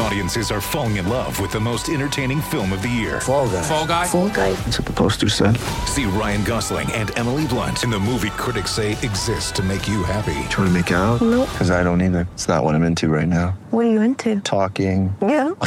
Audiences 0.00 0.50
are 0.52 0.60
falling 0.60 0.96
in 0.96 1.08
love 1.08 1.40
with 1.40 1.50
the 1.50 1.58
most 1.60 1.88
entertaining 1.88 2.40
film 2.40 2.72
of 2.72 2.82
the 2.82 2.88
year. 2.88 3.20
Fall 3.20 3.48
guy. 3.48 3.62
Fall 3.62 3.86
guy. 3.86 4.06
Fall 4.06 4.28
guy. 4.28 4.52
That's 4.52 4.78
what 4.78 4.86
the 4.86 4.92
poster 4.92 5.28
said. 5.28 5.56
See 5.86 6.04
Ryan 6.04 6.44
Gosling 6.44 6.90
and 6.92 7.16
Emily 7.18 7.46
Blunt 7.48 7.82
in 7.82 7.90
the 7.90 7.98
movie 7.98 8.30
critics 8.30 8.70
say 8.70 8.92
exists 8.92 9.50
to 9.52 9.62
make 9.62 9.88
you 9.88 10.04
happy. 10.04 10.34
Trying 10.50 10.68
to 10.68 10.70
make 10.70 10.90
it 10.92 10.94
out? 10.94 11.20
Nope. 11.20 11.48
Because 11.50 11.70
I 11.72 11.82
don't 11.82 12.00
either. 12.00 12.28
It's 12.34 12.46
not 12.46 12.62
what 12.62 12.74
I'm 12.76 12.84
into 12.84 13.08
right 13.08 13.26
now. 13.28 13.58
What 13.70 13.86
are 13.86 13.90
you 13.90 14.00
into? 14.02 14.40
Talking. 14.40 15.14
Yeah. 15.20 15.50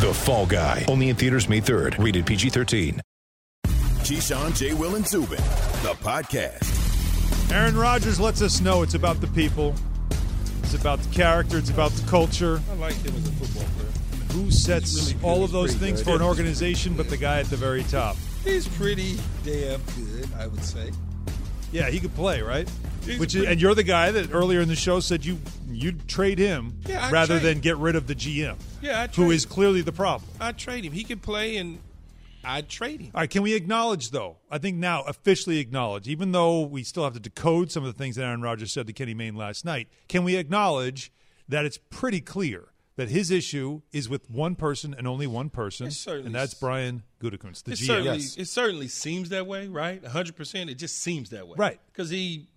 The 0.00 0.12
Fall 0.14 0.46
Guy. 0.46 0.86
Only 0.88 1.10
in 1.10 1.16
theaters 1.16 1.46
May 1.48 1.60
3rd. 1.60 2.02
Rated 2.02 2.24
PG-13. 2.24 3.00
Keyshawn, 3.66 4.56
J. 4.56 4.72
Will, 4.72 4.94
and 4.94 5.06
Zubin, 5.06 5.36
the 5.82 5.94
podcast. 6.00 7.52
Aaron 7.52 7.76
Rodgers 7.76 8.18
lets 8.18 8.40
us 8.40 8.62
know 8.62 8.80
it's 8.82 8.94
about 8.94 9.20
the 9.20 9.26
people. 9.28 9.74
It's 10.72 10.80
about 10.80 11.00
the 11.00 11.12
character. 11.12 11.58
It's 11.58 11.68
about 11.68 11.90
the 11.90 12.08
culture. 12.08 12.60
I 12.70 12.74
like 12.74 12.94
him 12.94 13.12
as 13.16 13.26
a 13.26 13.32
football 13.32 13.64
player. 13.76 13.90
Who 14.34 14.52
sets 14.52 15.10
really 15.10 15.20
all 15.24 15.42
of 15.42 15.50
those 15.50 15.74
things 15.74 15.98
good. 15.98 16.10
for 16.10 16.14
an 16.14 16.22
organization 16.22 16.94
but 16.94 17.10
the 17.10 17.16
guy 17.16 17.40
at 17.40 17.46
the 17.46 17.56
very 17.56 17.82
top? 17.82 18.16
He's 18.44 18.68
pretty 18.68 19.18
damn 19.42 19.80
good, 19.96 20.28
I 20.38 20.46
would 20.46 20.62
say. 20.62 20.92
Yeah, 21.72 21.90
he 21.90 21.98
could 21.98 22.14
play, 22.14 22.40
right? 22.40 22.70
He's 23.04 23.18
Which 23.18 23.34
is, 23.34 23.46
and 23.46 23.60
you're 23.60 23.74
the 23.74 23.82
guy 23.82 24.12
that 24.12 24.32
earlier 24.32 24.60
in 24.60 24.68
the 24.68 24.76
show 24.76 25.00
said 25.00 25.24
you 25.24 25.40
you'd 25.68 26.06
trade 26.06 26.38
him 26.38 26.78
Yeah, 26.86 27.10
rather 27.10 27.40
trade 27.40 27.56
than 27.56 27.60
get 27.62 27.76
rid 27.76 27.96
of 27.96 28.06
the 28.06 28.14
GM, 28.14 28.54
Yeah, 28.80 29.08
trade 29.08 29.28
is 29.32 29.44
clearly 29.44 29.80
the 29.80 29.90
problem. 29.90 30.30
I'd 30.40 30.56
trade 30.56 30.84
him. 30.84 30.92
He 30.92 31.02
can 31.02 31.18
play, 31.18 31.56
and 31.56 31.80
I'd 32.44 32.68
trade 32.68 33.00
him. 33.00 33.10
All 33.14 33.20
right, 33.20 33.30
can 33.30 33.42
we 33.42 33.54
acknowledge 33.54 34.10
though? 34.10 34.38
I 34.50 34.58
think 34.58 34.76
now 34.76 35.02
officially 35.02 35.58
acknowledge, 35.58 36.08
even 36.08 36.32
though 36.32 36.62
we 36.62 36.82
still 36.82 37.04
have 37.04 37.14
to 37.14 37.20
decode 37.20 37.70
some 37.70 37.84
of 37.84 37.92
the 37.92 37.98
things 37.98 38.16
that 38.16 38.24
Aaron 38.24 38.42
Rodgers 38.42 38.72
said 38.72 38.86
to 38.86 38.92
Kenny 38.92 39.14
Mayne 39.14 39.34
last 39.34 39.64
night. 39.64 39.88
Can 40.08 40.24
we 40.24 40.36
acknowledge 40.36 41.12
that 41.48 41.64
it's 41.64 41.78
pretty 41.90 42.20
clear 42.20 42.68
that 42.96 43.08
his 43.08 43.30
issue 43.30 43.80
is 43.92 44.08
with 44.08 44.28
one 44.30 44.54
person 44.54 44.94
and 44.96 45.08
only 45.08 45.26
one 45.26 45.48
person, 45.48 45.90
and 46.06 46.34
that's. 46.34 46.54
Brian 46.54 47.02
Gutekunst, 47.22 47.64
the 47.64 47.72
It 47.72 47.78
GM. 47.78 47.86
certainly, 47.86 48.18
it 48.18 48.48
certainly 48.48 48.88
seems 48.88 49.30
that 49.30 49.46
way, 49.46 49.68
right? 49.68 50.02
100%. 50.02 50.70
It 50.70 50.74
just 50.74 50.98
seems 50.98 51.30
that 51.30 51.48
way. 51.48 51.54
Right. 51.56 51.80
Because 51.92 52.10
he, 52.10 52.48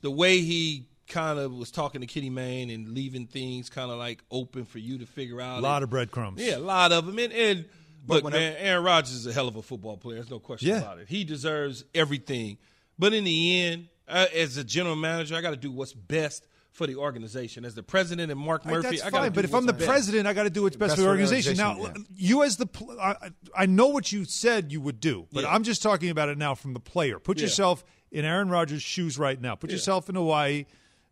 the 0.00 0.10
way 0.10 0.40
he 0.40 0.86
kind 1.06 1.38
of 1.38 1.52
was 1.52 1.70
talking 1.70 2.00
to 2.00 2.06
Kenny 2.06 2.30
Mayne 2.30 2.70
and 2.70 2.88
leaving 2.88 3.26
things 3.26 3.70
kind 3.70 3.90
of 3.90 3.98
like 3.98 4.22
open 4.30 4.64
for 4.64 4.78
you 4.78 4.98
to 4.98 5.06
figure 5.06 5.40
out. 5.40 5.58
A 5.58 5.62
lot 5.62 5.82
of 5.82 5.90
breadcrumbs. 5.90 6.40
Yeah, 6.40 6.56
a 6.56 6.58
lot 6.58 6.90
of 6.92 7.06
them. 7.06 7.18
And, 7.18 7.32
and 7.32 7.64
look, 8.06 8.24
whenever- 8.24 8.40
man, 8.42 8.56
Aaron 8.58 8.84
Rodgers 8.84 9.12
is 9.14 9.26
a 9.26 9.32
hell 9.32 9.48
of 9.48 9.56
a 9.56 9.62
football 9.62 9.96
player. 9.96 10.16
There's 10.16 10.30
no 10.30 10.38
question 10.40 10.68
Yeah. 10.70 10.78
about 10.78 10.98
it. 10.98 11.08
He 11.08 11.24
deserves 11.24 11.84
everything. 11.94 12.58
But 12.98 13.12
in 13.14 13.24
the 13.24 13.60
end, 13.62 13.88
uh, 14.08 14.26
as 14.34 14.56
a 14.56 14.64
general 14.64 14.96
manager, 14.96 15.34
I 15.34 15.40
got 15.40 15.50
to 15.50 15.56
do 15.56 15.70
what's 15.72 15.92
best 15.92 16.46
for 16.70 16.86
the 16.86 16.96
organization. 16.96 17.64
As 17.64 17.74
the 17.74 17.82
president 17.84 18.30
and 18.32 18.40
Mark 18.40 18.64
Murphy, 18.64 18.74
right, 18.76 18.82
that's 18.90 19.02
I 19.02 19.10
gotta 19.10 19.22
fine, 19.24 19.30
do 19.32 19.34
but 19.36 19.44
if 19.44 19.54
I'm 19.54 19.64
the 19.66 19.72
what's 19.72 19.78
best. 19.84 19.90
president, 19.90 20.26
I 20.26 20.32
got 20.32 20.42
to 20.44 20.50
do 20.50 20.62
what's 20.64 20.76
best, 20.76 20.90
Best 20.90 20.96
for 20.96 21.02
the 21.02 21.06
for 21.08 21.16
the 21.16 21.22
organization. 21.22 21.56
Now, 21.56 21.76
organization, 21.78 22.06
you 22.16 22.42
as 22.42 22.56
the, 22.56 22.66
pl- 22.66 22.98
I, 23.00 23.30
I 23.56 23.66
know 23.66 23.86
what 23.88 24.10
you 24.12 24.24
said 24.24 24.72
you 24.72 24.80
would 24.80 24.98
do, 25.00 25.26
but 25.32 25.44
Yeah. 25.44 25.50
I'm 25.54 25.62
just 25.62 25.82
talking 25.82 26.10
about 26.10 26.28
it 26.28 26.36
now 26.38 26.54
from 26.56 26.74
the 26.74 26.80
player. 26.80 27.18
Put 27.20 27.38
Yeah. 27.38 27.44
yourself 27.44 27.84
in 28.10 28.24
Aaron 28.24 28.48
Rodgers' 28.48 28.82
shoes 28.82 29.18
right 29.18 29.40
now. 29.40 29.54
Put 29.54 29.70
yourself 29.70 30.08
in 30.08 30.14
Hawaii. 30.16 30.66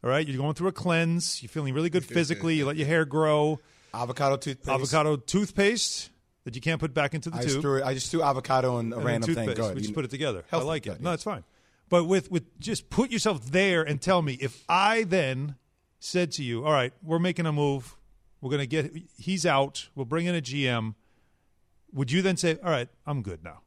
All 0.05 0.11
right, 0.11 0.27
you're 0.27 0.37
going 0.37 0.55
through 0.55 0.67
a 0.69 0.73
cleanse. 0.73 1.41
You're 1.43 1.49
feeling 1.49 1.75
really 1.75 1.91
good 1.91 2.05
physically. 2.05 2.55
You 2.57 2.67
let 2.67 2.77
your 2.77 2.89
hair 2.89 3.05
grow. 3.05 3.61
Avocado 3.95 4.37
toothpaste. 4.37 4.69
Avocado 4.69 5.17
toothpaste 5.17 6.11
that 6.45 6.55
you 6.55 6.61
can't 6.61 6.81
put 6.81 6.93
back 6.95 7.15
into 7.15 7.31
the 7.31 7.37
I 7.37 7.41
tube. 7.41 7.49
just, 7.49 7.61
threw 7.61 7.79
it, 7.79 7.85
I 7.85 7.95
just 7.95 8.11
threw 8.11 8.23
avocado 8.23 8.79
and 8.79 8.93
a 8.93 8.97
and 8.97 9.05
random 9.05 9.27
thing. 9.35 9.47
toothpaste. 9.47 9.57
Go 9.59 9.65
ahead. 9.65 9.77
We 9.77 9.83
just 9.83 9.95
put 9.95 10.05
it 10.05 10.11
together. 10.11 10.45
Healthy, 10.51 10.65
I 10.65 10.67
like 10.67 10.87
it. 10.87 10.91
good, 10.95 11.01
No, 11.03 11.11
yeah. 11.11 11.15
it's 11.15 11.23
fine. 11.23 11.45
But 11.89 12.05
with 12.05 12.31
with 12.31 12.59
just 12.59 12.89
put 12.91 13.11
yourself 13.11 13.45
there 13.51 13.83
and 13.83 14.01
tell 14.01 14.23
me 14.23 14.35
if 14.41 14.65
I 14.69 15.05
then 15.05 15.57
said 16.01 16.33
to 16.33 16.43
you, 16.43 16.65
"All 16.65 16.73
right, 16.73 16.93
we're 17.03 17.19
making 17.19 17.47
a 17.47 17.53
move. 17.53 17.97
We're 18.41 18.51
going 18.51 18.61
to 18.61 18.67
get 18.67 18.93
he's 19.19 19.45
out. 19.47 19.89
We'll 19.95 20.07
bring 20.07 20.27
in 20.27 20.35
a 20.35 20.41
GM." 20.41 20.95
Would 21.93 22.11
you 22.11 22.23
then 22.23 22.37
say, 22.39 22.57
"All 22.65 22.71
right, 22.71 22.89
I'm 23.07 23.23
good 23.23 23.45
now"? 23.45 23.61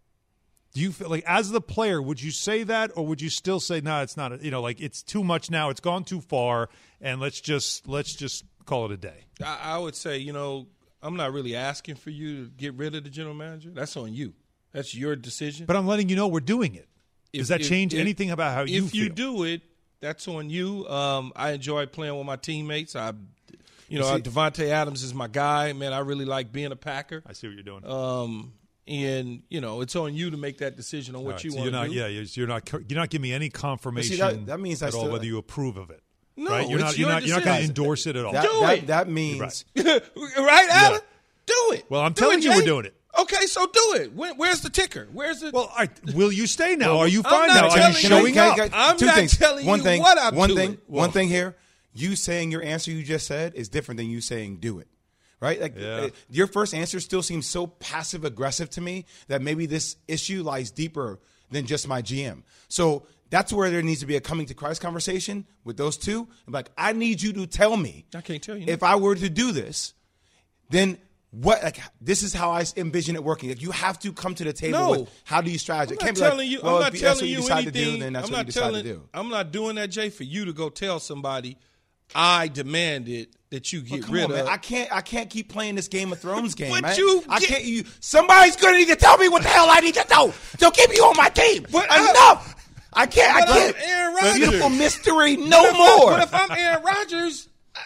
Do 0.73 0.81
you 0.81 0.91
feel 0.91 1.09
like 1.09 1.23
as 1.28 1.51
the 1.51 1.61
player, 1.61 2.01
would 2.01 2.22
you 2.22 2.31
say 2.31 2.63
that, 2.63 2.91
or 2.95 3.05
would 3.05 3.22
you 3.22 3.29
still 3.29 3.59
say, 3.59 3.79
"No, 3.79 4.01
it's 4.01 4.17
not. 4.17 4.44
You 4.44 4.49
know, 4.51 4.61
like 4.61 4.81
it's 4.81 5.03
too 5.03 5.23
much 5.23 5.51
now. 5.51 5.69
It's 5.69 5.79
gone 5.79 6.03
too 6.03 6.19
far, 6.19 6.69
and 6.99 7.22
let's 7.22 7.39
just 7.39 7.88
let's 7.88 8.13
just 8.16 8.44
call 8.66 8.85
it 8.85 8.91
a 8.91 8.97
day." 8.97 9.25
I, 9.44 9.59
I 9.75 9.78
would 9.78 9.95
say, 9.95 10.17
you 10.17 10.33
know, 10.33 10.66
I'm 11.05 11.16
not 11.17 11.31
really 11.33 11.55
asking 11.55 11.95
for 11.95 12.09
you 12.09 12.45
to 12.45 12.49
get 12.51 12.73
rid 12.73 12.95
of 12.95 13.03
the 13.03 13.09
general 13.09 13.35
manager. 13.35 13.69
That's 13.71 13.95
on 13.95 14.13
you. 14.13 14.33
That's 14.71 14.95
your 14.95 15.16
decision. 15.16 15.66
But 15.67 15.75
I'm 15.75 15.88
letting 15.88 16.09
you 16.09 16.16
know 16.16 16.27
we're 16.27 16.39
doing 16.39 16.75
it. 16.75 16.88
If- 17.31 17.39
Does 17.41 17.47
that 17.49 17.61
if- 17.61 17.69
change 17.69 17.93
if- 17.93 17.99
anything 17.99 18.31
about 18.31 18.53
how 18.55 18.63
you 18.63 18.85
If 18.85 18.95
you 18.95 19.09
do 19.09 19.43
it, 19.43 19.61
that's 20.01 20.27
on 20.27 20.49
you. 20.49 20.88
Um, 20.88 21.31
I 21.35 21.51
enjoy 21.51 21.85
playing 21.85 22.17
with 22.17 22.25
my 22.25 22.35
teammates. 22.35 22.95
I, 22.95 23.13
you 23.88 23.99
know, 23.99 24.16
see- 24.16 24.21
Davante 24.23 24.67
Adams 24.69 25.03
is 25.03 25.13
my 25.13 25.27
guy. 25.27 25.73
Man, 25.73 25.93
I 25.93 25.99
really 25.99 26.25
like 26.25 26.51
being 26.51 26.71
a 26.71 26.75
Packer. 26.75 27.22
I 27.25 27.33
see 27.33 27.47
what 27.47 27.53
you're 27.53 27.63
doing. 27.63 27.85
Um, 27.85 28.53
and 28.87 29.43
you 29.49 29.61
know, 29.61 29.81
it's 29.81 29.95
on 29.95 30.13
you 30.13 30.31
to 30.31 30.37
make 30.37 30.57
that 30.59 30.75
decision 30.75 31.16
on 31.16 31.22
what 31.23 31.27
All 31.27 31.35
right, 31.35 31.43
you 31.43 31.51
so 31.51 31.57
want 31.57 31.66
you're 31.66 31.72
not, 31.72 31.83
to 31.85 31.89
do. 31.89 31.95
yeah, 31.95 32.07
you're, 32.07 32.23
you're 32.23 32.47
not, 32.47 32.72
you're 32.72 32.99
not 32.99 33.09
giving 33.09 33.23
me 33.23 33.33
any 33.33 33.49
confirmation 33.49 34.17
that- 34.17 34.45
that 34.47 34.59
means 34.59 34.83
I 34.83 34.87
at 34.87 34.93
all 34.93 35.01
still- 35.01 35.11
whether 35.13 35.25
you 35.25 35.37
approve 35.37 35.77
of 35.77 35.89
it. 35.91 36.01
No, 36.38 36.51
right? 36.51 36.68
You're 36.69 36.79
it's 36.79 36.84
not, 36.85 36.97
you're 36.97 37.09
not, 37.09 37.25
you're 37.25 37.35
not 37.38 37.46
going 37.46 37.57
to 37.62 37.63
endorse 37.66 38.07
it 38.07 38.16
at 38.16 38.25
all. 38.25 38.34
That, 38.34 38.44
Do 38.44 38.59
that, 38.62 38.78
it. 38.79 38.88
that 38.88 39.07
means 39.09 39.63
right, 39.75 40.01
Alan? 40.69 41.00
Do 41.46 41.53
it. 41.73 41.85
Well, 41.90 42.01
I'm 42.01 42.13
Do 42.13 42.22
telling 42.22 42.40
it, 42.40 42.44
you 42.46 42.51
we're 42.51 42.62
doing 42.63 42.85
it. 42.85 42.96
Okay, 43.18 43.46
so 43.46 43.66
do 43.66 43.94
it. 44.01 44.13
When, 44.13 44.35
where's 44.35 44.59
the 44.62 44.69
ticker? 44.69 45.07
Where's 45.13 45.40
the? 45.40 45.51
well, 45.53 45.72
I, 45.78 45.88
will 46.13 46.31
you 46.34 46.47
stay 46.47 46.75
now? 46.75 46.97
Are 46.97 47.07
you 47.07 47.23
fine 47.23 47.47
now? 47.47 47.69
Are 47.69 47.78
you 47.79 47.85
you- 47.88 47.94
showing 47.94 48.34
Can 48.34 48.44
I- 48.44 48.50
up? 48.50 48.56
can 48.57 48.69
I- 48.73 48.90
I'm 48.90 48.97
two 48.97 49.06
not 49.06 49.16
things. 49.16 49.38
telling 49.38 49.66
one 49.66 49.79
you 49.79 49.85
thing, 49.85 50.01
what 50.01 50.18
I'm 50.19 50.35
one 50.35 50.50
doing. 50.50 50.72
thing, 50.72 50.78
one 50.88 51.12
thing 51.12 51.29
here. 51.29 51.56
You 51.94 52.18
saying 52.18 52.52
your 52.52 52.62
answer 52.62 52.91
you 52.91 53.03
just 53.03 53.25
said 53.25 53.53
is 53.56 53.69
different 53.69 53.97
than 54.00 54.09
you 54.09 54.19
saying 54.19 54.57
do 54.57 54.79
it. 54.79 54.88
Right? 55.40 55.62
Like 55.62 55.78
Yeah. 55.78 55.88
uh, 55.96 56.09
your 56.29 56.47
first 56.47 56.73
answer 56.73 57.00
still 57.00 57.22
seems 57.22 57.47
so 57.47 57.67
passive 57.67 58.25
aggressive 58.25 58.69
to 58.72 58.81
me 58.81 59.06
that 59.29 59.41
maybe 59.41 59.66
this 59.66 59.96
issue 60.07 60.44
lies 60.44 60.72
deeper 60.72 61.19
than 61.52 61.66
just 61.67 61.88
my 61.88 62.02
GM. 62.02 62.44
So 62.67 63.06
that's 63.35 63.51
where 63.51 63.69
there 63.69 63.81
needs 63.81 64.00
to 64.00 64.06
be 64.06 64.16
a 64.16 64.22
coming 64.22 64.46
to 64.46 64.53
Christ 64.53 64.79
conversation 64.81 65.46
with 65.66 65.75
those 65.75 65.97
two. 65.97 66.25
I'm 66.47 66.53
like, 66.53 66.69
I 66.78 66.94
need 66.94 67.22
you 67.22 67.34
to 67.34 67.46
tell 67.47 67.75
me. 67.75 68.06
I 68.16 68.22
can't 68.22 68.41
tell 68.41 68.56
you 68.57 68.66
If 68.68 68.81
I 68.81 68.96
were 68.96 69.13
to 69.16 69.29
do 69.29 69.51
this, 69.51 69.94
then 70.69 70.97
what 71.31 71.62
like 71.62 71.79
this 72.00 72.23
is 72.23 72.34
how 72.34 72.51
I 72.51 72.63
envision 72.78 73.16
it 73.18 73.23
working. 73.25 73.50
Like 73.50 73.62
you 73.62 73.72
have 73.72 74.00
to 74.00 74.13
come 74.13 74.35
to 74.35 74.46
the 74.46 74.53
table 74.53 74.79
No. 74.79 74.91
with 74.91 75.22
how 75.25 75.41
do 75.41 75.51
you 75.51 75.57
strategize? 75.57 75.90
I'm 75.90 75.96
not 75.96 76.00
can't 76.00 76.16
be 76.16 76.22
telling 76.22 76.38
like, 76.38 76.47
you. 76.47 76.59
well, 76.63 76.75
I'm 76.78 76.81
not 76.84 76.94
if 76.96 77.01
telling 77.01 77.25
you 77.25 77.41
you 77.41 77.47
anything. 77.50 77.66
to 77.66 77.72
do, 77.72 77.97
then 78.00 78.13
that's 78.13 78.28
I'm 78.28 78.31
what 78.31 78.38
you 78.38 78.38
not 78.38 78.46
decide 78.46 78.62
telling. 78.62 78.84
to 78.85 78.94
do. 78.94 79.01
I'm 79.13 79.29
not 79.29 79.52
doing 79.52 79.75
that, 79.75 79.88
Jay, 79.91 80.09
for 80.09 80.23
you 80.23 80.46
to 80.46 80.53
go 80.53 80.69
tell 80.69 81.02
somebody. 81.02 81.57
I 82.16 82.47
demanded 82.47 83.29
that 83.50 83.73
you 83.73 83.81
get 83.81 84.07
rid 84.07 84.25
on, 84.25 84.31
man. 84.31 84.40
of. 84.41 84.47
I 84.47 84.57
can't. 84.57 84.90
I 84.96 85.02
can't 85.02 85.29
keep 85.29 85.50
playing 85.50 85.75
this 85.75 85.88
Game 85.90 86.13
of 86.13 86.19
Thrones 86.19 86.56
game, 86.62 86.69
But 86.72 86.84
man. 86.84 86.96
you 86.97 87.23
I 87.28 87.40
get- 87.40 87.50
can't. 87.50 87.63
You. 87.66 87.84
Somebody's 88.00 88.56
gonna 88.56 88.78
need 88.78 88.88
to 88.90 88.96
tell 88.96 89.17
me 89.17 89.28
what 89.28 89.41
the 89.44 89.50
hell 89.50 89.67
I 89.69 89.79
need 89.81 89.96
to 89.96 90.06
know 90.09 90.34
to 90.59 90.72
keep 90.72 90.94
you 90.96 91.03
on 91.03 91.17
my 91.17 91.28
team. 91.29 91.66
But 91.69 91.85
Enough. 91.85 92.56
I, 92.57 92.62
can't. 93.06 93.45
But 93.47 93.50
I 93.50 93.67
I'm 93.67 93.73
can't. 93.73 93.89
Aaron 93.89 94.13
Rodgers. 94.16 94.33
Beautiful 94.35 94.69
mystery. 94.69 95.35
No 95.38 95.61
But 95.61 95.69
if 95.69 95.75
I- 95.75 95.97
more. 95.97 96.11
But 96.11 96.23
if 96.23 96.33
I'm 96.33 96.51
Aaron 96.51 96.83
Rodgers, 96.83 97.50
I, 97.75 97.81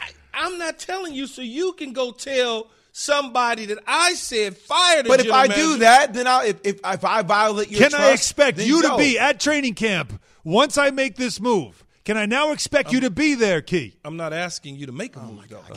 I, 0.00 0.08
I'm 0.34 0.58
not 0.58 0.78
telling 0.78 1.14
you, 1.14 1.26
so 1.26 1.40
you 1.42 1.72
can 1.72 1.92
go 1.92 2.12
tell 2.12 2.68
somebody 2.92 3.66
that 3.66 3.78
I 3.88 4.14
said 4.14 4.56
fire 4.56 5.02
But 5.02 5.18
if 5.20 5.26
general 5.26 5.40
I 5.40 5.46
do 5.48 5.78
that, 5.78 6.12
then 6.14 6.26
I 6.28 6.44
if, 6.46 6.56
if 6.64 6.80
if 6.84 7.04
I 7.04 7.22
violate 7.22 7.70
your 7.70 7.80
Can 7.80 7.90
trust, 7.90 8.04
I 8.04 8.12
expect 8.12 8.58
then 8.58 8.66
you 8.68 8.82
to 8.82 8.96
be 8.96 9.18
at 9.18 9.40
training 9.40 9.74
camp 9.74 10.20
once 10.44 10.78
I 10.78 10.90
make 10.90 11.16
this 11.16 11.40
move? 11.40 11.82
Can 12.04 12.16
I 12.18 12.26
now 12.26 12.52
expect 12.52 12.92
you 12.92 13.00
to 13.00 13.10
be 13.10 13.34
there, 13.34 13.62
Key? 13.62 13.94
I'm 14.04 14.16
not 14.18 14.32
asking 14.34 14.76
you 14.76 14.86
to 14.86 14.92
make 14.92 15.16
a 15.16 15.20
move, 15.20 15.48
though. 15.48 15.62
Oh, 15.72 15.76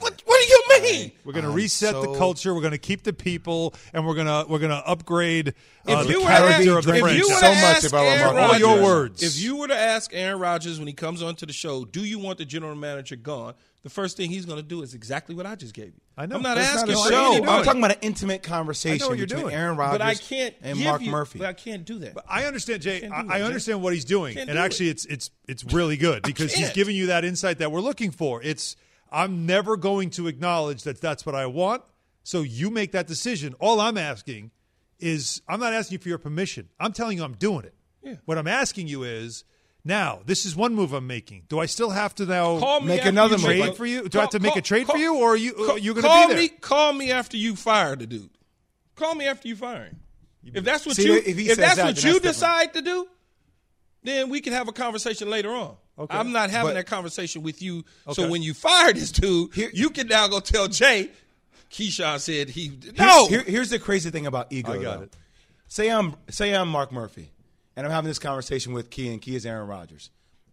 I 0.00 0.02
What, 0.04 0.22
what 0.24 0.40
do 0.40 0.46
you 0.48 0.58
mean? 0.82 1.12
We're 1.24 1.32
going 1.32 1.44
to 1.44 1.50
I'm 1.50 1.56
reset 1.56 1.92
the 1.94 2.14
culture. 2.14 2.54
We're 2.54 2.60
going 2.60 2.72
to 2.72 2.78
keep 2.78 3.02
the 3.02 3.12
people, 3.12 3.74
and 3.92 4.06
we're 4.06 4.14
going 4.14 4.26
to 4.26 4.44
we're 4.48 4.58
going 4.60 4.70
to 4.70 4.86
upgrade 4.88 5.54
uh, 5.86 6.02
the 6.04 6.10
you 6.10 6.20
were 6.20 6.26
to 6.28 6.30
character 6.36 6.70
ask- 6.70 6.78
of 6.78 6.84
the 6.84 6.94
if 6.94 7.00
franchise. 7.00 7.18
you 7.18 7.34
So 7.34 7.54
much 7.54 7.84
about 7.84 8.04
Aaron 8.04 8.34
Mark 8.36 8.52
All 8.52 8.58
your 8.58 8.82
words. 8.82 9.22
If 9.22 9.40
you 9.42 9.56
were 9.56 9.68
to 9.68 9.76
ask 9.76 10.10
Aaron 10.14 10.38
Rodgers 10.40 10.78
when 10.78 10.86
he 10.88 10.94
comes 10.94 11.22
onto 11.22 11.46
the 11.46 11.52
show, 11.52 11.84
do 11.84 12.04
you 12.04 12.18
want 12.18 12.38
the 12.38 12.44
general 12.44 12.74
manager 12.74 13.16
gone? 13.16 13.54
The 13.84 13.90
first 13.90 14.16
thing 14.16 14.28
he's 14.30 14.44
going 14.44 14.58
to 14.58 14.66
do 14.66 14.82
is 14.82 14.92
exactly 14.92 15.34
what 15.36 15.46
I 15.46 15.54
just 15.54 15.72
gave 15.72 15.86
you. 15.86 16.00
I 16.16 16.26
know. 16.26 16.36
I'm 16.36 16.42
not 16.42 16.56
But 16.56 16.64
asking 16.64 16.94
No, 16.94 17.04
for 17.04 17.10
no. 17.10 17.32
I'm 17.52 17.64
talking 17.64 17.80
about 17.80 17.92
an 17.92 17.98
intimate 18.02 18.42
conversation 18.42 19.04
I 19.04 19.14
you're 19.14 19.26
between 19.26 19.42
doing. 19.44 19.54
Aaron 19.54 19.76
Rodgers 19.76 19.98
but 19.98 20.02
I 20.04 20.14
can't 20.14 20.54
and 20.62 20.80
Mark 20.80 21.00
you, 21.00 21.10
Murphy. 21.12 21.38
But 21.38 21.48
I 21.48 21.52
can't 21.52 21.84
do 21.84 21.98
that. 22.00 22.16
I 22.28 22.44
understand, 22.44 22.82
Jay. 22.82 23.08
I, 23.08 23.22
do 23.22 23.28
I 23.30 23.38
that, 23.38 23.44
understand 23.46 23.80
what 23.82 23.92
he's 23.94 24.04
doing, 24.04 24.34
Can't 24.34 24.50
and 24.50 24.56
do 24.56 24.62
actually, 24.62 24.88
it. 24.88 24.92
it's 24.92 25.04
it's 25.06 25.30
it's 25.46 25.64
really 25.72 25.96
good 25.96 26.22
because 26.24 26.52
he's 26.52 26.70
giving 26.72 26.96
you 26.96 27.06
that 27.06 27.24
insight 27.24 27.58
that 27.58 27.70
we're 27.70 27.80
looking 27.80 28.10
for. 28.10 28.42
It's 28.42 28.74
I'm 29.10 29.46
never 29.46 29.76
going 29.76 30.10
to 30.10 30.26
acknowledge 30.28 30.82
that 30.84 31.00
that's 31.00 31.24
what 31.26 31.34
I 31.34 31.46
want. 31.46 31.82
So 32.24 32.42
you 32.42 32.70
make 32.70 32.92
that 32.92 33.06
decision. 33.06 33.54
All 33.58 33.80
I'm 33.80 33.96
asking 33.96 34.50
is 34.98 35.40
I'm 35.48 35.60
not 35.60 35.72
asking 35.72 35.96
you 35.96 36.02
for 36.02 36.08
your 36.08 36.18
permission. 36.18 36.68
I'm 36.78 36.92
telling 36.92 37.16
you 37.18 37.24
I'm 37.24 37.34
doing 37.36 37.64
it. 37.64 37.74
Yeah. 38.02 38.14
What 38.26 38.36
I'm 38.38 38.46
asking 38.48 38.88
you 38.88 39.02
is 39.04 39.44
now 39.84 40.20
this 40.26 40.44
is 40.44 40.54
one 40.54 40.74
move 40.74 40.92
I'm 40.92 41.06
making. 41.06 41.44
Do 41.48 41.58
I 41.58 41.66
still 41.66 41.90
have 41.90 42.14
to 42.16 42.26
now 42.26 42.58
Call 42.58 42.80
Make 42.80 43.04
another 43.04 43.36
you 43.36 43.42
move. 43.42 43.46
trade 43.46 43.64
a- 43.68 43.74
for 43.74 43.86
you? 43.86 44.08
Do 44.08 44.18
I 44.18 44.22
have 44.22 44.30
to 44.30 44.40
make 44.40 44.52
call- 44.52 44.58
a 44.58 44.62
trade 44.62 44.86
call- 44.86 44.96
for 44.96 45.00
you, 45.00 45.14
or 45.16 45.32
are 45.32 45.36
you 45.36 45.52
call- 45.52 45.70
are 45.72 45.78
you 45.78 45.94
going 45.94 46.04
call 46.04 46.22
to 46.22 46.28
be 46.28 46.34
there? 46.34 46.42
Me, 46.42 46.48
call 46.48 46.92
me 46.92 47.10
after 47.10 47.36
you 47.36 47.56
fire 47.56 47.96
the 47.96 48.06
dude. 48.06 48.30
Call 48.94 49.14
me 49.14 49.26
after 49.26 49.48
you 49.48 49.56
fire 49.56 49.84
him. 49.84 50.00
If 50.44 50.64
that's 50.64 50.84
what 50.86 50.96
See, 50.96 51.04
you 51.04 51.14
if 51.14 51.36
he 51.36 51.42
if 51.44 51.48
says 51.48 51.56
that's 51.58 51.76
that, 51.76 51.84
what 51.86 51.96
you 52.04 52.12
that's 52.20 52.22
different. 52.22 52.22
decide 52.24 52.74
to 52.74 52.82
do, 52.82 53.06
then 54.02 54.28
we 54.30 54.40
can 54.40 54.52
have 54.52 54.68
a 54.68 54.72
conversation 54.72 55.28
later 55.30 55.50
on. 55.50 55.76
Okay. 55.98 56.16
I'm 56.16 56.32
not 56.32 56.50
having 56.50 56.70
But- 56.70 56.74
that 56.74 56.86
conversation 56.86 57.42
with 57.42 57.60
you. 57.62 57.84
Okay. 58.06 58.22
So 58.22 58.28
when 58.30 58.42
you 58.42 58.54
fire 58.54 58.92
this 58.92 59.10
dude, 59.12 59.52
Here- 59.54 59.70
you 59.74 59.90
can 59.90 60.06
now 60.06 60.28
go 60.28 60.40
tell 60.40 60.68
Jay. 60.68 61.10
Keyshawn 61.70 62.20
said 62.20 62.48
he 62.50 62.68
Here- 62.82 62.92
no. 62.98 63.26
Here, 63.28 63.42
here's 63.42 63.70
the 63.70 63.78
crazy 63.78 64.10
thing 64.10 64.26
about 64.26 64.52
ego. 64.52 64.72
I 64.72 64.82
got 64.82 64.98
though. 64.98 65.04
it. 65.04 65.12
Say 65.66 65.90
I'm 65.90 66.14
say 66.30 66.54
I'm 66.54 66.68
Mark 66.68 66.92
Murphy, 66.92 67.30
and 67.76 67.84
I'm 67.84 67.92
having 67.92 68.08
this 68.08 68.18
conversation 68.18 68.72
with 68.72 68.88
Key, 68.90 69.08
and 69.12 69.20
Key 69.20 69.34
is 69.36 69.44
Aaron 69.44 69.68
Rodgers. 69.68 70.10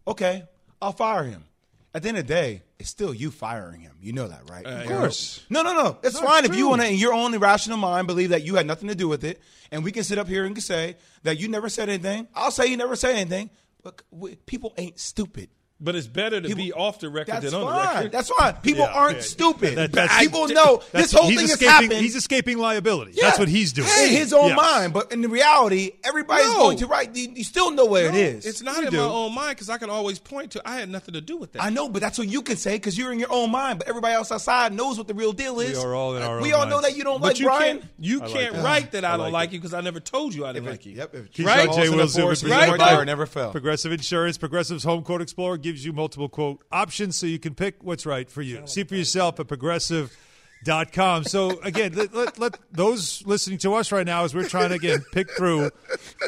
Okay, 0.07 0.43
I'll 0.81 0.91
fire 0.91 1.23
him. 1.23 1.45
At 1.93 2.03
the 2.03 2.09
end 2.09 2.17
of 2.17 2.27
the 2.27 2.33
day, 2.33 2.63
it's 2.77 2.89
still 2.89 3.13
you 3.13 3.31
firing 3.31 3.79
him. 3.79 3.93
You 4.01 4.11
know 4.11 4.27
that, 4.27 4.49
right? 4.49 4.65
Uh, 4.65 4.81
of 4.81 4.87
course. 4.87 5.39
No, 5.49 5.61
no, 5.61 5.73
no. 5.73 5.97
It's 6.03 6.15
No, 6.19 6.27
fine 6.27 6.43
it's 6.43 6.51
if 6.51 6.57
you 6.59 6.67
want 6.67 6.81
to, 6.81 6.89
in 6.89 6.95
your 6.95 7.13
own 7.13 7.37
rational 7.39 7.77
mind, 7.77 8.05
believe 8.07 8.31
that 8.31 8.43
you 8.43 8.55
had 8.55 8.65
nothing 8.67 8.89
to 8.89 8.95
do 8.95 9.07
with 9.07 9.23
it, 9.23 9.41
and 9.71 9.81
we 9.81 9.93
can 9.93 10.03
sit 10.03 10.17
up 10.17 10.27
here 10.27 10.43
and 10.43 10.61
say 10.61 10.97
that 11.23 11.39
you 11.39 11.47
never 11.47 11.69
said 11.69 11.87
anything. 11.87 12.27
I'll 12.35 12.51
say 12.51 12.65
you 12.67 12.75
never 12.75 12.97
said 12.97 13.15
anything, 13.15 13.49
but 13.85 14.01
we- 14.09 14.35
people 14.35 14.73
ain't 14.77 14.99
stupid. 14.99 15.49
But 15.79 15.93
it's 15.95 16.07
better 16.07 16.39
to 16.41 16.47
People- 16.47 16.63
be 16.63 16.71
off 16.73 16.99
the 16.99 17.09
record 17.09 17.41
than 17.41 17.53
on 17.53 17.61
the 17.61 17.79
record. 17.95 18.11
That's 18.11 18.29
fine. 18.29 18.53
People 18.61 18.85
Yeah, 18.85 18.93
aren't 18.93 19.17
yeah. 19.17 19.21
stupid. 19.23 19.75
That- 19.77 19.91
that's- 19.91 20.19
people 20.19 20.47
know 20.47 20.81
this 20.91 21.11
whole 21.11 21.27
he's 21.27 21.37
thing 21.39 21.47
has 21.49 21.51
escaping, 21.61 21.69
happened. 21.89 22.01
He's 22.01 22.15
escaping 22.15 22.57
liability. 22.57 23.11
Yeah. 23.15 23.25
That's 23.25 23.39
what 23.39 23.49
he's 23.49 23.73
doing. 23.73 23.89
in 24.03 24.09
his 24.09 24.33
own 24.33 24.49
Yes. 24.49 24.57
mind. 24.57 24.93
But 24.93 25.11
in 25.11 25.21
reality, 25.29 25.91
everybody's 26.03 26.45
No. 26.47 26.57
going 26.59 26.77
to 26.77 26.87
write. 26.87 27.15
You, 27.15 27.29
you 27.35 27.43
still 27.43 27.71
know 27.71 27.85
where 27.85 28.11
No, 28.11 28.17
it 28.17 28.21
is. 28.21 28.45
It's 28.45 28.61
not 28.61 28.77
You 28.77 28.85
in 28.87 28.91
do. 28.91 28.97
my 28.97 29.03
own 29.03 29.33
mind 29.35 29.49
because 29.55 29.69
I 29.69 29.77
can 29.77 29.89
always 29.89 30.17
point 30.19 30.51
to. 30.51 30.61
I 30.65 30.77
had 30.77 30.89
nothing 30.89 31.13
to 31.13 31.21
do 31.21 31.37
with 31.37 31.53
that. 31.53 31.63
I 31.63 31.69
know, 31.69 31.89
but 31.89 32.01
that's 32.01 32.17
what 32.17 32.27
you 32.27 32.41
can 32.41 32.57
say 32.57 32.73
because 32.75 32.97
you're 32.97 33.11
in 33.11 33.19
your 33.19 33.31
own 33.31 33.51
mind. 33.51 33.79
But 33.79 33.87
everybody 33.89 34.13
else 34.13 34.31
outside 34.31 34.73
knows 34.73 34.97
what 34.97 35.07
the 35.07 35.13
real 35.13 35.33
deal 35.33 35.59
is. 35.59 35.77
We 35.77 35.83
are 35.83 35.93
all 35.95 36.15
in 36.15 36.21
our 36.23 36.41
We 36.41 36.53
own 36.53 36.61
all 36.61 36.67
know 36.67 36.81
that 36.81 36.95
you 36.95 37.03
don't 37.03 37.21
but 37.21 37.27
like 37.33 37.39
you 37.39 37.45
Brian. 37.47 37.79
can't. 37.79 37.91
You 37.99 38.21
I 38.23 38.27
can't 38.31 38.53
that. 38.55 38.63
write 38.63 38.91
that 38.93 39.03
I, 39.05 39.13
I 39.13 39.17
don't 39.17 39.31
like 39.31 39.33
like 39.33 39.51
you 39.53 39.59
because 39.59 39.73
I 39.73 39.81
never 39.81 39.99
told 39.99 40.33
you 40.33 40.45
I 40.45 40.53
didn't 40.53 40.69
like 40.69 40.85
you. 40.85 40.93
Yep. 40.93 41.13
Right? 41.39 41.71
J. 41.73 41.89
Will 41.89 41.97
Balls 41.97 42.17
in 42.17 42.27
the 42.29 42.35
Zubin, 42.35 42.51
right, 42.79 43.05
never 43.05 43.25
fell. 43.25 43.51
Progressive 43.51 43.91
Insurance, 43.91 44.37
Progressive's 44.37 44.83
Home 44.83 45.03
Court 45.03 45.21
Explorer 45.21 45.57
gives 45.65 45.83
you 45.83 45.91
multiple 45.91 46.29
quote 46.29 46.63
options 46.71 47.15
so 47.15 47.25
you 47.25 47.39
can 47.39 47.55
pick 47.55 47.83
what's 47.83 48.05
right 48.05 48.29
for 48.29 48.43
you. 48.43 48.61
See 48.65 48.83
for 48.83 48.93
yourself 48.93 49.39
at 49.39 49.47
progressive.com. 49.47 51.23
So 51.23 51.59
again, 51.61 51.93
let, 51.93 52.13
let, 52.13 52.37
let 52.37 52.59
those 52.71 53.25
listening 53.25 53.57
to 53.59 53.73
us 53.73 53.91
right 53.91 54.05
now 54.05 54.23
as 54.25 54.35
we're 54.35 54.47
trying 54.47 54.69
to 54.69 54.75
again 54.75 55.03
pick 55.11 55.31
through 55.31 55.71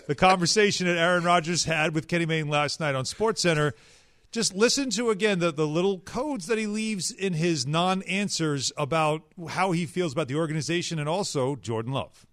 the 0.08 0.16
conversation 0.16 0.88
that 0.88 0.98
Aaron 0.98 1.24
Rodgers 1.24 1.66
had 1.66 1.94
with 1.94 2.08
Kenny 2.08 2.26
Mayne 2.26 2.50
last 2.50 2.80
night 2.80 2.96
on 2.96 3.06
SportsCenter, 3.06 3.74
Just 4.32 4.56
listen 4.56 4.90
to 4.92 5.12
again 5.12 5.38
the, 5.38 5.54
the 5.54 5.68
little 5.68 6.00
codes 6.00 6.48
that 6.48 6.58
he 6.58 6.66
leaves 6.66 7.12
in 7.12 7.34
his 7.34 7.68
non-answers 7.68 8.72
about 8.76 9.22
how 9.50 9.72
he 9.72 9.86
feels 9.86 10.14
about 10.14 10.28
the 10.28 10.36
organization 10.36 10.98
and 10.98 11.08
also 11.08 11.56
Jordan 11.56 11.94
Love. 11.94 12.26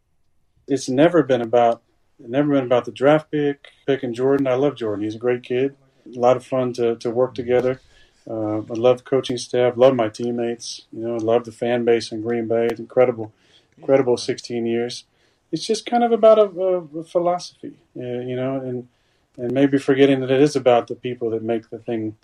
it's 0.66 0.88
never 0.88 1.22
been 1.22 1.42
about 1.42 1.82
never 2.18 2.54
been 2.54 2.64
about 2.64 2.86
the 2.86 2.92
draft 2.92 3.30
pick 3.30 3.68
picking 3.86 4.14
Jordan. 4.14 4.46
I 4.46 4.54
love 4.54 4.76
Jordan. 4.76 5.04
He's 5.04 5.16
a 5.16 5.18
great 5.18 5.42
kid. 5.42 5.76
A 6.06 6.18
lot 6.18 6.36
of 6.36 6.46
fun 6.46 6.72
to, 6.74 6.96
to 6.96 7.10
work 7.10 7.34
together. 7.34 7.80
Uh, 8.28 8.58
I 8.58 8.74
love 8.74 9.04
coaching 9.04 9.38
staff. 9.38 9.76
Love 9.76 9.94
my 9.94 10.08
teammates. 10.08 10.82
You 10.92 11.06
know, 11.06 11.16
love 11.16 11.44
the 11.44 11.52
fan 11.52 11.84
base 11.84 12.10
in 12.10 12.22
Green 12.22 12.46
Bay. 12.46 12.66
It's 12.66 12.80
incredible, 12.80 13.32
incredible 13.76 14.16
16 14.16 14.66
years. 14.66 15.04
It's 15.52 15.66
just 15.66 15.86
kind 15.86 16.02
of 16.02 16.12
about 16.12 16.38
a, 16.38 16.44
a, 16.60 17.00
a 17.00 17.04
philosophy, 17.04 17.74
uh, 17.96 18.02
you 18.02 18.36
know, 18.36 18.56
and 18.56 18.88
and 19.36 19.52
maybe 19.52 19.78
forgetting 19.78 20.20
that 20.20 20.30
it 20.30 20.40
is 20.40 20.54
about 20.54 20.86
the 20.86 20.94
people 20.94 21.30
that 21.30 21.42
make 21.42 21.68
the 21.70 21.78
thing 21.78 22.16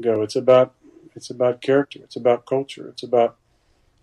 go. 0.00 0.22
It's 0.22 0.36
about 0.36 0.74
it's 1.14 1.30
about 1.30 1.60
character. 1.60 2.00
It's 2.02 2.16
about 2.16 2.46
culture. 2.46 2.88
It's 2.88 3.02
about 3.02 3.36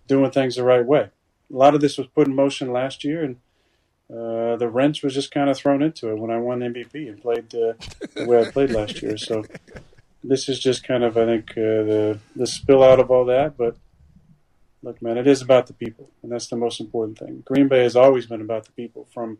doing 0.06 0.30
things 0.30 0.56
the 0.56 0.64
right 0.64 0.84
way. 0.84 1.10
A 1.52 1.56
lot 1.56 1.74
of 1.74 1.80
this 1.80 1.96
was 1.96 2.06
put 2.08 2.26
in 2.26 2.34
motion 2.34 2.72
last 2.72 3.04
year, 3.04 3.22
and 3.22 3.36
uh, 4.10 4.56
the 4.56 4.68
wrench 4.68 5.02
was 5.02 5.14
just 5.14 5.30
kind 5.30 5.50
of 5.50 5.56
thrown 5.56 5.82
into 5.82 6.08
it 6.10 6.18
when 6.18 6.30
I 6.30 6.38
won 6.38 6.60
MVP 6.60 7.08
and 7.08 7.20
played 7.20 7.54
uh, 7.54 7.74
the 8.14 8.26
way 8.26 8.40
I 8.40 8.50
played 8.50 8.70
last 8.70 9.02
year. 9.02 9.18
So 9.18 9.44
this 10.24 10.48
is 10.48 10.58
just 10.58 10.82
kind 10.82 11.04
of, 11.04 11.18
I 11.18 11.26
think, 11.26 11.50
uh, 11.50 11.84
the 11.84 12.18
the 12.34 12.46
spill 12.46 12.82
out 12.82 13.00
of 13.00 13.10
all 13.10 13.26
that. 13.26 13.58
But 13.58 13.76
look, 14.82 15.02
man, 15.02 15.18
it 15.18 15.26
is 15.26 15.42
about 15.42 15.66
the 15.66 15.74
people, 15.74 16.10
and 16.22 16.32
that's 16.32 16.46
the 16.46 16.56
most 16.56 16.80
important 16.80 17.18
thing. 17.18 17.42
Green 17.44 17.68
Bay 17.68 17.82
has 17.82 17.96
always 17.96 18.26
been 18.26 18.40
about 18.40 18.64
the 18.64 18.72
people, 18.72 19.06
from 19.12 19.38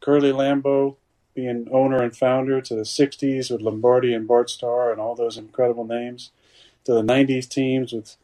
Curly 0.00 0.32
Lambeau 0.32 0.96
being 1.32 1.68
owner 1.72 2.02
and 2.02 2.14
founder 2.14 2.60
to 2.60 2.74
the 2.74 2.82
'60s 2.82 3.50
with 3.50 3.62
Lombardi 3.62 4.12
and 4.12 4.28
Bart 4.28 4.50
Starr 4.50 4.92
and 4.92 5.00
all 5.00 5.14
those 5.14 5.38
incredible 5.38 5.86
names, 5.86 6.30
to 6.84 6.92
the 6.92 7.02
'90s 7.02 7.48
teams 7.48 7.94
with 7.94 8.16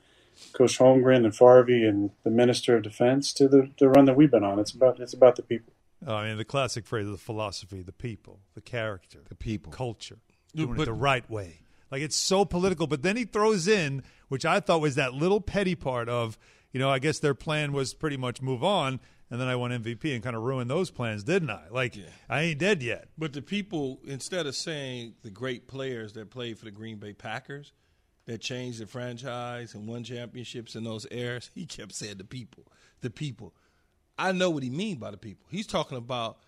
Coach 0.52 0.78
Holmgren 0.78 1.24
and 1.24 1.34
Favre 1.34 1.88
and 1.88 2.10
the 2.22 2.30
Minister 2.30 2.76
of 2.76 2.82
Defense, 2.82 3.32
to 3.32 3.48
the, 3.48 3.70
the 3.78 3.88
run 3.88 4.04
that 4.04 4.16
we've 4.16 4.30
been 4.30 4.44
on. 4.44 4.58
It's 4.58 4.72
about 4.72 5.00
it's 5.00 5.14
about 5.14 5.36
the 5.36 5.42
people. 5.42 5.72
Oh, 6.04 6.14
I 6.14 6.28
mean, 6.28 6.36
the 6.36 6.44
classic 6.44 6.86
phrase 6.86 7.06
of 7.06 7.12
the 7.12 7.18
philosophy, 7.18 7.82
the 7.82 7.92
people, 7.92 8.40
the 8.54 8.60
character, 8.60 9.20
the 9.28 9.34
people. 9.34 9.72
culture, 9.72 10.18
doing 10.54 10.74
but- 10.74 10.82
it 10.82 10.86
the 10.86 10.92
right 10.92 11.28
way. 11.30 11.60
Like 11.90 12.02
it's 12.02 12.16
so 12.16 12.44
political, 12.44 12.88
but 12.88 13.02
then 13.02 13.16
he 13.16 13.24
throws 13.24 13.68
in, 13.68 14.02
which 14.28 14.44
I 14.44 14.58
thought 14.58 14.80
was 14.80 14.96
that 14.96 15.14
little 15.14 15.40
petty 15.40 15.76
part 15.76 16.08
of, 16.08 16.36
you 16.72 16.80
know, 16.80 16.90
I 16.90 16.98
guess 16.98 17.20
their 17.20 17.32
plan 17.34 17.72
was 17.72 17.94
pretty 17.94 18.16
much 18.16 18.42
move 18.42 18.64
on, 18.64 18.98
and 19.30 19.40
then 19.40 19.46
I 19.46 19.54
won 19.54 19.70
MVP 19.70 20.12
and 20.12 20.22
kind 20.22 20.34
of 20.34 20.42
ruined 20.42 20.68
those 20.68 20.90
plans, 20.90 21.22
didn't 21.22 21.48
I? 21.50 21.62
Like 21.70 21.96
I 22.28 22.42
ain't 22.42 22.58
dead 22.58 22.82
yet. 22.82 23.08
But 23.16 23.32
the 23.34 23.40
people, 23.42 24.00
instead 24.04 24.46
of 24.46 24.56
saying 24.56 25.14
the 25.22 25.30
great 25.30 25.68
players 25.68 26.12
that 26.14 26.28
played 26.30 26.58
for 26.58 26.64
the 26.64 26.72
Green 26.72 26.96
Bay 26.98 27.12
Packers, 27.12 27.72
that 28.26 28.40
changed 28.40 28.80
the 28.80 28.86
franchise 28.88 29.74
and 29.74 29.86
won 29.86 30.02
championships 30.02 30.74
in 30.74 30.82
those 30.82 31.06
eras, 31.12 31.50
he 31.54 31.66
kept 31.66 31.92
saying 31.94 32.18
the 32.18 32.24
people, 32.24 32.64
the 33.00 33.10
people. 33.10 33.54
I 34.18 34.32
know 34.32 34.50
what 34.50 34.62
he 34.62 34.70
mean 34.70 34.96
by 34.96 35.10
the 35.10 35.16
people. 35.16 35.46
He's 35.50 35.66
talking 35.66 35.98
about 35.98 36.38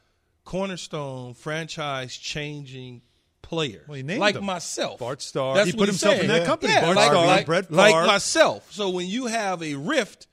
cornerstone 0.44 1.34
franchise 1.34 2.16
changing 2.16 3.02
players, 3.42 3.86
Well, 3.86 3.96
he 3.96 4.02
named 4.02 4.20
like 4.20 4.34
them. 4.34 4.44
myself. 4.44 4.98
Bart 4.98 5.22
Starr. 5.22 5.54
That's 5.54 5.70
He 5.70 5.72
what 5.72 5.80
put 5.80 5.88
himself 5.88 6.14
in 6.14 6.20
saying. 6.20 6.30
that 6.32 6.46
company. 6.46 6.72
Yeah, 6.72 6.82
Bart 6.82 6.96
like, 6.96 7.10
Starr, 7.10 7.26
like, 7.26 7.46
Brett 7.46 7.70
like 7.70 8.06
myself. 8.06 8.72
So 8.72 8.90
when 8.90 9.06
you 9.06 9.26
have 9.26 9.62
a 9.62 9.74
rift 9.74 10.26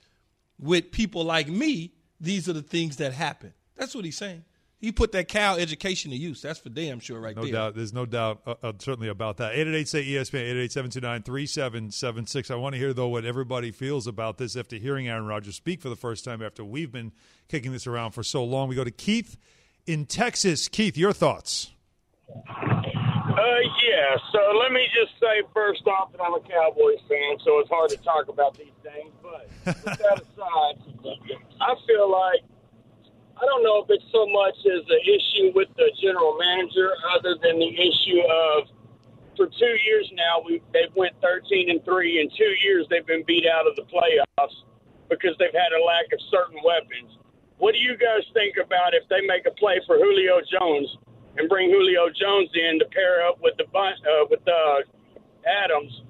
with 0.58 0.90
people 0.90 1.24
like 1.24 1.48
me, 1.48 1.92
these 2.20 2.48
are 2.48 2.52
the 2.52 2.62
things 2.62 2.96
that 2.96 3.12
happen. 3.12 3.52
That's 3.76 3.94
what 3.94 4.04
he's 4.04 4.16
saying. 4.16 4.44
He 4.78 4.92
put 4.92 5.12
that 5.12 5.26
Cal 5.28 5.56
education 5.56 6.10
to 6.10 6.16
use. 6.16 6.42
That's 6.42 6.58
for 6.58 6.68
damn 6.68 7.00
sure 7.00 7.18
right 7.18 7.34
No 7.34 7.42
there. 7.42 7.52
No 7.52 7.58
doubt. 7.58 7.74
There's 7.76 7.94
no 7.94 8.04
doubt, 8.04 8.42
uh, 8.46 8.54
uh, 8.62 8.72
certainly 8.78 9.08
about 9.08 9.38
that. 9.38 9.52
888 9.52 9.88
say 9.88 10.04
ESPN, 10.04 10.40
888 10.40 10.72
729 10.72 11.22
3776. 11.22 12.50
I 12.50 12.54
want 12.56 12.74
to 12.74 12.78
hear, 12.78 12.92
though, 12.92 13.08
what 13.08 13.24
everybody 13.24 13.70
feels 13.70 14.06
about 14.06 14.36
this 14.36 14.54
after 14.54 14.76
hearing 14.76 15.08
Aaron 15.08 15.24
Rodgers 15.26 15.56
speak 15.56 15.80
for 15.80 15.88
the 15.88 15.96
first 15.96 16.24
time 16.24 16.42
after 16.42 16.62
we've 16.62 16.92
been 16.92 17.12
kicking 17.48 17.72
this 17.72 17.86
around 17.86 18.10
for 18.10 18.22
so 18.22 18.44
long. 18.44 18.68
We 18.68 18.74
go 18.76 18.84
to 18.84 18.90
Keith 18.90 19.38
in 19.86 20.04
Texas. 20.04 20.68
Keith, 20.68 20.98
your 20.98 21.14
thoughts. 21.14 21.70
Uh, 22.28 23.60
yeah. 23.82 24.16
So 24.32 24.38
let 24.60 24.72
me 24.72 24.86
just 24.94 25.18
say 25.20 25.42
first 25.54 25.86
off 25.86 26.12
that 26.12 26.20
I'm 26.20 26.34
a 26.34 26.40
Cowboys 26.40 27.00
fan, 27.08 27.36
so 27.44 27.60
it's 27.60 27.70
hard 27.70 27.90
to 27.90 27.96
talk 27.98 28.28
about 28.28 28.56
these 28.58 28.72
things. 28.82 29.12
But 29.22 29.48
with 29.64 29.84
that 29.84 30.20
aside, 30.36 30.76
I 31.60 31.74
feel 31.86 32.10
like 32.10 32.40
I 33.36 33.44
don't 33.44 33.62
know 33.62 33.84
if 33.84 33.90
it's 33.90 34.08
so 34.12 34.24
much 34.26 34.56
as 34.64 34.80
the 34.88 35.00
issue 35.04 35.52
with 35.54 35.68
the 35.76 35.92
general 36.00 36.38
manager, 36.40 36.92
other 37.12 37.36
than 37.36 37.58
the 37.58 37.68
issue 37.68 38.20
of 38.24 38.68
for 39.36 39.46
two 39.46 39.76
years 39.84 40.10
now 40.16 40.40
we 40.40 40.62
they've 40.72 40.94
went 40.96 41.14
13 41.20 41.68
and 41.68 41.84
three. 41.84 42.20
In 42.20 42.30
two 42.32 42.54
years 42.64 42.86
they've 42.88 43.06
been 43.06 43.24
beat 43.26 43.44
out 43.46 43.68
of 43.68 43.76
the 43.76 43.82
playoffs 43.82 44.64
because 45.10 45.36
they've 45.38 45.52
had 45.52 45.76
a 45.76 45.82
lack 45.84 46.08
of 46.12 46.20
certain 46.30 46.58
weapons. 46.64 47.20
What 47.58 47.72
do 47.72 47.78
you 47.78 47.96
guys 47.96 48.24
think 48.32 48.56
about 48.56 48.94
if 48.94 49.08
they 49.08 49.20
make 49.26 49.46
a 49.46 49.52
play 49.52 49.80
for 49.86 49.96
Julio 49.96 50.40
Jones 50.48 50.88
and 51.36 51.48
bring 51.48 51.70
Julio 51.70 52.08
Jones 52.08 52.48
in 52.54 52.78
to 52.80 52.86
pair 52.86 53.26
up 53.26 53.38
with 53.42 53.54
the 53.56 53.68
uh, 53.68 54.24
with 54.30 54.40
uh, 54.48 54.80
Adams? 55.44 56.02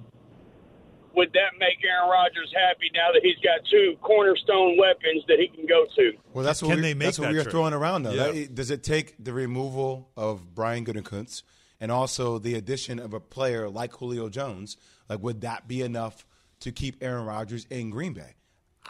Would 1.16 1.32
that 1.32 1.58
make 1.58 1.78
Aaron 1.82 2.10
Rodgers 2.10 2.52
happy 2.54 2.90
now 2.94 3.10
that 3.12 3.22
he's 3.22 3.36
got 3.42 3.60
two 3.70 3.96
cornerstone 4.02 4.76
weapons 4.78 5.24
that 5.28 5.38
he 5.38 5.48
can 5.48 5.66
go 5.66 5.86
to? 5.96 6.12
Well, 6.34 6.44
that's 6.44 6.62
what 6.62 6.68
Can 6.68 6.76
we, 6.76 6.82
they 6.82 6.94
make 6.94 7.06
that's 7.06 7.18
what 7.18 7.26
that 7.26 7.32
we 7.32 7.38
are 7.38 7.42
trade? 7.42 7.52
throwing 7.52 7.72
around 7.72 8.02
though. 8.02 8.12
Yeah. 8.12 8.30
That- 8.32 8.54
does 8.54 8.70
it 8.70 8.82
take 8.82 9.14
the 9.22 9.32
removal 9.32 10.10
of 10.16 10.54
Brian 10.54 10.84
Gutekunst 10.84 11.42
and 11.80 11.90
also 11.90 12.38
the 12.38 12.54
addition 12.54 12.98
of 12.98 13.14
a 13.14 13.20
player 13.20 13.68
like 13.68 13.92
Julio 13.94 14.28
Jones? 14.28 14.76
Like, 15.08 15.20
would 15.22 15.40
that 15.40 15.66
be 15.66 15.80
enough 15.82 16.26
to 16.60 16.70
keep 16.72 17.02
Aaron 17.02 17.24
Rodgers 17.24 17.66
in 17.70 17.90
Green 17.90 18.12
Bay? 18.12 18.34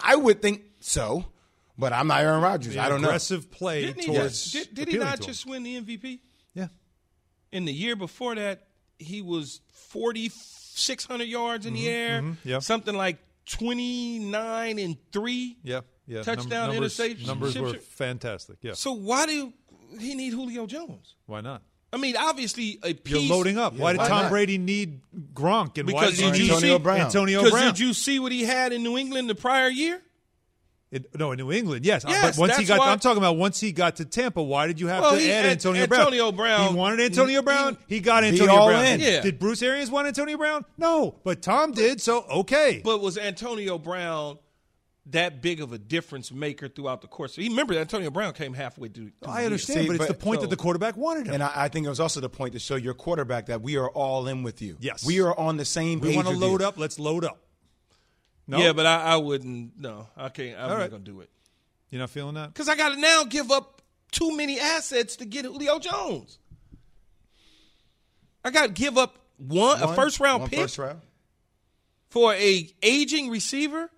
I 0.00 0.16
would 0.16 0.42
think 0.42 0.62
so, 0.80 1.26
but 1.78 1.92
I'm 1.92 2.06
not 2.09 2.23
Aaron 2.23 2.42
Rodgers. 2.42 2.75
The 2.75 2.80
I 2.80 2.88
don't 2.88 3.02
know. 3.02 3.09
aggressive 3.09 3.50
play 3.50 3.83
Didn't 3.87 4.00
he, 4.02 4.06
towards. 4.14 4.50
just, 4.50 4.75
did, 4.75 4.87
did 4.87 4.88
he 4.95 4.99
not 4.99 5.16
to 5.18 5.23
him. 5.23 5.26
just 5.26 5.47
win 5.47 5.62
the 5.62 5.80
MVP? 5.80 6.18
Yeah. 6.54 6.68
In 7.52 7.64
the 7.66 7.73
year 7.73 7.95
before 7.97 8.35
that, 8.35 8.66
he 8.99 9.21
was 9.23 9.61
4,600 10.76 11.25
yards 11.25 11.66
in 11.66 11.73
the 11.75 11.88
air, 11.88 12.21
mhm, 12.23 12.37
yeah. 12.45 12.59
something 12.59 12.95
like 12.95 13.18
29 13.47 14.78
and 14.78 14.97
3. 15.12 15.56
Yeah. 15.62 15.80
Yeah. 16.06 16.23
Touchdown, 16.23 16.71
numbers, 16.73 16.99
interception- 17.00 17.26
Numbers 17.26 17.59
were 17.59 17.75
fantastic. 17.78 18.59
Yeah. 18.62 18.75
So 18.75 18.92
why 18.92 19.26
do 19.26 19.52
he 19.99 20.14
need 20.14 20.33
Julio 20.33 20.66
Jones? 20.66 21.14
Why 21.26 21.40
not? 21.40 21.62
I 21.92 21.97
mean, 21.99 22.16
obviously, 22.16 22.78
a 22.83 22.95
You're 23.06 23.21
loading 23.21 23.59
up. 23.59 23.73
why 23.75 23.92
did 23.92 23.99
why 23.99 24.09
Tom 24.09 24.23
not? 24.25 24.30
Brady 24.30 24.59
need 24.59 25.00
Gronk? 25.33 25.78
And 25.78 25.90
why 25.90 26.06
Because 26.06 26.18
did 26.18 26.33
did 26.33 26.38
you 26.42 26.52
Antonio 26.52 26.76
see- 26.76 26.83
Brown. 26.83 27.00
Antonio 27.00 27.45
Because 27.45 27.62
did 27.62 27.78
you 27.78 27.95
see 27.95 28.18
what 28.18 28.33
he 28.33 28.42
had 28.42 28.73
in 28.73 28.83
New 28.83 28.99
England 28.99 29.30
the 29.30 29.35
prior 29.35 29.68
year? 29.68 30.02
In, 30.93 31.05
no, 31.19 31.33
in 31.33 31.38
New 31.38 31.50
England, 31.50 31.85
yes. 31.85 32.05
Uh, 32.05 32.09
Yes, 32.11 32.37
but 32.37 32.40
once 32.43 32.57
he 32.57 32.64
got, 32.64 32.78
why- 32.78 32.93
I'm 32.93 33.00
talking 33.00 33.19
about 33.19 33.37
once 33.37 33.59
he 33.59 33.73
got 33.73 33.97
to 33.97 34.05
Tampa. 34.05 34.40
Why 34.40 34.69
did 34.69 34.78
you 34.78 34.87
have 34.87 35.02
Well, 35.02 35.14
to 35.16 35.21
he- 35.21 35.33
add 35.33 35.45
An- 35.45 35.50
Antonio 35.52 35.87
Brown? 35.88 36.00
Antonio 36.02 36.31
Brown- 36.33 36.69
He 36.71 36.75
wanted 36.76 37.00
Antonio 37.00 37.40
he- 37.40 37.45
Brown. 37.45 37.76
He, 37.88 37.99
got 38.00 38.21
Be 38.23 38.28
Antonio 38.28 38.55
all 38.55 38.69
Brown. 38.69 38.85
in. 38.85 39.00
Yeah. 39.00 39.21
Did 39.21 39.40
Bruce 39.40 39.62
Arians 39.62 39.90
want 39.90 40.07
Antonio 40.07 40.38
Brown? 40.38 40.64
No, 40.78 41.16
but 41.25 41.43
Tom 41.43 41.73
did. 41.73 42.00
So 42.00 42.23
okay. 42.31 42.81
But 42.85 43.00
was 43.00 43.19
Antonio 43.19 43.78
Brown 43.78 44.38
that 45.11 45.40
big 45.43 45.61
of 45.61 45.73
a 45.73 45.78
difference 45.78 46.31
maker 46.33 46.69
throughout 46.69 47.00
the 47.00 47.09
course? 47.09 47.35
He 47.35 47.49
remember 47.49 47.75
that 47.75 47.81
Antonio 47.81 48.11
Brown 48.11 48.33
came 48.33 48.55
halfway 48.55 48.88
through. 48.88 49.11
through 49.23 49.33
I 49.33 49.40
the 49.40 49.47
understand, 49.47 49.81
See, 49.81 49.87
but 49.88 49.97
it's 49.97 50.07
but- 50.07 50.09
the 50.19 50.25
point 50.25 50.38
so- 50.38 50.43
that 50.43 50.50
the 50.50 50.57
quarterback 50.57 50.97
wanted 50.97 51.26
him. 51.26 51.35
And 51.35 51.43
I, 51.43 51.50
I 51.64 51.69
think 51.69 51.85
it 51.87 51.88
was 51.88 51.99
also 52.00 52.21
the 52.21 52.28
point 52.31 52.52
to 52.52 52.61
show 52.61 52.76
your 52.76 52.95
quarterback 52.95 53.47
that 53.47 53.61
we 53.61 53.76
are 53.76 53.88
all 53.90 54.28
in 54.28 54.45
with 54.45 54.62
you. 54.62 54.76
Yes. 54.81 55.05
we 55.05 55.21
are 55.21 55.37
on 55.37 55.57
the 55.57 55.64
same 55.64 55.99
page. 56.00 56.11
we 56.11 56.14
want 56.16 56.28
to 56.28 56.35
with 56.35 56.40
load 56.43 56.61
you. 56.61 56.66
up. 56.69 56.78
Let's 56.78 57.00
load 57.00 57.25
up. 57.25 57.40
No, 58.48 58.58
Yeah, 58.58 58.72
but 58.72 58.86
I, 58.86 59.02
I 59.02 59.16
wouldn't. 59.16 59.78
No, 59.80 60.06
I 60.16 60.28
can't. 60.28 60.56
I'm 60.56 60.64
All 60.64 60.68
not 60.70 60.78
right. 60.78 60.90
gonna 60.90 61.02
do 61.04 61.20
it 61.20 61.30
you're 61.90 62.00
not 62.00 62.10
feeling 62.10 62.34
that. 62.34 62.52
because 62.52 62.68
I 62.68 62.76
got 62.76 62.90
to 62.94 63.00
now 63.00 63.22
give 63.24 63.50
up 63.52 63.80
too 64.10 64.36
many 64.36 64.58
assets 64.58 65.16
to 65.16 65.24
get 65.24 65.44
Julio 65.44 65.78
Jones. 65.78 66.38
I 68.44 68.50
got 68.50 68.66
to 68.66 68.72
give 68.72 68.98
up 68.98 69.18
one, 69.38 69.80
a 69.80 69.86
One- 69.86 69.94
first 69.96 70.20
round 70.20 70.42
one 70.42 70.50
pick 70.50 70.58
first 70.60 70.78
round. 70.78 71.00
for 72.08 72.34
a 72.34 72.68
aging 72.82 73.30
receiver 73.30 73.90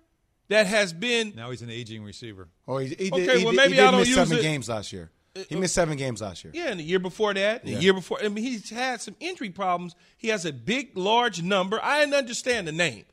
that 0.49 0.67
has 0.67 0.93
been. 0.93 1.33
Now 1.35 1.49
he's 1.51 1.61
an 1.61 1.69
aging 1.69 2.03
receiver. 2.03 2.47
Oh, 2.67 2.77
he, 2.77 2.87
he 2.89 3.11
Okay, 3.11 3.39
he 3.39 3.43
well, 3.45 3.53
did- 3.53 3.57
maybe 3.57 3.69
he 3.73 3.75
did 3.77 3.85
I 3.85 3.91
don't 3.91 3.99
miss 4.01 4.09
use 4.09 4.17
seven 4.17 4.37
it. 4.37 4.41
games 4.41 4.69
last 4.69 4.91
year. 4.93 5.11
Uh, 5.35 5.41
he 5.47 5.55
uh, 5.55 5.59
missed 5.59 5.75
seven 5.75 5.97
games 5.97 6.21
last 6.21 6.43
year. 6.43 6.51
Yeah, 6.55 6.69
and 6.69 6.79
the 6.79 6.83
year 6.83 6.99
before 6.99 7.33
that, 7.35 7.63
the 7.63 7.71
Yeah. 7.71 7.79
year 7.79 7.93
before, 7.93 8.19
I 8.23 8.27
mean, 8.29 8.43
he's 8.43 8.69
had 8.69 9.01
some 9.01 9.15
injury 9.19 9.49
problems. 9.51 9.95
He 10.17 10.29
has 10.29 10.45
a 10.45 10.51
big, 10.53 10.97
large 10.97 11.41
number. 11.43 11.79
I 11.81 11.99
didn't 12.01 12.15
understand 12.15 12.67
the 12.67 12.71
name. 12.71 13.05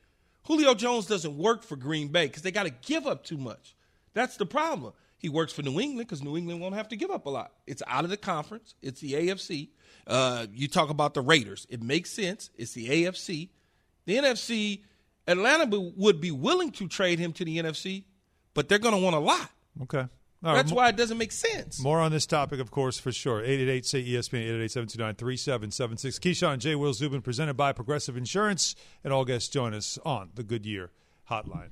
Julio 0.47 0.73
Jones 0.73 1.07
doesn't 1.07 1.37
work 1.37 1.61
for 1.61 1.75
Green 1.75 2.07
Bay 2.07 2.27
because 2.27 2.41
they 2.41 2.51
got 2.51 2.63
to 2.63 2.69
give 2.69 3.05
up 3.05 3.25
too 3.25 3.37
much. 3.37 3.75
That's 4.13 4.37
the 4.37 4.45
problem. 4.45 4.93
He 5.17 5.27
works 5.27 5.51
for 5.51 5.61
New 5.61 5.77
England 5.79 6.07
because 6.07 6.23
New 6.23 6.37
England 6.37 6.61
won't 6.61 6.75
have 6.75 6.87
to 6.89 6.95
give 6.95 7.11
up 7.11 7.25
a 7.25 7.29
lot. 7.29 7.51
It's 7.65 7.83
out 7.85 8.05
of 8.05 8.09
the 8.09 8.17
conference. 8.17 8.73
It's 8.81 9.01
the 9.01 9.13
AFC. 9.13 9.69
Uh, 10.05 10.47
you 10.53 10.69
talk 10.69 10.89
about 10.89 11.15
the 11.15 11.21
Raiders. 11.21 11.67
It 11.69 11.83
makes 11.83 12.11
sense. 12.11 12.49
It's 12.57 12.71
the 12.71 12.87
AFC. 12.87 13.49
The 14.05 14.15
NFC, 14.15 14.83
Atlanta 15.27 15.77
would 15.97 16.21
be 16.21 16.31
willing 16.31 16.71
to 16.71 16.87
trade 16.87 17.19
him 17.19 17.33
to 17.33 17.43
the 17.43 17.57
NFC, 17.57 18.05
but 18.53 18.69
they're 18.69 18.79
going 18.79 18.95
to 18.95 19.01
want 19.01 19.17
a 19.17 19.19
lot. 19.19 19.49
Okay. 19.83 20.05
Right, 20.41 20.53
That's 20.53 20.71
why 20.71 20.89
it 20.89 20.95
doesn't 20.95 21.17
make 21.17 21.31
sense. 21.31 21.81
More 21.81 21.99
on 21.99 22.11
this 22.11 22.27
topic, 22.27 22.59
of 22.59 22.69
course, 22.69 22.99
for 22.99 23.11
sure. 23.11 23.39
888 23.41 23.85
say 23.85 24.03
ESPN, 24.03 24.41
888 24.41 24.71
729 24.71 25.15
3776. 25.15 26.19
Keyshawn 26.19 26.59
J. 26.59 26.75
Will 26.75 26.93
Zubin, 26.93 27.21
presented 27.21 27.55
by 27.55 27.73
Progressive 27.73 28.15
Insurance. 28.15 28.75
And 29.03 29.11
all 29.11 29.25
guests 29.25 29.49
join 29.49 29.73
us 29.73 29.97
on 30.05 30.29
the 30.35 30.43
Goodyear 30.43 30.91
Hotline. 31.29 31.69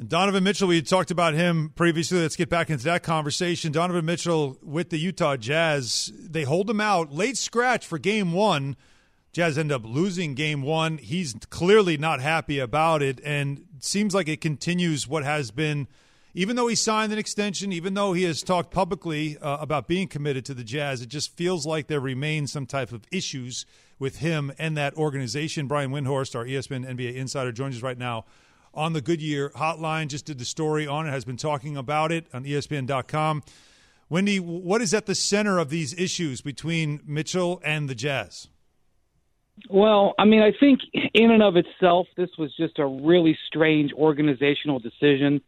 And 0.00 0.08
Donovan 0.08 0.44
Mitchell, 0.44 0.68
we 0.68 0.80
talked 0.80 1.10
about 1.10 1.34
him 1.34 1.72
previously. 1.76 2.22
Let's 2.22 2.34
get 2.34 2.48
back 2.48 2.70
into 2.70 2.84
that 2.84 3.02
conversation. 3.02 3.70
Donovan 3.70 4.06
Mitchell 4.06 4.56
with 4.62 4.88
the 4.88 4.96
Utah 4.96 5.36
Jazz, 5.36 6.10
they 6.18 6.44
hold 6.44 6.70
him 6.70 6.80
out 6.80 7.12
late 7.12 7.36
scratch 7.36 7.86
for 7.86 7.98
game 7.98 8.32
one. 8.32 8.76
Jazz 9.34 9.58
end 9.58 9.70
up 9.70 9.82
losing 9.84 10.32
game 10.32 10.62
one. 10.62 10.96
He's 10.96 11.34
clearly 11.50 11.98
not 11.98 12.22
happy 12.22 12.58
about 12.58 13.02
it, 13.02 13.20
and 13.22 13.66
seems 13.80 14.14
like 14.14 14.26
it 14.26 14.40
continues 14.40 15.06
what 15.06 15.22
has 15.22 15.50
been. 15.50 15.86
Even 16.32 16.56
though 16.56 16.68
he 16.68 16.76
signed 16.76 17.12
an 17.12 17.18
extension, 17.18 17.70
even 17.70 17.92
though 17.92 18.14
he 18.14 18.22
has 18.22 18.42
talked 18.42 18.70
publicly 18.70 19.36
uh, 19.36 19.58
about 19.58 19.86
being 19.86 20.08
committed 20.08 20.46
to 20.46 20.54
the 20.54 20.64
Jazz, 20.64 21.02
it 21.02 21.10
just 21.10 21.36
feels 21.36 21.66
like 21.66 21.88
there 21.88 22.00
remains 22.00 22.50
some 22.50 22.64
type 22.64 22.90
of 22.92 23.04
issues 23.12 23.66
with 23.98 24.20
him 24.20 24.50
and 24.58 24.78
that 24.78 24.94
organization. 24.94 25.66
Brian 25.66 25.90
Windhorst, 25.90 26.34
our 26.34 26.46
ESPN 26.46 26.88
NBA 26.88 27.16
insider, 27.16 27.52
joins 27.52 27.76
us 27.76 27.82
right 27.82 27.98
now 27.98 28.24
on 28.74 28.92
the 28.92 29.00
Goodyear 29.00 29.50
hotline. 29.50 30.08
Just 30.08 30.26
did 30.26 30.38
the 30.38 30.44
story 30.44 30.86
on 30.86 31.06
it, 31.06 31.10
has 31.10 31.24
been 31.24 31.36
talking 31.36 31.76
about 31.76 32.12
it 32.12 32.26
on 32.32 32.44
ESPN.com. 32.44 33.42
Windy, 34.08 34.40
what 34.40 34.82
is 34.82 34.92
at 34.92 35.06
the 35.06 35.14
center 35.14 35.58
of 35.58 35.70
these 35.70 35.94
issues 35.98 36.40
between 36.40 37.00
Mitchell 37.06 37.60
and 37.64 37.88
the 37.88 37.94
Jazz? 37.94 38.48
Well, 39.68 40.14
I 40.18 40.24
mean, 40.24 40.42
I 40.42 40.52
think 40.58 40.80
in 41.14 41.30
and 41.30 41.42
of 41.42 41.56
itself, 41.56 42.06
this 42.16 42.30
was 42.38 42.54
just 42.56 42.78
a 42.78 42.86
really 42.86 43.38
strange 43.46 43.92
organizational 43.92 44.78
decision 44.78 45.40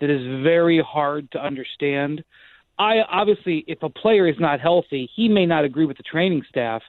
that 0.00 0.10
is 0.10 0.42
very 0.42 0.82
hard 0.82 1.30
to 1.32 1.38
understand. 1.38 2.22
I 2.78 3.00
obviously, 3.10 3.64
if 3.66 3.82
a 3.82 3.88
player 3.88 4.28
is 4.28 4.36
not 4.38 4.60
healthy, 4.60 5.10
he 5.14 5.28
may 5.28 5.46
not 5.46 5.64
agree 5.64 5.86
with 5.86 5.96
the 5.96 6.02
training 6.02 6.42
staff, 6.48 6.82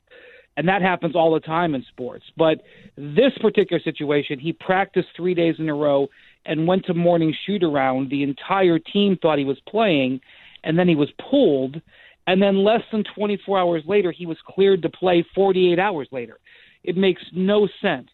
and 0.57 0.67
that 0.67 0.81
happens 0.81 1.15
all 1.15 1.33
the 1.33 1.39
time 1.39 1.75
in 1.75 1.85
sports. 1.87 2.25
But 2.35 2.63
this 2.97 3.31
particular 3.39 3.79
situation, 3.81 4.39
he 4.39 4.51
practiced 4.51 5.09
three 5.15 5.35
days 5.35 5.55
in 5.59 5.69
a 5.69 5.73
row 5.73 6.07
and 6.45 6.67
went 6.67 6.85
to 6.85 6.95
morning 6.95 7.33
shoot 7.45 7.63
around. 7.63 8.09
The 8.09 8.23
entire 8.23 8.79
team 8.79 9.17
thought 9.21 9.37
he 9.37 9.45
was 9.45 9.59
playing, 9.69 10.19
and 10.63 10.77
then 10.77 10.87
he 10.87 10.95
was 10.95 11.09
pulled. 11.29 11.79
And 12.25 12.41
then 12.41 12.63
less 12.63 12.81
than 12.91 13.03
24 13.15 13.59
hours 13.59 13.83
later, 13.85 14.11
he 14.11 14.25
was 14.25 14.37
cleared 14.47 14.81
to 14.81 14.89
play 14.89 15.23
48 15.35 15.77
hours 15.77 16.07
later. 16.11 16.39
It 16.83 16.97
makes 16.97 17.21
no 17.31 17.67
sense. 17.79 18.09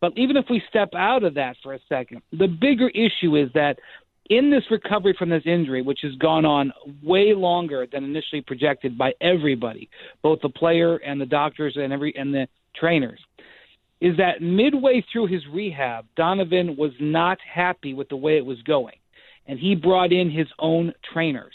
But 0.00 0.12
even 0.16 0.36
if 0.36 0.46
we 0.50 0.62
step 0.68 0.90
out 0.96 1.22
of 1.22 1.34
that 1.34 1.56
for 1.62 1.74
a 1.74 1.80
second, 1.88 2.22
the 2.32 2.48
bigger 2.48 2.88
issue 2.88 3.36
is 3.36 3.50
that 3.54 3.78
in 4.28 4.50
this 4.50 4.64
recovery 4.70 5.14
from 5.18 5.30
this 5.30 5.42
injury, 5.46 5.82
which 5.82 6.00
has 6.02 6.14
gone 6.16 6.44
on 6.44 6.72
way 7.02 7.32
longer 7.34 7.86
than 7.90 8.04
initially 8.04 8.42
projected 8.42 8.98
by 8.98 9.12
everybody, 9.20 9.88
both 10.22 10.40
the 10.42 10.48
player 10.48 10.96
and 10.96 11.20
the 11.20 11.26
doctors 11.26 11.76
and 11.76 11.92
every 11.92 12.14
and 12.16 12.32
the 12.34 12.46
trainers, 12.74 13.20
is 14.00 14.16
that 14.16 14.42
midway 14.42 15.04
through 15.12 15.26
his 15.26 15.46
rehab, 15.48 16.06
Donovan 16.16 16.76
was 16.76 16.92
not 17.00 17.38
happy 17.40 17.94
with 17.94 18.08
the 18.08 18.16
way 18.16 18.36
it 18.36 18.44
was 18.46 18.60
going, 18.62 18.96
and 19.46 19.58
he 19.58 19.74
brought 19.74 20.12
in 20.12 20.30
his 20.30 20.46
own 20.58 20.92
trainers. 21.12 21.54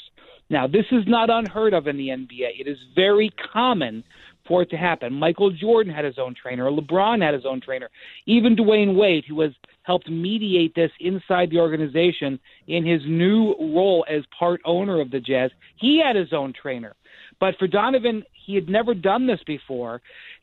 Now, 0.50 0.68
this 0.68 0.86
is 0.92 1.04
not 1.08 1.30
unheard 1.30 1.74
of 1.74 1.88
in 1.88 1.98
the 1.98 2.10
NBA. 2.10 2.60
It 2.60 2.68
is 2.68 2.78
very 2.96 3.32
common 3.54 4.04
for 4.48 4.62
it 4.62 4.70
to 4.72 4.78
happen. 4.78 5.14
Michael 5.14 5.52
Jordan 5.52 5.94
had 5.94 6.06
his 6.06 6.20
own 6.20 6.36
trainer. 6.36 6.70
LeBron 6.70 7.22
had 7.22 7.34
his 7.34 7.46
own 7.46 7.62
trainer. 7.62 7.90
Even 8.26 8.56
Dwyane 8.56 8.96
Wade, 8.96 9.26
who 9.28 9.42
has 9.42 9.52
helped 9.84 10.10
mediate 10.10 10.76
this 10.76 10.92
inside 11.00 11.50
the 11.50 11.60
organization 11.60 12.40
in 12.68 12.86
his 12.86 13.02
new 13.06 13.56
role 13.60 14.06
as 14.10 14.24
part 14.38 14.62
owner 14.66 15.00
of 15.02 15.12
the 15.12 15.20
Jazz, 15.20 15.52
he 15.78 16.02
had 16.04 16.16
his 16.16 16.34
own 16.34 16.54
trainer. 16.54 16.94
But 17.40 17.56
for 17.58 17.68
Donovan, 17.68 18.24
he 18.34 18.56
had 18.56 18.70
never 18.70 18.94
done 18.94 19.28
this 19.28 19.42
before. 19.46 20.02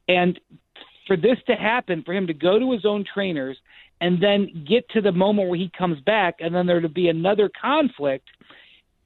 And 0.09 0.39
for 1.07 1.17
this 1.17 1.39
to 1.47 1.55
happen, 1.55 2.03
for 2.05 2.15
him 2.15 2.27
to 2.27 2.35
go 2.35 2.59
to 2.59 2.73
his 2.73 2.85
own 2.85 3.05
trainers 3.13 3.57
and 4.01 4.23
then 4.23 4.65
get 4.67 4.89
to 4.91 5.03
the 5.03 5.13
moment 5.13 5.49
where 5.49 5.59
he 5.59 5.71
comes 5.77 6.01
back 6.01 6.37
and 6.41 6.55
then 6.55 6.67
there 6.67 6.81
to 6.81 6.89
be 6.89 7.09
another 7.09 7.51
conflict– 7.61 8.29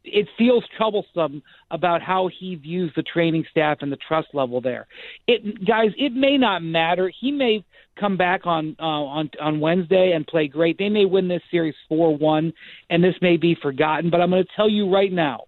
it 0.05 0.29
feels 0.37 0.65
troublesome 0.77 1.43
about 1.71 2.03
how 2.03 2.29
he 2.39 2.55
views 2.57 2.93
the 2.95 3.03
training 3.03 3.45
staff 3.51 3.79
and 3.81 3.91
the 3.91 3.97
trust 3.97 4.29
level 4.35 4.61
there. 4.61 4.87
It 5.27 5.65
guys, 5.67 5.91
it 5.97 6.13
may 6.13 6.37
not 6.37 6.63
matter. 6.63 7.11
He 7.21 7.33
may 7.33 7.65
come 7.99 8.17
back 8.17 8.47
on 8.47 8.77
uh, 8.79 8.83
on 8.83 9.31
on 9.41 9.61
Wednesday 9.61 10.13
and 10.15 10.27
play 10.27 10.47
great. 10.47 10.79
They 10.79 10.89
may 10.91 11.07
win 11.07 11.29
this 11.29 11.43
series 11.51 11.75
4-1 11.91 12.53
and 12.91 13.03
this 13.03 13.15
may 13.23 13.37
be 13.37 13.57
forgotten, 13.61 14.11
but 14.11 14.21
I'm 14.21 14.31
going 14.31 14.45
to 14.45 14.51
tell 14.55 14.69
you 14.69 14.93
right 14.93 15.13
now. 15.13 15.45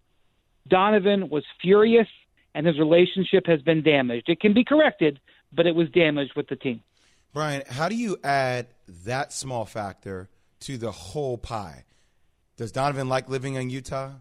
Donovan 0.68 1.28
was 1.28 1.44
furious 1.60 2.08
and 2.54 2.66
his 2.66 2.78
relationship 2.78 3.46
has 3.46 3.60
been 3.62 3.82
damaged. 3.82 4.28
It 4.28 4.40
can 4.40 4.54
be 4.54 4.64
corrected, 4.64 5.20
but 5.52 5.66
it 5.66 5.74
was 5.74 5.88
damaged 5.90 6.32
with 6.34 6.48
the 6.48 6.56
team. 6.56 6.82
Brian, 7.32 7.62
how 7.68 7.88
do 7.88 7.94
you 7.94 8.16
add 8.24 8.68
that 9.04 9.32
small 9.32 9.66
factor 9.66 10.30
to 10.60 10.78
the 10.78 10.90
whole 10.90 11.36
pie? 11.36 11.84
Does 12.56 12.72
Donovan 12.72 13.10
like 13.10 13.28
living 13.28 13.54
in 13.54 13.68
Utah? 13.68 14.12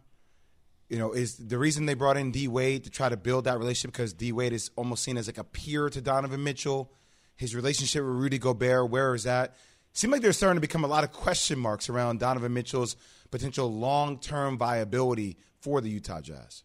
You 0.89 0.99
know, 0.99 1.13
is 1.13 1.37
the 1.37 1.57
reason 1.57 1.87
they 1.87 1.95
brought 1.95 2.17
in 2.17 2.31
D 2.31 2.47
Wade 2.47 2.83
to 2.83 2.89
try 2.89 3.09
to 3.09 3.17
build 3.17 3.45
that 3.45 3.57
relationship 3.57 3.91
because 3.93 4.13
D 4.13 4.31
Wade 4.31 4.53
is 4.53 4.69
almost 4.75 5.03
seen 5.03 5.17
as 5.17 5.27
like 5.27 5.37
a 5.37 5.43
peer 5.43 5.89
to 5.89 6.01
Donovan 6.01 6.43
Mitchell. 6.43 6.91
His 7.35 7.55
relationship 7.55 8.03
with 8.03 8.13
Rudy 8.13 8.37
Gobert, 8.37 8.89
where 8.89 9.13
is 9.15 9.23
that? 9.23 9.55
Seems 9.93 10.11
like 10.11 10.21
there's 10.21 10.37
starting 10.37 10.57
to 10.57 10.61
become 10.61 10.83
a 10.83 10.87
lot 10.87 11.03
of 11.03 11.11
question 11.11 11.57
marks 11.57 11.89
around 11.89 12.19
Donovan 12.19 12.53
Mitchell's 12.53 12.95
potential 13.31 13.71
long 13.71 14.19
term 14.19 14.57
viability 14.57 15.37
for 15.59 15.81
the 15.81 15.89
Utah 15.89 16.21
Jazz. 16.21 16.63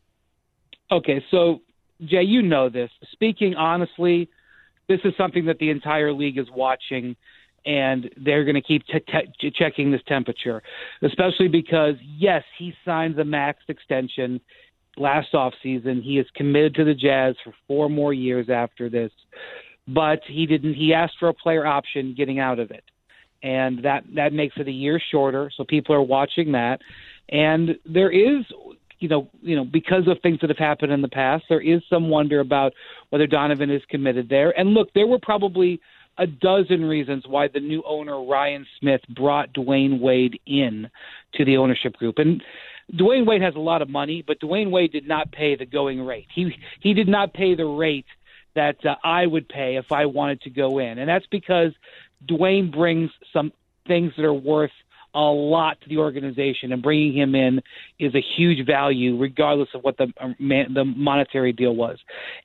Okay, 0.93 1.25
so 1.31 1.61
Jay, 2.05 2.23
you 2.23 2.43
know 2.43 2.69
this. 2.69 2.91
Speaking 3.13 3.55
honestly, 3.55 4.29
this 4.89 5.01
is 5.05 5.15
something 5.17 5.47
that 5.47 5.59
the 5.59 5.71
entire 5.71 6.13
league 6.13 6.39
is 6.39 6.49
watching, 6.51 7.17
and 7.67 8.11
they're 8.17 8.45
going 8.45 8.55
to 8.55 8.63
keep 8.63 8.85
t- 8.87 9.33
t- 9.41 9.51
checking 9.51 9.91
this 9.91 10.01
temperature, 10.07 10.63
especially 11.03 11.49
because 11.49 11.95
yes, 12.19 12.43
he 12.59 12.73
signed 12.85 13.19
a 13.19 13.25
max 13.25 13.59
extension 13.69 14.41
last 14.97 15.29
offseason. 15.35 16.03
He 16.03 16.19
is 16.19 16.27
committed 16.35 16.75
to 16.77 16.85
the 16.85 16.95
Jazz 16.95 17.37
for 17.45 17.53
four 17.67 17.89
more 17.89 18.13
years 18.13 18.49
after 18.51 18.89
this, 18.89 19.13
but 19.87 20.21
he 20.27 20.47
didn't. 20.47 20.75
He 20.75 20.93
asked 20.95 21.15
for 21.19 21.29
a 21.29 21.35
player 21.35 21.67
option 21.67 22.15
getting 22.17 22.39
out 22.39 22.59
of 22.59 22.71
it. 22.71 22.85
and 23.43 23.83
that 23.85 24.05
that 24.15 24.33
makes 24.33 24.55
it 24.59 24.69
a 24.69 24.73
year 24.73 25.01
shorter. 25.11 25.51
So 25.57 25.65
people 25.65 25.95
are 25.95 26.03
watching 26.03 26.53
that, 26.53 26.81
and 27.29 27.77
there 27.87 28.11
is. 28.11 28.45
You 28.99 29.09
know, 29.09 29.31
you 29.41 29.57
know, 29.57 29.65
because 29.65 30.07
of 30.09 30.19
things 30.23 30.41
that 30.43 30.51
have 30.51 30.59
happened 30.59 30.93
in 30.93 31.01
the 31.01 31.09
past, 31.09 31.45
there 31.49 31.63
is 31.63 31.81
some 31.89 32.11
wonder 32.11 32.41
about 32.41 32.75
whether 33.09 33.27
Donovan 33.27 33.71
is 33.71 33.81
committed 33.89 34.29
there. 34.29 34.51
And 34.59 34.75
look, 34.75 34.93
there 34.95 35.07
were 35.07 35.19
probably 35.19 35.81
a 36.19 36.27
dozen 36.27 36.85
reasons 36.85 37.25
why 37.27 37.49
the 37.49 37.61
new 37.61 37.83
owner 37.87 38.23
Ryan 38.23 38.67
Smith 38.79 39.01
brought 39.09 39.53
Dwyane 39.55 40.01
Wade 40.01 40.41
in 40.47 40.91
to 41.35 41.45
the 41.45 41.57
ownership 41.57 41.97
group. 41.97 42.19
And 42.19 42.43
Dwyane 42.93 43.27
Wade 43.27 43.43
has 43.43 43.55
a 43.55 43.61
lot 43.61 43.83
of 43.83 43.89
money, 43.89 44.23
but 44.27 44.41
Dwyane 44.41 44.71
Wade 44.71 44.93
did 44.93 45.07
not 45.07 45.33
pay 45.33 45.57
the 45.57 45.67
going 45.67 46.01
rate. 46.05 46.27
He 46.35 46.55
he 46.81 46.95
did 46.95 47.09
not 47.09 47.33
pay 47.33 47.55
the 47.55 47.65
rate 47.65 48.07
that 48.55 48.85
uh, 48.85 48.97
I 49.05 49.27
would 49.27 49.49
pay 49.49 49.77
if 49.77 49.93
I 49.93 50.07
wanted 50.07 50.43
to 50.43 50.51
go 50.51 50.79
in, 50.79 50.99
and 50.99 51.09
that's 51.09 51.27
because 51.31 51.73
Dwyane 52.27 52.73
brings 52.73 53.11
some 53.33 53.53
things 53.87 54.13
that 54.17 54.25
are 54.25 54.35
worth 54.35 54.73
a 55.15 55.21
lot 55.21 55.81
to 55.81 55.89
the 55.89 55.99
organization, 55.99 56.73
and 56.73 56.83
bringing 56.83 57.13
him 57.13 57.35
in 57.35 57.61
is 57.99 58.15
a 58.15 58.25
huge 58.37 58.65
value, 58.67 59.19
regardless 59.19 59.69
of 59.75 59.83
what 59.83 59.97
the 59.97 60.13
uh, 60.21 60.29
man, 60.39 60.73
the 60.75 60.85
monetary 60.85 61.53
deal 61.53 61.75
was. 61.75 61.99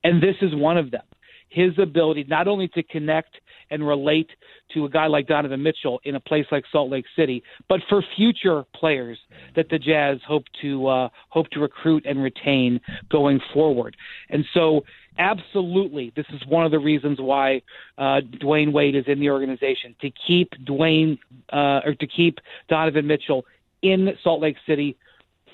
And 0.04 0.22
this 0.22 0.36
is 0.42 0.54
one 0.56 0.78
of 0.78 0.92
them. 0.92 1.04
His 1.50 1.78
ability 1.78 2.26
not 2.28 2.48
only 2.48 2.68
to 2.70 2.84
connect 2.84 3.30
and 3.72 3.88
relate 3.88 4.30
to 4.74 4.86
a 4.86 4.90
guy 4.90 5.08
like 5.08 5.28
Donovan 5.28 5.62
Mitchell 5.62 6.00
in 6.04 6.16
a 6.16 6.20
place 6.20 6.46
like 6.52 6.64
Salt 6.72 6.90
Lake 6.90 7.06
City, 7.16 7.44
but 7.70 7.82
for 7.90 8.04
future 8.16 8.64
players 8.74 9.18
that 9.56 9.70
the 9.70 9.80
Jazz 9.80 10.20
hope 10.28 10.46
to 10.62 10.88
uh, 10.88 11.10
hope 11.30 11.50
to 11.52 11.60
recruit 11.60 12.06
and 12.06 12.22
retain 12.22 12.80
going 13.10 13.40
forward. 13.54 13.96
And 14.30 14.46
so, 14.54 14.84
absolutely, 15.18 16.12
this 16.16 16.26
is 16.34 16.42
one 16.48 16.66
of 16.66 16.72
the 16.72 16.80
reasons 16.80 17.20
why 17.20 17.62
uh, 17.98 18.22
Dwyane 18.42 18.72
Wade 18.72 18.96
is 18.96 19.06
in 19.08 19.20
the 19.20 19.30
organization 19.30 19.96
to 20.02 20.12
keep 20.28 20.52
Dwyane 20.66 21.18
uh, 21.52 21.82
or 21.86 21.96
to 21.96 22.08
keep 22.08 22.40
Donovan 22.70 23.08
Mitchell 23.08 23.46
in 23.82 24.10
Salt 24.24 24.42
Lake 24.42 24.58
City 24.68 24.98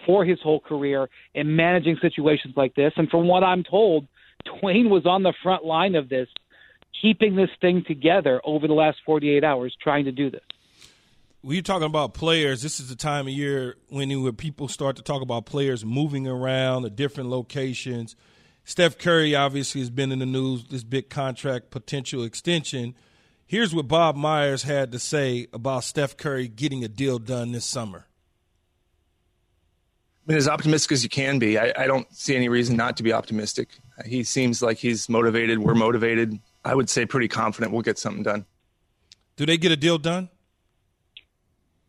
for 0.05 0.25
his 0.25 0.39
whole 0.41 0.59
career 0.59 1.09
in 1.35 1.55
managing 1.55 1.97
situations 2.01 2.53
like 2.57 2.73
this. 2.75 2.93
And 2.95 3.09
from 3.09 3.27
what 3.27 3.43
I'm 3.43 3.63
told, 3.63 4.07
Dwyane 4.45 4.89
was 4.89 5.05
on 5.05 5.23
the 5.23 5.33
front 5.43 5.63
line 5.63 5.95
of 5.95 6.09
this 6.09 6.27
keeping 7.01 7.35
this 7.35 7.49
thing 7.59 7.83
together 7.87 8.41
over 8.43 8.67
the 8.67 8.73
last 8.73 8.99
48 9.05 9.43
hours 9.43 9.75
trying 9.81 10.05
to 10.05 10.11
do 10.11 10.29
this. 10.29 10.41
When 11.41 11.55
you're 11.55 11.63
talking 11.63 11.87
about 11.87 12.13
players, 12.13 12.61
this 12.61 12.79
is 12.79 12.89
the 12.89 12.95
time 12.95 13.27
of 13.27 13.33
year 13.33 13.75
when, 13.89 14.21
when 14.21 14.35
people 14.35 14.67
start 14.67 14.95
to 14.97 15.01
talk 15.01 15.23
about 15.23 15.45
players 15.45 15.83
moving 15.83 16.27
around 16.27 16.85
at 16.85 16.95
different 16.95 17.29
locations. 17.31 18.15
Steph 18.63 18.99
Curry 18.99 19.33
obviously 19.33 19.81
has 19.81 19.89
been 19.89 20.11
in 20.11 20.19
the 20.19 20.25
news, 20.25 20.65
this 20.65 20.83
big 20.83 21.09
contract 21.09 21.71
potential 21.71 22.23
extension. 22.23 22.93
Here's 23.47 23.73
what 23.73 23.87
Bob 23.87 24.15
Myers 24.15 24.63
had 24.63 24.91
to 24.91 24.99
say 24.99 25.47
about 25.51 25.83
Steph 25.83 26.15
Curry 26.15 26.47
getting 26.47 26.83
a 26.83 26.87
deal 26.87 27.17
done 27.17 27.51
this 27.53 27.65
summer. 27.65 28.05
I 30.27 30.31
mean, 30.31 30.37
as 30.37 30.47
optimistic 30.47 30.91
as 30.91 31.03
you 31.03 31.09
can 31.09 31.39
be, 31.39 31.57
I, 31.57 31.73
I 31.75 31.87
don't 31.87 32.09
see 32.15 32.35
any 32.35 32.47
reason 32.47 32.77
not 32.77 32.97
to 32.97 33.03
be 33.03 33.11
optimistic. 33.11 33.69
He 34.05 34.23
seems 34.23 34.61
like 34.61 34.77
he's 34.77 35.09
motivated. 35.09 35.59
We're 35.59 35.73
motivated. 35.73 36.39
I 36.63 36.75
would 36.75 36.89
say 36.89 37.05
pretty 37.05 37.27
confident 37.27 37.73
we'll 37.73 37.81
get 37.81 37.97
something 37.97 38.23
done. 38.23 38.45
Do 39.35 39.45
they 39.45 39.57
get 39.57 39.71
a 39.71 39.77
deal 39.77 39.97
done? 39.97 40.29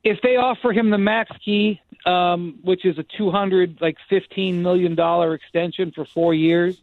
If 0.05 0.21
they 0.23 0.37
offer 0.37 0.73
him 0.73 0.91
the 0.91 0.99
max 0.99 1.31
key, 1.45 1.81
um, 2.07 2.59
which 2.63 2.85
is 2.85 2.99
a 2.99 3.05
two 3.17 3.31
hundred 3.31 3.79
like 3.81 3.97
fifteen 4.09 4.63
million 4.63 4.95
dollar 4.95 5.35
extension 5.35 5.93
for 5.93 6.05
four 6.05 6.35
years, 6.35 6.81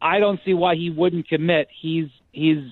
I 0.00 0.18
don't 0.18 0.40
see 0.44 0.54
why 0.54 0.74
he 0.74 0.90
wouldn't 0.90 1.28
commit. 1.28 1.68
He's 1.70 2.08
he's 2.32 2.64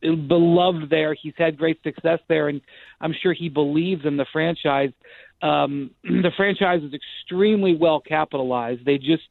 beloved 0.00 0.90
there. 0.90 1.14
He's 1.14 1.34
had 1.36 1.56
great 1.56 1.82
success 1.82 2.20
there, 2.28 2.48
and 2.48 2.60
I'm 3.00 3.14
sure 3.14 3.32
he 3.32 3.48
believes 3.48 4.04
in 4.04 4.16
the 4.16 4.26
franchise. 4.32 4.92
Um, 5.40 5.92
the 6.04 6.32
franchise 6.36 6.82
is 6.82 6.92
extremely 6.92 7.74
well 7.74 8.00
capitalized. 8.00 8.84
They 8.84 8.98
just 8.98 9.24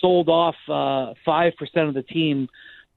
sold 0.00 0.28
off 0.28 0.56
uh, 0.68 1.14
five 1.24 1.52
uh, 1.52 1.56
percent 1.58 1.88
of 1.88 1.94
the 1.94 2.02
team 2.02 2.48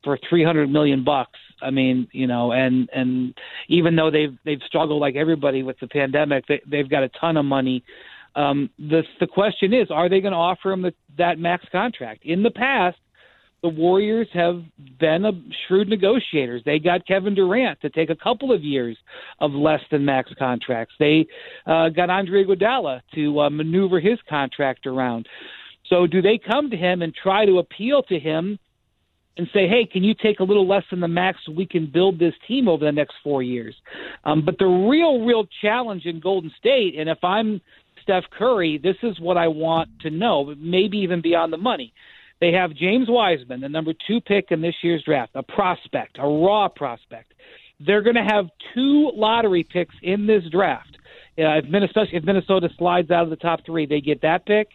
for 0.03 0.17
300 0.29 0.69
million 0.69 1.03
bucks. 1.03 1.39
I 1.61 1.71
mean, 1.71 2.07
you 2.11 2.27
know, 2.27 2.51
and 2.51 2.89
and 2.93 3.33
even 3.67 3.95
though 3.95 4.11
they've 4.11 4.37
they've 4.45 4.61
struggled 4.67 5.01
like 5.01 5.15
everybody 5.15 5.63
with 5.63 5.79
the 5.79 5.87
pandemic, 5.87 6.45
they, 6.47 6.61
they've 6.67 6.89
got 6.89 7.03
a 7.03 7.09
ton 7.19 7.37
of 7.37 7.45
money. 7.45 7.83
Um, 8.35 8.69
the 8.77 9.01
the 9.19 9.27
question 9.27 9.73
is, 9.73 9.89
are 9.89 10.09
they 10.09 10.21
going 10.21 10.33
to 10.33 10.37
offer 10.37 10.71
him 10.71 10.83
the, 10.83 10.93
that 11.17 11.39
max 11.39 11.65
contract? 11.71 12.23
In 12.25 12.43
the 12.43 12.51
past, 12.51 12.97
the 13.63 13.69
Warriors 13.69 14.27
have 14.33 14.61
been 14.99 15.25
a 15.25 15.31
shrewd 15.67 15.89
negotiators. 15.89 16.61
They 16.63 16.77
got 16.77 17.07
Kevin 17.07 17.33
Durant 17.33 17.81
to 17.81 17.89
take 17.89 18.11
a 18.11 18.15
couple 18.15 18.51
of 18.53 18.63
years 18.63 18.97
of 19.39 19.51
less 19.51 19.81
than 19.89 20.05
max 20.05 20.31
contracts. 20.37 20.93
They 20.99 21.25
uh, 21.65 21.89
got 21.89 22.11
Andre 22.11 22.45
Iguodala 22.45 23.01
to 23.15 23.41
uh, 23.41 23.49
maneuver 23.49 23.99
his 23.99 24.19
contract 24.29 24.85
around. 24.85 25.27
So, 25.89 26.05
do 26.05 26.21
they 26.21 26.37
come 26.37 26.69
to 26.69 26.77
him 26.77 27.01
and 27.01 27.13
try 27.15 27.45
to 27.45 27.59
appeal 27.59 28.03
to 28.03 28.19
him? 28.19 28.59
And 29.37 29.47
say, 29.53 29.67
hey, 29.67 29.85
can 29.85 30.03
you 30.03 30.13
take 30.13 30.39
a 30.39 30.43
little 30.43 30.67
less 30.67 30.83
than 30.89 30.99
the 30.99 31.07
max 31.07 31.39
so 31.45 31.51
we 31.51 31.65
can 31.65 31.89
build 31.91 32.19
this 32.19 32.33
team 32.47 32.67
over 32.67 32.83
the 32.83 32.91
next 32.91 33.15
four 33.23 33.43
years? 33.43 33.75
Um, 34.23 34.43
but 34.43 34.57
the 34.57 34.65
real, 34.65 35.25
real 35.25 35.47
challenge 35.61 36.05
in 36.05 36.19
Golden 36.19 36.51
State, 36.57 36.95
and 36.97 37.09
if 37.09 37.23
I'm 37.23 37.61
Steph 38.01 38.23
Curry, 38.37 38.79
this 38.81 38.95
is 39.03 39.19
what 39.19 39.37
I 39.37 39.47
want 39.47 39.89
to 40.01 40.09
know, 40.09 40.55
maybe 40.57 40.97
even 40.99 41.21
beyond 41.21 41.53
the 41.53 41.57
money. 41.57 41.93
They 42.39 42.51
have 42.51 42.73
James 42.73 43.07
Wiseman, 43.09 43.61
the 43.61 43.69
number 43.69 43.93
two 44.07 44.21
pick 44.21 44.47
in 44.51 44.61
this 44.61 44.75
year's 44.81 45.03
draft, 45.03 45.31
a 45.35 45.43
prospect, 45.43 46.17
a 46.19 46.27
raw 46.27 46.67
prospect. 46.67 47.33
They're 47.79 48.01
going 48.01 48.15
to 48.15 48.23
have 48.23 48.45
two 48.73 49.11
lottery 49.13 49.63
picks 49.63 49.95
in 50.03 50.27
this 50.27 50.43
draft. 50.51 50.97
Uh, 51.39 51.57
if 51.59 51.65
Minnesota 51.65 52.07
if 52.11 52.23
Minnesota 52.23 52.69
slides 52.77 53.11
out 53.11 53.23
of 53.23 53.29
the 53.29 53.35
top 53.35 53.59
three, 53.65 53.85
they 53.85 54.01
get 54.01 54.21
that 54.21 54.45
pick 54.45 54.69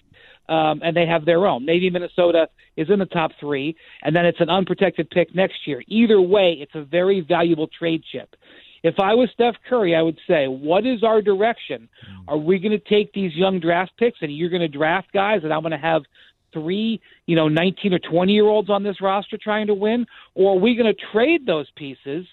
um, 0.49 0.81
and 0.83 0.97
they 0.97 1.07
have 1.07 1.25
their 1.25 1.47
own. 1.47 1.65
Maybe 1.65 1.91
Minnesota 1.91 2.49
is 2.77 2.89
in 2.91 2.99
the 2.99 3.07
top 3.07 3.33
three, 3.41 3.77
and 4.03 4.15
then 4.15 4.27
it's 4.27 4.41
an 4.41 4.51
unprotected 4.51 5.11
pick 5.11 5.35
next 5.35 5.67
year. 5.67 5.83
Either 5.89 6.21
way, 6.21 6.57
it's 6.61 6.75
a 6.75 6.83
very 6.83 7.21
valuable 7.21 7.69
trade 7.69 8.03
chip. 8.11 8.35
If 8.83 8.97
I 8.99 9.15
was 9.15 9.29
Steph 9.33 9.55
Curry, 9.69 9.95
I 9.95 10.03
would 10.03 10.19
say, 10.27 10.49
what 10.49 10.85
is 10.85 11.05
our 11.05 11.23
direction? 11.23 11.89
Are 12.27 12.37
we 12.37 12.59
going 12.59 12.73
to 12.73 12.89
take 12.89 13.13
these 13.13 13.33
young 13.35 13.61
draft 13.61 13.93
picks 13.97 14.19
and 14.23 14.37
you're 14.37 14.51
going 14.51 14.63
to 14.63 14.69
draft 14.69 15.13
guys, 15.13 15.41
and 15.45 15.53
I'm 15.53 15.61
going 15.61 15.71
to 15.71 15.79
have 15.79 16.03
three, 16.53 17.01
you 17.27 17.37
know, 17.37 17.49
19 17.49 17.95
or 17.95 17.99
20 17.99 18.33
year 18.33 18.47
olds 18.47 18.71
on 18.71 18.83
this 18.83 19.01
roster 19.01 19.39
trying 19.43 19.69
to 19.69 19.75
win? 19.75 20.05
Or 20.35 20.57
are 20.57 20.59
we 20.59 20.75
going 20.75 20.93
to 20.93 21.01
trade 21.13 21.47
those 21.47 21.71
pieces 21.77 22.27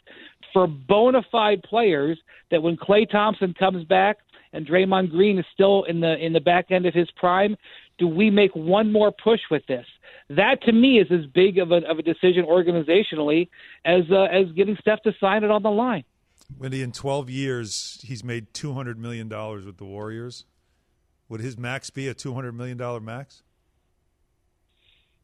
for 0.51 0.67
bona 0.67 1.21
fide 1.31 1.61
players 1.63 2.17
that 2.51 2.61
when 2.61 2.77
Klay 2.77 3.09
Thompson 3.09 3.53
comes 3.53 3.85
back 3.85 4.17
and 4.53 4.67
Draymond 4.67 5.11
Green 5.11 5.37
is 5.37 5.45
still 5.53 5.83
in 5.83 5.99
the 5.99 6.15
in 6.17 6.33
the 6.33 6.39
back 6.39 6.71
end 6.71 6.85
of 6.85 6.93
his 6.93 7.09
prime, 7.15 7.55
do 7.99 8.07
we 8.07 8.29
make 8.29 8.55
one 8.55 8.91
more 8.91 9.11
push 9.11 9.41
with 9.51 9.65
this? 9.67 9.85
That 10.29 10.63
to 10.63 10.71
me 10.71 10.99
is 10.99 11.07
as 11.11 11.25
big 11.27 11.57
of 11.57 11.71
a, 11.71 11.77
of 11.87 11.99
a 11.99 12.01
decision 12.01 12.45
organizationally 12.45 13.49
as 13.85 14.03
uh, 14.09 14.23
as 14.23 14.51
getting 14.53 14.77
Steph 14.81 15.03
to 15.03 15.13
sign 15.19 15.43
it 15.43 15.51
on 15.51 15.61
the 15.61 15.71
line. 15.71 16.03
Windy, 16.57 16.81
in 16.81 16.91
12 16.91 17.29
years, 17.29 17.99
he's 18.03 18.23
made 18.23 18.53
$200 18.53 18.97
million 18.97 19.29
with 19.29 19.77
the 19.77 19.85
Warriors. 19.85 20.45
Would 21.27 21.41
his 21.41 21.59
max 21.59 21.91
be 21.91 22.07
a 22.07 22.15
$200 22.15 22.55
million 22.55 23.05
max? 23.05 23.43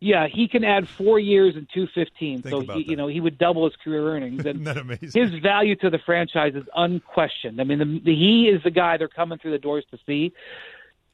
Yeah, 0.02 0.28
he 0.28 0.48
can 0.48 0.64
add 0.64 0.88
four 0.88 1.20
years 1.20 1.56
and 1.56 1.68
two 1.74 1.88
fifteen. 1.88 2.44
So 2.44 2.62
he, 2.62 2.84
you 2.90 2.96
know 2.96 3.08
he 3.08 3.22
would 3.22 3.38
double 3.38 3.64
his 3.64 3.76
career 3.78 4.08
earnings. 4.10 4.46
And 4.46 4.62
Isn't 4.62 4.64
that 4.66 4.78
amazing? 4.78 5.10
His 5.20 5.42
value 5.42 5.76
to 5.78 5.90
the 5.90 6.00
franchise 6.06 6.54
is 6.54 6.66
unquestioned. 6.76 7.60
I 7.60 7.64
mean, 7.64 7.80
the, 7.80 7.86
the, 7.86 8.14
he 8.14 8.50
is 8.50 8.62
the 8.64 8.72
guy 8.72 8.98
they're 8.98 9.08
coming 9.08 9.40
through 9.40 9.52
the 9.52 9.58
doors 9.58 9.86
to 9.92 9.98
see. 10.06 10.34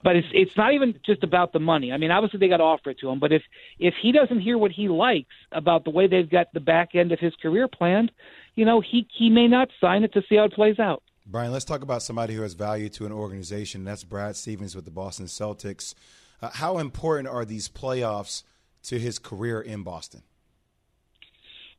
But 0.04 0.16
it's 0.16 0.28
it's 0.32 0.58
not 0.58 0.74
even 0.74 1.00
just 1.06 1.24
about 1.24 1.54
the 1.54 1.60
money. 1.60 1.92
I 1.92 1.98
mean, 1.98 2.12
obviously 2.12 2.40
they 2.40 2.48
got 2.48 2.58
to 2.58 2.64
offer 2.64 2.90
it 2.90 3.00
to 3.00 3.10
him, 3.10 3.20
but 3.20 3.32
if 3.32 3.44
if 3.80 3.94
he 4.02 4.12
doesn't 4.12 4.40
hear 4.40 4.58
what 4.58 4.72
he 4.72 4.90
likes 4.90 5.34
about 5.52 5.84
the 5.84 5.92
way 5.92 6.08
they've 6.08 6.30
got 6.30 6.52
the 6.54 6.60
back 6.60 6.96
end 6.96 7.12
of 7.12 7.20
his 7.20 7.36
career 7.36 7.68
planned, 7.68 8.12
you 8.56 8.66
know, 8.66 8.82
he 8.82 9.08
he 9.16 9.30
may 9.30 9.48
not 9.48 9.70
sign 9.80 10.04
it 10.04 10.14
to 10.14 10.24
see 10.28 10.36
how 10.36 10.46
it 10.46 10.54
plays 10.54 10.80
out. 10.80 11.04
Brian, 11.26 11.52
let's 11.52 11.66
talk 11.66 11.82
about 11.84 12.02
somebody 12.02 12.34
who 12.34 12.42
has 12.42 12.54
value 12.54 12.90
to 12.90 13.06
an 13.06 13.12
organization. 13.12 13.84
That's 13.84 14.04
Brad 14.04 14.36
Stevens 14.36 14.76
with 14.76 14.86
the 14.86 14.92
Boston 14.92 15.28
Celtics. 15.28 15.94
Uh, 16.42 16.50
how 16.52 16.80
important 16.80 17.30
are 17.30 17.46
these 17.46 17.70
playoffs 17.70 18.44
to 18.84 19.00
his 19.00 19.20
career 19.20 19.62
in 19.62 19.84
Boston? 19.84 20.24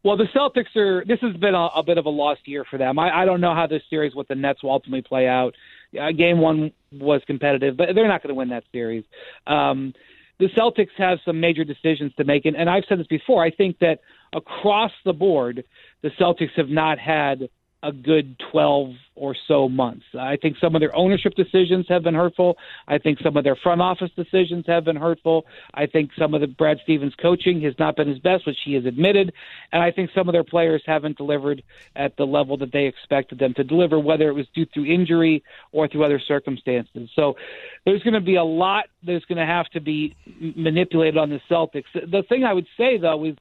Well, 0.04 0.16
the 0.16 0.26
Celtics 0.34 0.74
are. 0.76 1.04
This 1.04 1.20
has 1.20 1.36
been 1.36 1.54
a, 1.54 1.66
a 1.76 1.82
bit 1.82 1.98
of 1.98 2.06
a 2.06 2.10
lost 2.10 2.40
year 2.46 2.64
for 2.68 2.76
them. 2.76 2.98
I, 2.98 3.22
I 3.22 3.24
don't 3.24 3.40
know 3.40 3.54
how 3.54 3.66
this 3.66 3.82
series 3.88 4.14
with 4.14 4.28
the 4.28 4.34
Nets 4.34 4.62
will 4.62 4.70
ultimately 4.70 5.02
play 5.02 5.28
out. 5.28 5.54
Uh, 6.00 6.12
game 6.12 6.38
one 6.38 6.72
was 6.92 7.20
competitive, 7.26 7.76
but 7.76 7.88
they're 7.94 8.08
not 8.08 8.22
going 8.22 8.28
to 8.28 8.34
win 8.34 8.48
that 8.48 8.64
series. 8.72 9.04
Um, 9.46 9.92
the 10.38 10.48
Celtics 10.58 10.88
have 10.98 11.18
some 11.24 11.40
major 11.40 11.64
decisions 11.64 12.12
to 12.16 12.24
make, 12.24 12.46
and, 12.46 12.56
and 12.56 12.68
I've 12.68 12.84
said 12.88 12.98
this 12.98 13.06
before. 13.06 13.44
I 13.44 13.50
think 13.50 13.78
that 13.80 14.00
across 14.32 14.90
the 15.04 15.12
board, 15.12 15.64
the 16.02 16.10
Celtics 16.20 16.50
have 16.56 16.68
not 16.68 16.98
had 16.98 17.48
a 17.82 17.92
good 17.92 18.36
12 18.52 18.94
or 19.14 19.34
so 19.48 19.68
months. 19.68 20.04
I 20.18 20.36
think 20.36 20.56
some 20.60 20.74
of 20.74 20.80
their 20.80 20.94
ownership 20.96 21.34
decisions 21.34 21.86
have 21.88 22.02
been 22.02 22.14
hurtful. 22.14 22.56
I 22.86 22.98
think 22.98 23.18
some 23.20 23.36
of 23.36 23.44
their 23.44 23.56
front 23.56 23.80
office 23.80 24.10
decisions 24.16 24.64
have 24.68 24.84
been 24.84 24.96
hurtful. 24.96 25.46
I 25.74 25.86
think 25.86 26.10
some 26.18 26.32
of 26.32 26.40
the 26.40 26.46
Brad 26.46 26.78
Stevens 26.82 27.14
coaching 27.20 27.60
has 27.62 27.74
not 27.78 27.96
been 27.96 28.08
his 28.08 28.20
best, 28.20 28.46
which 28.46 28.56
he 28.64 28.74
has 28.74 28.84
admitted. 28.84 29.32
And 29.72 29.82
I 29.82 29.90
think 29.90 30.10
some 30.14 30.28
of 30.28 30.32
their 30.32 30.44
players 30.44 30.82
haven't 30.86 31.16
delivered 31.16 31.62
at 31.96 32.16
the 32.16 32.24
level 32.24 32.56
that 32.58 32.72
they 32.72 32.86
expected 32.86 33.38
them 33.38 33.52
to 33.54 33.64
deliver, 33.64 33.98
whether 33.98 34.28
it 34.28 34.34
was 34.34 34.46
due 34.54 34.66
to 34.74 34.86
injury 34.86 35.42
or 35.72 35.88
through 35.88 36.04
other 36.04 36.20
circumstances. 36.20 37.10
So 37.14 37.36
there's 37.84 38.02
going 38.02 38.14
to 38.14 38.20
be 38.20 38.36
a 38.36 38.44
lot 38.44 38.84
that's 39.02 39.24
going 39.24 39.38
to 39.38 39.46
have 39.46 39.66
to 39.70 39.80
be 39.80 40.14
manipulated 40.38 41.18
on 41.18 41.30
the 41.30 41.40
Celtics. 41.50 41.84
The 41.94 42.22
thing 42.28 42.44
I 42.44 42.52
would 42.52 42.66
say, 42.76 42.98
though, 42.98 43.24
is 43.24 43.36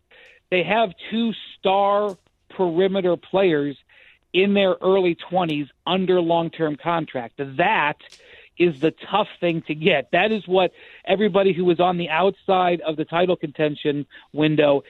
they 0.49 0.63
have 0.63 0.89
two 1.09 1.31
star 1.57 2.17
perimeter 2.49 3.15
players 3.15 3.77
in 4.33 4.53
their 4.53 4.75
early 4.81 5.15
20s 5.31 5.69
under 5.85 6.21
long 6.21 6.49
term 6.49 6.75
contract. 6.75 7.39
That 7.57 7.97
is 8.57 8.79
the 8.79 8.93
tough 9.09 9.27
thing 9.39 9.63
to 9.63 9.75
get. 9.75 10.09
That 10.11 10.31
is 10.31 10.47
what 10.47 10.71
everybody 11.05 11.53
who 11.53 11.65
was 11.65 11.79
on 11.79 11.97
the 11.97 12.09
outside 12.09 12.81
of 12.81 12.95
the 12.95 13.05
title 13.05 13.35
contention 13.35 14.05
window 14.33 14.83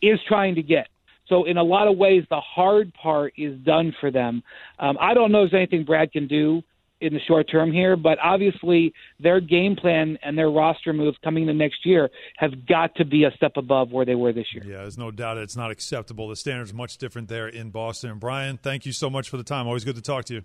is 0.00 0.20
trying 0.28 0.54
to 0.56 0.62
get. 0.62 0.88
So, 1.28 1.44
in 1.44 1.56
a 1.56 1.62
lot 1.62 1.88
of 1.88 1.96
ways, 1.96 2.24
the 2.30 2.40
hard 2.40 2.94
part 2.94 3.34
is 3.36 3.58
done 3.58 3.94
for 4.00 4.12
them. 4.12 4.44
Um, 4.78 4.96
I 5.00 5.14
don't 5.14 5.32
know 5.32 5.42
if 5.42 5.50
there's 5.50 5.60
anything 5.60 5.84
Brad 5.84 6.12
can 6.12 6.28
do 6.28 6.62
in 7.00 7.12
the 7.12 7.20
short 7.26 7.50
term 7.50 7.72
here, 7.72 7.96
but 7.96 8.18
obviously 8.22 8.92
their 9.20 9.40
game 9.40 9.76
plan 9.76 10.18
and 10.22 10.36
their 10.36 10.48
roster 10.50 10.92
moves 10.92 11.16
coming 11.22 11.46
the 11.46 11.52
next 11.52 11.84
year 11.84 12.10
have 12.36 12.66
got 12.66 12.94
to 12.96 13.04
be 13.04 13.24
a 13.24 13.30
step 13.32 13.52
above 13.56 13.92
where 13.92 14.04
they 14.06 14.14
were 14.14 14.32
this 14.32 14.46
year. 14.54 14.64
Yeah, 14.66 14.78
there's 14.78 14.96
no 14.98 15.10
doubt 15.10 15.36
it's 15.38 15.56
not 15.56 15.70
acceptable. 15.70 16.28
The 16.28 16.36
standard's 16.36 16.72
much 16.72 16.96
different 16.98 17.28
there 17.28 17.48
in 17.48 17.70
Boston. 17.70 18.10
And 18.10 18.20
Brian, 18.20 18.56
thank 18.56 18.86
you 18.86 18.92
so 18.92 19.10
much 19.10 19.28
for 19.28 19.36
the 19.36 19.44
time. 19.44 19.66
Always 19.66 19.84
good 19.84 19.96
to 19.96 20.02
talk 20.02 20.24
to 20.26 20.34
you. 20.34 20.42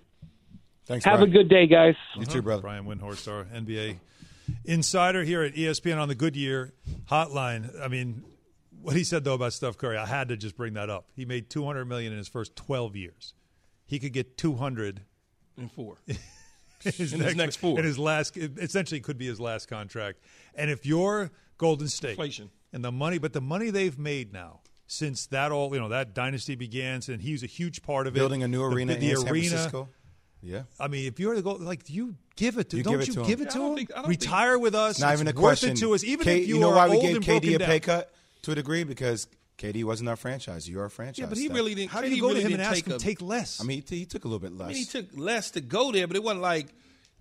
Thanks. 0.86 1.06
Have 1.06 1.20
Brian. 1.20 1.30
a 1.30 1.34
good 1.34 1.50
day, 1.50 1.68
guys. 1.68 1.96
You 2.18 2.26
too, 2.26 2.42
brother. 2.42 2.64
Brian 2.64 2.86
Windhorst, 2.86 3.32
our 3.32 3.46
NBA 3.46 3.98
insider 4.66 5.24
here 5.24 5.44
at 5.44 5.54
ESPN 5.54 6.00
on 6.00 6.08
the 6.08 6.16
Goodyear 6.16 6.74
Hotline. 7.10 7.80
I 7.82 7.88
mean, 7.88 8.24
what 8.82 8.96
he 8.96 9.04
said 9.04 9.24
though 9.24 9.36
about 9.36 9.54
Steph 9.54 9.78
Curry, 9.78 9.98
I 9.98 10.06
had 10.06 10.28
to 10.30 10.38
just 10.38 10.58
bring 10.58 10.74
that 10.74 10.90
up. 10.90 11.06
He 11.16 11.24
made 11.26 11.50
200 11.50 11.86
million 11.86 12.12
in 12.12 12.18
his 12.18 12.28
first 12.28 12.56
12 12.56 12.96
years. 12.96 13.34
He 13.86 14.00
could 14.00 14.14
get 14.14 14.38
200 14.38 15.02
And 15.58 15.72
four. 15.72 15.98
in 16.86 16.92
his, 16.98 17.14
In 17.14 17.20
his 17.22 17.36
next 17.36 17.58
four. 17.58 17.78
In 17.80 17.86
his 17.86 17.98
last, 18.00 18.36
it 18.38 18.52
essentially 18.58 19.00
could 19.02 19.18
be 19.18 19.28
his 19.28 19.40
last 19.40 19.68
contract. 19.68 20.20
And 20.56 20.70
if 20.72 20.86
you're 20.86 21.32
Golden 21.58 21.88
State, 21.88 22.12
Inflation. 22.12 22.50
and 22.74 22.84
the 22.84 22.92
money, 22.92 23.18
but 23.18 23.34
the 23.34 23.42
money 23.42 23.70
they've 23.70 23.98
made 24.00 24.34
now 24.34 24.62
since 24.88 25.28
that 25.28 25.52
all, 25.52 25.74
you 25.74 25.80
know, 25.80 25.88
that 25.90 26.14
dynasty 26.14 26.56
began, 26.56 27.02
and 27.08 27.22
he's 27.22 27.44
a 27.44 27.48
huge 27.48 27.82
part 27.82 28.08
of 28.08 28.16
it. 28.16 28.20
Building 28.20 28.44
a 28.44 28.48
new 28.48 28.60
The- 28.70 28.76
arena 28.76 28.96
the, 28.96 29.10
in 29.12 29.18
San 29.18 29.28
arena. 29.30 29.48
Francisco. 29.50 29.90
Yeah. 30.44 30.64
I 30.80 30.88
mean, 30.88 31.06
if 31.08 31.20
you're 31.20 31.36
the 31.36 31.42
goal, 31.44 31.58
like 31.60 31.88
you 31.90 32.16
give 32.36 32.58
it 32.58 32.72
to, 32.72 32.78
You 32.78 32.84
don't 32.84 32.94
give 32.94 33.02
it 33.02 33.08
you 33.10 33.14
to 33.14 33.20
him. 33.22 33.28
give 33.28 33.42
it 33.42 33.50
to 33.52 33.58
don't 33.60 33.70
him? 33.72 33.76
think- 33.78 33.92
I 33.96 34.02
don't 34.02 34.10
Retire 34.10 34.58
with 34.60 34.74
us. 34.76 34.92
It's 34.96 35.00
not 35.00 35.14
even 35.14 35.28
a 35.28 35.30
worth 35.30 35.36
question. 35.40 35.70
it 35.72 35.78
to 35.78 35.94
us, 35.94 36.04
even 36.04 36.24
K- 36.26 36.42
if 36.42 36.48
you, 36.48 36.56
you 36.56 36.62
know 36.62 36.72
are 36.72 36.76
why 36.76 36.90
we 36.90 37.00
gave 37.00 37.16
KD 37.18 37.56
a 37.56 37.60
pay 37.60 37.80
cut 37.80 38.12
to 38.42 38.52
a 38.52 38.56
degree 38.56 38.84
because 38.84 39.28
KD 39.62 39.84
wasn't 39.84 40.10
our 40.10 40.16
franchise. 40.16 40.68
You're 40.68 40.82
our 40.84 40.90
franchise. 40.90 41.20
Yeah, 41.20 41.26
but 41.28 41.38
he 41.38 41.46
Steph. 41.46 41.56
really 41.56 41.76
didn't. 41.76 41.92
How 41.92 42.02
do 42.02 42.08
KD 42.08 42.16
you 42.16 42.22
go 42.22 42.28
really 42.30 42.42
to 42.42 42.48
him 42.48 42.54
and 42.54 42.62
ask 42.64 42.76
take 42.76 42.88
him 42.88 42.94
a- 42.94 42.98
take 43.00 43.22
less? 43.22 43.62
I 43.62 43.64
mean, 43.64 43.84
he, 43.88 43.98
he 44.00 44.06
took 44.06 44.26
a 44.26 44.28
little 44.28 44.40
bit 44.40 44.58
less. 44.58 44.66
I 44.66 44.74
mean, 44.74 44.78
he 44.78 44.86
took 44.86 45.06
less 45.16 45.52
to 45.52 45.62
go 45.62 45.92
there, 45.92 46.08
but 46.08 46.16
it 46.16 46.24
wasn't 46.24 46.42
like 46.42 46.68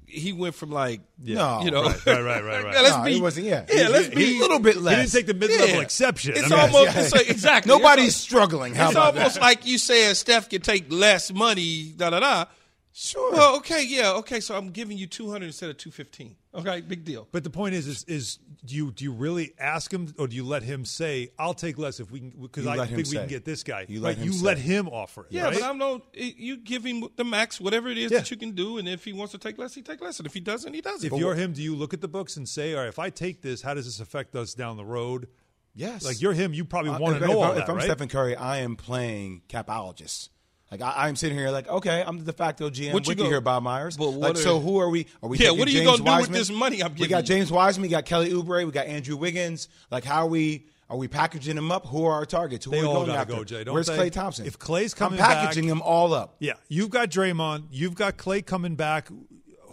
he 0.06 0.32
went 0.32 0.54
from 0.56 0.70
like 0.72 1.02
No, 1.22 1.60
you 1.62 1.70
know, 1.70 1.84
right, 1.84 2.06
right, 2.06 2.16
right, 2.24 2.42
right, 2.42 2.44
right. 2.64 2.74
Yeah, 2.74 2.80
let's 2.80 2.96
No, 2.96 3.04
be. 3.04 3.12
he 3.14 3.20
wasn't- 3.20 3.46
yeah. 3.46 3.64
yeah, 3.72 3.86
He- 3.86 3.92
let's 3.92 4.08
he- 4.08 4.14
be 4.14 4.36
a 4.38 4.40
little 4.40 4.58
bit 4.58 4.76
less. 4.78 4.96
he 4.96 5.00
didn't 5.02 5.12
take 5.12 5.26
the 5.26 5.34
mid-level 5.46 5.76
Yeah. 5.76 5.82
exception. 5.82 6.32
It's 6.36 6.44
I 6.44 6.48
mean, 6.48 6.58
almost 6.74 6.96
yeah. 6.96 7.02
it's 7.02 7.12
like- 7.12 7.30
exactly. 7.30 7.70
Nobody's 7.72 8.08
It's, 8.08 8.16
struggling. 8.16 8.74
How 8.74 8.86
it's 8.86 8.92
about 8.94 9.14
almost 9.16 9.34
that? 9.34 9.42
like 9.42 9.66
you 9.66 9.78
saying 9.78 10.14
Steph 10.14 10.48
can 10.48 10.62
take 10.62 10.90
less 10.90 11.32
money. 11.32 11.92
Da 11.96 12.10
da 12.10 12.20
da. 12.20 12.44
Sure. 12.92 13.32
Well, 13.32 13.56
okay, 13.58 13.84
yeah, 13.86 14.12
okay. 14.14 14.40
So 14.40 14.56
I'm 14.56 14.70
giving 14.70 14.98
you 14.98 15.06
200 15.06 15.46
instead 15.46 15.70
of 15.70 15.76
215. 15.76 16.34
Okay, 16.52 16.80
big 16.80 17.04
deal. 17.04 17.28
But 17.30 17.44
the 17.44 17.50
point 17.50 17.74
is, 17.76 17.86
is, 17.86 18.02
is 18.04 18.38
do 18.64 18.74
you 18.74 18.90
do 18.90 19.04
you 19.04 19.12
really 19.12 19.52
ask 19.60 19.92
him, 19.92 20.12
or 20.18 20.26
do 20.26 20.34
you 20.34 20.44
let 20.44 20.64
him 20.64 20.84
say, 20.84 21.30
"I'll 21.38 21.54
take 21.54 21.78
less 21.78 22.00
if 22.00 22.10
we 22.10 22.18
can," 22.18 22.30
because 22.30 22.66
I 22.66 22.84
think 22.86 22.96
we 22.98 23.04
say. 23.04 23.18
can 23.18 23.28
get 23.28 23.44
this 23.44 23.62
guy. 23.62 23.86
You 23.88 24.00
right? 24.00 24.16
let 24.16 24.18
him 24.18 24.32
you 24.32 24.42
let 24.42 24.58
him 24.58 24.88
offer 24.88 25.22
it. 25.22 25.28
Yeah, 25.30 25.44
right? 25.44 25.54
but 25.54 25.62
I'm 25.62 25.78
no. 25.78 26.02
You 26.14 26.56
give 26.56 26.82
him 26.84 27.04
the 27.14 27.22
max, 27.24 27.60
whatever 27.60 27.88
it 27.88 27.96
is 27.96 28.10
Yeah. 28.10 28.18
that 28.18 28.30
you 28.32 28.36
can 28.36 28.52
do, 28.56 28.78
and 28.78 28.88
if 28.88 29.04
he 29.04 29.12
wants 29.12 29.30
to 29.32 29.38
take 29.38 29.56
less, 29.56 29.72
he 29.74 29.82
take 29.82 30.00
less, 30.00 30.18
and 30.18 30.26
if 30.26 30.34
he 30.34 30.40
doesn't, 30.40 30.74
he 30.74 30.80
doesn't. 30.80 31.12
if 31.12 31.16
you're 31.18 31.36
him, 31.36 31.52
do 31.52 31.62
you 31.62 31.76
look 31.76 31.94
at 31.94 32.00
the 32.00 32.08
books 32.08 32.36
and 32.36 32.48
say, 32.48 32.74
"All 32.74 32.80
right, 32.80 32.88
if 32.88 32.98
I 32.98 33.10
take 33.10 33.40
this, 33.42 33.62
how 33.62 33.74
does 33.74 33.84
this 33.84 34.00
affect 34.00 34.34
us 34.34 34.52
down 34.54 34.76
the 34.76 34.84
road?" 34.84 35.28
yes. 35.76 36.04
Like 36.04 36.20
you're 36.20 36.32
him, 36.32 36.52
you 36.52 36.64
probably 36.64 36.90
Uh, 36.90 36.98
want 36.98 37.20
to 37.20 37.24
know 37.24 37.30
if, 37.30 37.36
all 37.36 37.44
I'm- 37.44 37.54
that, 37.54 37.62
If 37.62 37.68
I'm 37.70 37.76
right? 37.76 37.84
Stephen 37.84 38.08
Curry, 38.08 38.34
I 38.34 38.58
am 38.58 38.74
playing 38.74 39.42
capologist. 39.48 40.30
Like 40.70 40.82
I, 40.82 41.08
I'm 41.08 41.16
sitting 41.16 41.36
here, 41.36 41.50
like 41.50 41.68
okay, 41.68 42.04
I'm 42.06 42.18
the 42.18 42.24
de 42.24 42.32
facto 42.32 42.70
GM. 42.70 42.92
What 42.92 43.06
you 43.06 43.10
with 43.10 43.18
you 43.18 43.24
here, 43.24 43.40
Bob 43.40 43.62
Myers. 43.64 43.96
But 43.96 44.10
what 44.10 44.20
like, 44.20 44.34
are- 44.34 44.38
so 44.38 44.60
who 44.60 44.78
are 44.78 44.88
we? 44.88 45.06
Are 45.22 45.28
we? 45.28 45.38
Yeah, 45.38 45.50
what 45.50 45.66
are 45.66 45.70
you 45.70 45.82
James 45.82 46.00
gonna 46.00 46.18
do 46.18 46.22
with 46.22 46.30
this 46.30 46.50
money 46.50 46.82
I'm 46.82 46.94
We 46.94 47.08
got 47.08 47.28
you? 47.28 47.34
James 47.34 47.50
Wiseman, 47.50 47.82
we 47.82 47.88
got 47.88 48.04
Kelly 48.04 48.30
Oubre, 48.30 48.64
we 48.64 48.70
got 48.70 48.86
Andrew 48.86 49.16
Wiggins. 49.16 49.68
Like 49.90 50.04
how 50.04 50.22
are 50.22 50.28
we? 50.28 50.66
Are 50.88 50.96
we 50.96 51.06
packaging 51.06 51.54
them 51.54 51.70
up? 51.70 51.86
Who 51.86 52.04
are 52.04 52.12
our 52.14 52.26
targets? 52.26 52.64
Who 52.64 52.72
They 52.72 52.78
are 52.78 52.82
we 52.82 52.88
all 52.88 53.06
going 53.06 53.16
after? 53.16 53.34
go, 53.36 53.44
Jay, 53.44 53.64
Where's 53.64 53.86
they? 53.86 53.96
Klay 53.96 54.10
Thompson? 54.10 54.44
If 54.46 54.58
Klay's 54.58 54.92
I'm 54.94 54.98
coming 54.98 55.18
back- 55.18 55.38
packaging 55.38 55.68
them 55.68 55.82
all 55.82 56.12
up. 56.12 56.34
Yeah, 56.40 56.54
you've 56.68 56.90
got 56.90 57.10
Draymond, 57.10 57.64
you've 57.70 57.94
got 57.94 58.16
Klay 58.16 58.44
coming 58.44 58.74
back. 58.74 59.08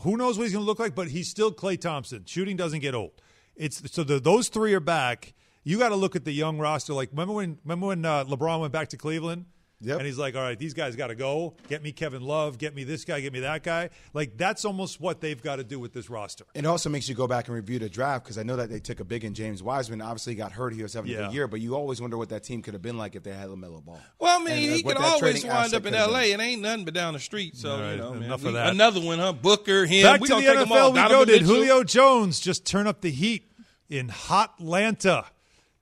Who 0.01 0.15
knows 0.15 0.37
what 0.37 0.43
he's 0.43 0.53
going 0.53 0.63
to 0.63 0.67
look 0.67 0.77
like? 0.79 0.93
But 0.93 1.07
he's 1.07 1.27
still 1.27 1.51
Klay 1.51 1.79
Thompson. 1.81 2.23
Shooting 2.25 2.55
doesn't 2.55 2.81
get 2.81 2.93
old. 2.93 3.11
It's 3.55 3.81
so 3.91 4.03
the, 4.03 4.19
those 4.19 4.47
three 4.49 4.73
are 4.75 4.79
back. 4.79 5.33
You 5.63 5.79
got 5.79 5.89
to 5.89 5.95
look 5.95 6.15
at 6.15 6.23
the 6.23 6.31
young 6.31 6.59
roster. 6.59 6.93
Like 6.93 7.09
remember 7.11 7.33
when 7.33 7.57
remember 7.63 7.87
when 7.87 8.05
uh, 8.05 8.23
LeBron 8.25 8.61
went 8.61 8.71
back 8.73 8.89
to 8.89 8.97
Cleveland? 8.97 9.45
Yep. 9.81 9.97
And 9.99 10.07
he's 10.07 10.17
like, 10.17 10.35
all 10.35 10.41
right, 10.41 10.57
these 10.57 10.73
guys 10.73 10.95
got 10.95 11.07
to 11.07 11.15
go. 11.15 11.53
Get 11.69 11.83
me 11.83 11.91
Kevin 11.91 12.23
Love. 12.23 12.57
Get 12.57 12.73
me 12.73 12.83
this 12.83 13.05
guy. 13.05 13.19
Get 13.21 13.31
me 13.31 13.41
that 13.41 13.61
guy. 13.61 13.91
Like 14.11 14.35
that's 14.35 14.65
almost 14.65 14.99
what 14.99 15.21
they've 15.21 15.41
got 15.41 15.57
to 15.57 15.63
do 15.63 15.79
with 15.79 15.93
this 15.93 16.09
roster. 16.09 16.45
It 16.55 16.65
also 16.65 16.89
makes 16.89 17.07
you 17.07 17.13
go 17.13 17.27
back 17.27 17.47
and 17.47 17.55
review 17.55 17.77
the 17.77 17.87
draft 17.87 18.23
because 18.25 18.39
I 18.39 18.43
know 18.43 18.55
that 18.55 18.71
they 18.71 18.79
took 18.79 18.99
a 19.01 19.03
big 19.03 19.23
in 19.23 19.35
James 19.35 19.61
Wiseman. 19.61 20.01
Obviously, 20.01 20.33
he 20.33 20.37
got 20.37 20.51
hurt 20.51 20.73
here 20.73 20.87
seventh 20.87 21.13
Yeah. 21.13 21.25
of 21.25 21.27
the 21.27 21.35
year, 21.35 21.47
but 21.47 21.59
you 21.61 21.75
always 21.75 22.01
wonder 22.01 22.17
what 22.17 22.29
that 22.29 22.43
team 22.43 22.63
could 22.63 22.73
have 22.73 22.81
been 22.81 22.97
like 22.97 23.15
if 23.15 23.21
they 23.21 23.33
had 23.33 23.49
Lamelo 23.49 23.85
Ball. 23.85 23.99
Well, 24.19 24.41
I 24.41 24.43
mean, 24.43 24.47
And, 24.47 24.57
uh, 24.57 24.61
he 24.61 24.69
like, 24.77 24.85
what 24.85 24.95
could 24.97 25.05
always 25.05 25.45
wind 25.45 25.73
up 25.75 25.85
in 25.85 25.93
L.A. 25.93 26.31
been. 26.31 26.39
It 26.39 26.43
ain't 26.43 26.61
nothing 26.63 26.85
but 26.85 26.93
down 26.95 27.13
the 27.13 27.19
street. 27.19 27.55
So 27.55 27.71
All 27.73 27.79
right, 27.79 27.91
you 27.91 27.97
know, 27.97 28.13
man, 28.13 28.23
enough 28.23 28.41
we- 28.41 28.47
of 28.47 28.53
that. 28.55 28.69
another 28.71 28.99
one, 29.01 29.19
huh? 29.19 29.33
Booker, 29.33 29.85
him. 29.85 30.03
Back 30.03 30.21
we 30.21 30.27
to 30.29 30.35
the 30.35 30.41
gonna 30.41 30.53
take 30.59 30.67
them 30.67 30.71
all. 30.71 30.91
NFL 30.91 31.03
we 31.09 31.09
go. 31.09 31.25
Did 31.25 31.41
Julio 31.43 31.83
Jones 31.83 32.39
just 32.39 32.65
turn 32.65 32.87
up 32.87 33.01
the 33.01 33.11
heat 33.11 33.51
in 33.89 34.07
Hotlanta? 34.09 35.25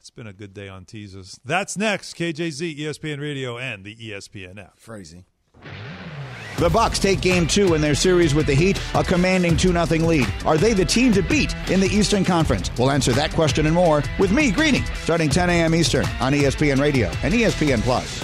It's 0.05 0.11
been 0.11 0.27
a 0.27 0.33
good 0.33 0.53
day 0.53 0.69
on 0.69 0.85
teasers. 0.85 1.39
That's 1.43 1.75
next. 1.75 2.15
KJZ, 2.15 2.77
ESPN 2.77 3.19
Radio, 3.19 3.57
and 3.57 3.83
the 3.83 3.95
ESPN 3.95 4.59
app. 4.59 4.79
Crazy. 4.79 5.25
The 6.59 6.69
Bucks 6.69 6.99
take 6.99 7.21
game 7.21 7.47
two 7.47 7.73
in 7.73 7.81
their 7.81 7.95
series 7.95 8.35
with 8.35 8.45
the 8.45 8.53
Heat, 8.53 8.79
a 8.93 9.03
commanding 9.03 9.57
2 9.57 9.71
0 9.71 10.07
lead. 10.07 10.31
Are 10.45 10.59
they 10.59 10.73
the 10.73 10.85
team 10.85 11.11
to 11.13 11.23
beat 11.23 11.55
in 11.71 11.79
the 11.79 11.87
Eastern 11.87 12.23
Conference? 12.23 12.69
We'll 12.77 12.91
answer 12.91 13.13
that 13.13 13.31
question 13.31 13.65
and 13.65 13.73
more 13.73 14.03
with 14.19 14.31
me, 14.31 14.51
Greeny, 14.51 14.83
starting 14.93 15.27
10 15.27 15.49
a.m. 15.49 15.73
Eastern 15.73 16.05
on 16.19 16.33
ESPN 16.33 16.79
Radio 16.79 17.07
and 17.23 17.33
ESPN 17.33 17.81
Plus. 17.81 18.23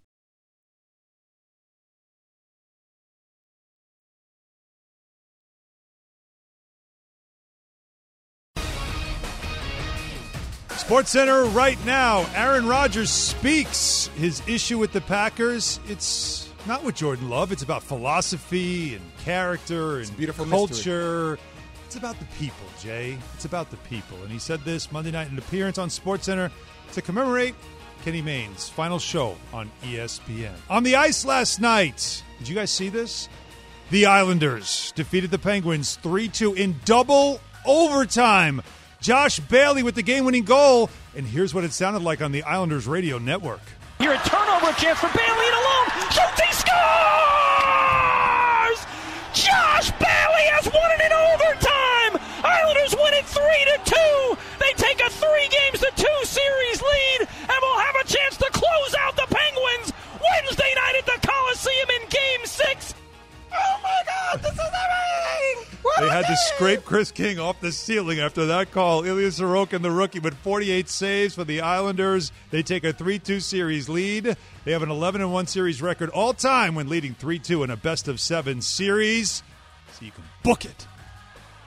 Sports 10.91 11.11
Center 11.11 11.45
right 11.45 11.77
now. 11.85 12.25
Aaron 12.35 12.67
Rodgers 12.67 13.09
speaks 13.09 14.07
his 14.17 14.45
issue 14.45 14.77
with 14.77 14.91
the 14.91 14.99
Packers. 14.99 15.79
It's 15.87 16.49
not 16.67 16.83
with 16.83 16.95
Jordan 16.95 17.29
Love. 17.29 17.53
It's 17.53 17.63
about 17.63 17.81
philosophy 17.81 18.95
and 18.95 19.17
character 19.19 19.99
and 19.99 20.17
beautiful 20.17 20.45
culture. 20.45 21.39
It's 21.85 21.95
about 21.95 22.19
the 22.19 22.25
people, 22.37 22.65
Jay. 22.81 23.17
It's 23.35 23.45
about 23.45 23.71
the 23.71 23.77
people. 23.77 24.21
And 24.21 24.29
he 24.29 24.37
said 24.37 24.65
this 24.65 24.91
Monday 24.91 25.11
night 25.11 25.27
in 25.27 25.33
an 25.35 25.39
appearance 25.39 25.77
on 25.77 25.89
Sports 25.89 26.25
Center 26.25 26.51
to 26.91 27.01
commemorate 27.01 27.55
Kenny 28.03 28.21
Mayne's 28.21 28.67
final 28.67 28.99
show 28.99 29.37
on 29.53 29.71
ESPN. 29.83 30.51
On 30.69 30.83
the 30.83 30.97
ice 30.97 31.23
last 31.23 31.61
night, 31.61 32.21
did 32.37 32.49
you 32.49 32.55
guys 32.55 32.69
see 32.69 32.89
this? 32.89 33.29
The 33.91 34.07
Islanders 34.07 34.91
defeated 34.93 35.31
the 35.31 35.39
Penguins 35.39 35.95
3 36.03 36.27
2 36.27 36.55
in 36.55 36.75
double 36.83 37.39
overtime. 37.65 38.61
Josh 39.01 39.39
Bailey 39.39 39.81
with 39.81 39.95
the 39.95 40.03
game 40.03 40.25
winning 40.25 40.43
goal. 40.43 40.89
And 41.15 41.25
here's 41.25 41.53
what 41.55 41.63
it 41.63 41.73
sounded 41.73 42.03
like 42.03 42.21
on 42.21 42.31
the 42.31 42.43
Islanders 42.43 42.87
radio 42.87 43.17
network. 43.17 43.61
Here 43.97 44.13
a 44.13 44.17
turnover 44.29 44.71
chance 44.77 44.99
for 44.99 45.09
Bailey 45.09 45.45
and 45.49 45.57
alone. 45.57 45.87
Shoots, 46.13 46.37
he 46.37 46.53
scores! 46.53 46.71
Josh 49.33 49.89
Bailey 49.97 50.45
has 50.53 50.69
won 50.69 50.89
it 50.93 51.01
in 51.01 51.11
overtime. 51.11 52.21
Islanders 52.45 52.93
win 52.93 53.13
it 53.17 53.25
three 53.25 53.63
to 53.73 53.77
two. 53.89 54.37
They 54.61 54.71
take 54.77 55.01
a 55.01 55.09
three 55.09 55.49
games 55.49 55.81
to 55.81 55.89
two 55.97 56.19
series 56.21 56.79
lead 56.81 57.19
and 57.25 57.57
will 57.57 57.79
have 57.81 57.97
a 58.01 58.05
chance 58.05 58.37
to 58.37 58.49
close 58.53 58.93
out 59.01 59.17
the 59.17 59.25
Penguins 59.33 59.93
Wednesday 60.21 60.71
night 60.77 61.01
at 61.01 61.05
the 61.09 61.17
Coliseum 61.25 61.89
in 62.01 62.09
Game 62.09 62.45
Six. 62.45 62.90
Oh 63.53 63.79
my 63.83 64.01
God! 64.05 64.41
This 64.41 64.53
is 64.53 64.59
amazing! 64.59 65.77
They 65.99 66.09
had 66.09 66.25
to 66.25 66.35
scrape 66.37 66.83
Chris 66.83 67.11
King 67.11 67.39
off 67.39 67.59
the 67.59 67.71
ceiling 67.71 68.19
after 68.19 68.45
that 68.47 68.71
call. 68.71 69.03
Ilya 69.03 69.27
Sorokin, 69.27 69.81
the 69.81 69.91
rookie, 69.91 70.19
with 70.19 70.33
48 70.35 70.89
saves 70.89 71.35
for 71.35 71.43
the 71.43 71.61
Islanders. 71.61 72.31
They 72.49 72.63
take 72.63 72.83
a 72.83 72.93
3 72.93 73.19
2 73.19 73.39
series 73.39 73.89
lead. 73.89 74.35
They 74.63 74.71
have 74.71 74.83
an 74.83 74.89
11 74.89 75.29
1 75.29 75.47
series 75.47 75.81
record 75.81 76.09
all 76.09 76.33
time 76.33 76.75
when 76.75 76.89
leading 76.89 77.13
3 77.13 77.39
2 77.39 77.63
in 77.63 77.69
a 77.69 77.77
best 77.77 78.07
of 78.07 78.19
seven 78.19 78.61
series. 78.61 79.43
So 79.93 80.05
you 80.05 80.11
can 80.11 80.23
book 80.43 80.65
it. 80.65 80.87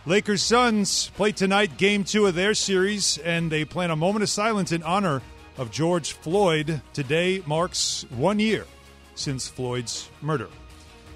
Lakers 0.07 0.43
Suns 0.43 1.09
play 1.17 1.33
tonight, 1.33 1.79
game 1.79 2.05
two 2.05 2.27
of 2.27 2.35
their 2.35 2.53
series, 2.53 3.17
and 3.19 3.51
they 3.51 3.65
plan 3.65 3.91
a 3.91 3.97
moment 3.97 4.23
of 4.23 4.29
silence 4.29 4.71
in 4.71 4.83
honor 4.83 5.23
of 5.57 5.71
George 5.71 6.13
Floyd. 6.13 6.83
Today 6.93 7.43
marks 7.47 8.05
one 8.11 8.39
year 8.39 8.67
since 9.15 9.49
Floyd's 9.49 10.11
murder. 10.21 10.49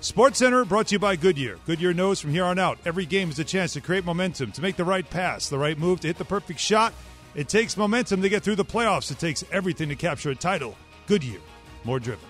Sports 0.00 0.38
Center 0.38 0.64
brought 0.64 0.86
to 0.88 0.94
you 0.94 1.00
by 1.00 1.16
Goodyear. 1.16 1.58
Goodyear 1.66 1.92
knows 1.92 2.20
from 2.20 2.30
here 2.30 2.44
on 2.44 2.56
out 2.56 2.78
every 2.84 3.04
game 3.04 3.30
is 3.30 3.40
a 3.40 3.44
chance 3.44 3.72
to 3.72 3.80
create 3.80 4.04
momentum, 4.04 4.52
to 4.52 4.62
make 4.62 4.76
the 4.76 4.84
right 4.84 5.08
pass, 5.08 5.48
the 5.48 5.58
right 5.58 5.76
move, 5.76 5.98
to 6.00 6.06
hit 6.06 6.18
the 6.18 6.24
perfect 6.24 6.60
shot. 6.60 6.94
It 7.34 7.48
takes 7.48 7.76
momentum 7.76 8.22
to 8.22 8.28
get 8.28 8.44
through 8.44 8.54
the 8.54 8.64
playoffs. 8.64 9.10
It 9.10 9.18
takes 9.18 9.44
everything 9.50 9.88
to 9.88 9.96
capture 9.96 10.30
a 10.30 10.36
title. 10.36 10.76
Goodyear, 11.08 11.40
more 11.82 11.98
driven. 11.98 12.24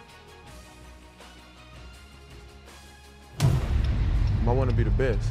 I 3.40 4.52
want 4.52 4.70
to 4.70 4.76
be 4.76 4.82
the 4.82 4.90
best. 4.90 5.30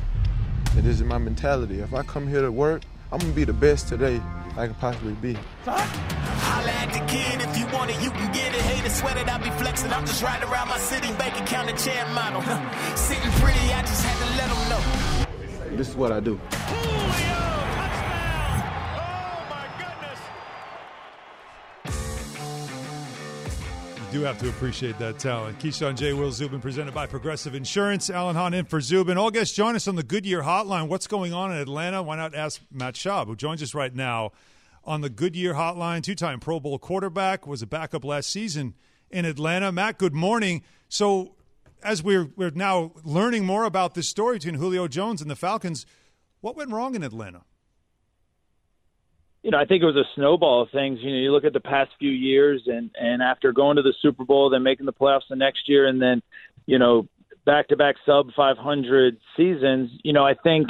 This 0.75 0.85
is 0.85 1.03
my 1.03 1.17
mentality. 1.17 1.79
If 1.79 1.95
I 1.95 2.03
come 2.03 2.27
here 2.27 2.41
to 2.41 2.51
work, 2.51 2.83
I'm 3.11 3.19
to 3.19 3.27
be 3.27 3.45
the 3.45 3.53
best 3.53 3.87
today 3.87 4.21
I 4.57 4.65
can 4.65 4.75
possibly 4.75 5.13
be. 5.13 5.37
Holla 5.65 6.71
at 6.71 6.91
the 6.91 6.99
kid 7.11 7.41
if 7.41 7.57
you 7.57 7.65
want 7.67 7.89
it, 7.89 8.01
you 8.01 8.11
can 8.11 8.31
get 8.33 8.53
it. 8.53 8.61
Hate 8.61 8.83
to 8.83 8.89
sweat 8.89 9.17
it, 9.17 9.29
I 9.29 9.37
be 9.37 9.49
flexing. 9.51 9.91
I'm 9.93 10.05
just 10.05 10.21
riding 10.21 10.49
around 10.49 10.67
my 10.67 10.77
city, 10.77 11.07
bank 11.13 11.39
account 11.39 11.69
and 11.69 11.79
chair 11.79 12.05
model. 12.13 12.41
Sitting 12.97 13.31
pretty, 13.39 13.73
I 13.73 13.81
just 13.81 14.03
had 14.03 14.17
to 14.19 14.29
let 14.35 14.49
them 14.49 15.71
know. 15.71 15.77
This 15.77 15.89
is 15.89 15.95
what 15.95 16.11
I 16.11 16.19
do. 16.19 16.39
Do 24.17 24.23
have 24.23 24.39
to 24.39 24.49
appreciate 24.49 24.97
that 24.97 25.19
talent. 25.19 25.59
Keyshawn 25.59 25.95
J. 25.95 26.13
Will 26.13 26.31
Zubin 26.31 26.59
presented 26.59 26.91
by 26.91 27.05
Progressive 27.05 27.53
Insurance. 27.53 28.09
Alan 28.09 28.35
Hahn 28.35 28.51
in 28.55 28.65
for 28.65 28.81
Zubin. 28.81 29.15
All 29.15 29.29
guests 29.29 29.55
join 29.55 29.75
us 29.75 29.87
on 29.87 29.95
the 29.95 30.01
Goodyear 30.01 30.41
Hotline. 30.41 30.87
What's 30.87 31.05
going 31.05 31.33
on 31.33 31.51
in 31.51 31.57
Atlanta? 31.59 32.01
Why 32.01 32.15
not 32.15 32.33
ask 32.33 32.59
Matt 32.71 32.95
Schaub, 32.95 33.27
who 33.27 33.35
joins 33.35 33.61
us 33.61 33.75
right 33.75 33.93
now 33.93 34.31
on 34.83 35.01
the 35.01 35.09
Goodyear 35.11 35.53
Hotline. 35.53 36.01
Two-time 36.01 36.39
Pro 36.39 36.59
Bowl 36.59 36.79
quarterback, 36.79 37.45
was 37.45 37.61
a 37.61 37.67
backup 37.67 38.03
last 38.03 38.31
season 38.31 38.73
in 39.11 39.23
Atlanta. 39.23 39.71
Matt, 39.71 39.99
good 39.99 40.15
morning. 40.15 40.63
So, 40.89 41.35
as 41.83 42.01
we're 42.01 42.31
we're 42.35 42.49
now 42.49 42.93
learning 43.03 43.45
more 43.45 43.65
about 43.65 43.93
this 43.93 44.09
story 44.09 44.37
between 44.37 44.55
Julio 44.55 44.87
Jones 44.87 45.21
and 45.21 45.29
the 45.29 45.35
Falcons, 45.35 45.85
what 46.41 46.55
went 46.55 46.71
wrong 46.71 46.95
in 46.95 47.03
Atlanta? 47.03 47.43
You 49.47 49.51
know, 49.51 49.59
I 49.59 49.63
think 49.63 49.81
it 49.81 49.85
was 49.85 49.95
a 49.95 50.03
snowball 50.13 50.63
of 50.63 50.71
things. 50.71 50.99
You 51.01 51.09
know, 51.09 51.19
you 51.19 51.31
look 51.31 51.45
at 51.45 51.53
the 51.53 51.61
past 51.61 51.91
few 51.97 52.11
years, 52.11 52.63
and 52.65 52.91
and 52.99 53.21
after 53.21 53.53
going 53.53 53.77
to 53.77 53.81
the 53.81 53.93
Super 54.01 54.25
Bowl, 54.25 54.49
then 54.49 54.61
making 54.61 54.85
the 54.85 54.91
playoffs 54.91 55.29
the 55.29 55.37
next 55.37 55.69
year, 55.69 55.87
and 55.87 56.01
then, 56.01 56.21
you 56.65 56.77
know, 56.77 57.07
back 57.45 57.69
to 57.69 57.77
back 57.77 57.95
sub 58.05 58.27
500 58.35 59.15
seasons. 59.37 59.89
You 60.03 60.11
know, 60.11 60.25
I 60.25 60.33
think, 60.43 60.67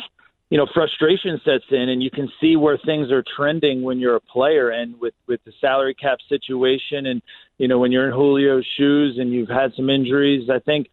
you 0.52 0.60
know, 0.60 0.68
frustration 0.76 1.42
sets 1.44 1.63
in, 1.72 1.90
and 1.90 2.04
you 2.04 2.12
can 2.12 2.30
see 2.40 2.56
where 2.56 2.78
things 2.86 3.12
are 3.12 3.24
trending 3.36 3.82
when 3.82 3.98
you're 3.98 4.16
a 4.16 4.22
player, 4.22 4.70
and 4.70 5.02
with 5.02 5.16
with 5.28 5.40
the 5.44 5.54
salary 5.60 5.96
cap 5.96 6.20
situation, 6.30 7.08
and 7.08 7.24
you 7.58 7.68
know, 7.68 7.80
when 7.80 7.92
you're 7.92 8.10
in 8.10 8.13
Julio's 8.13 8.68
shoes, 8.78 9.18
and 9.18 9.34
you've 9.34 9.50
had 9.50 9.72
some 9.76 9.90
injuries. 9.90 10.52
I 10.52 10.60
think 10.60 10.86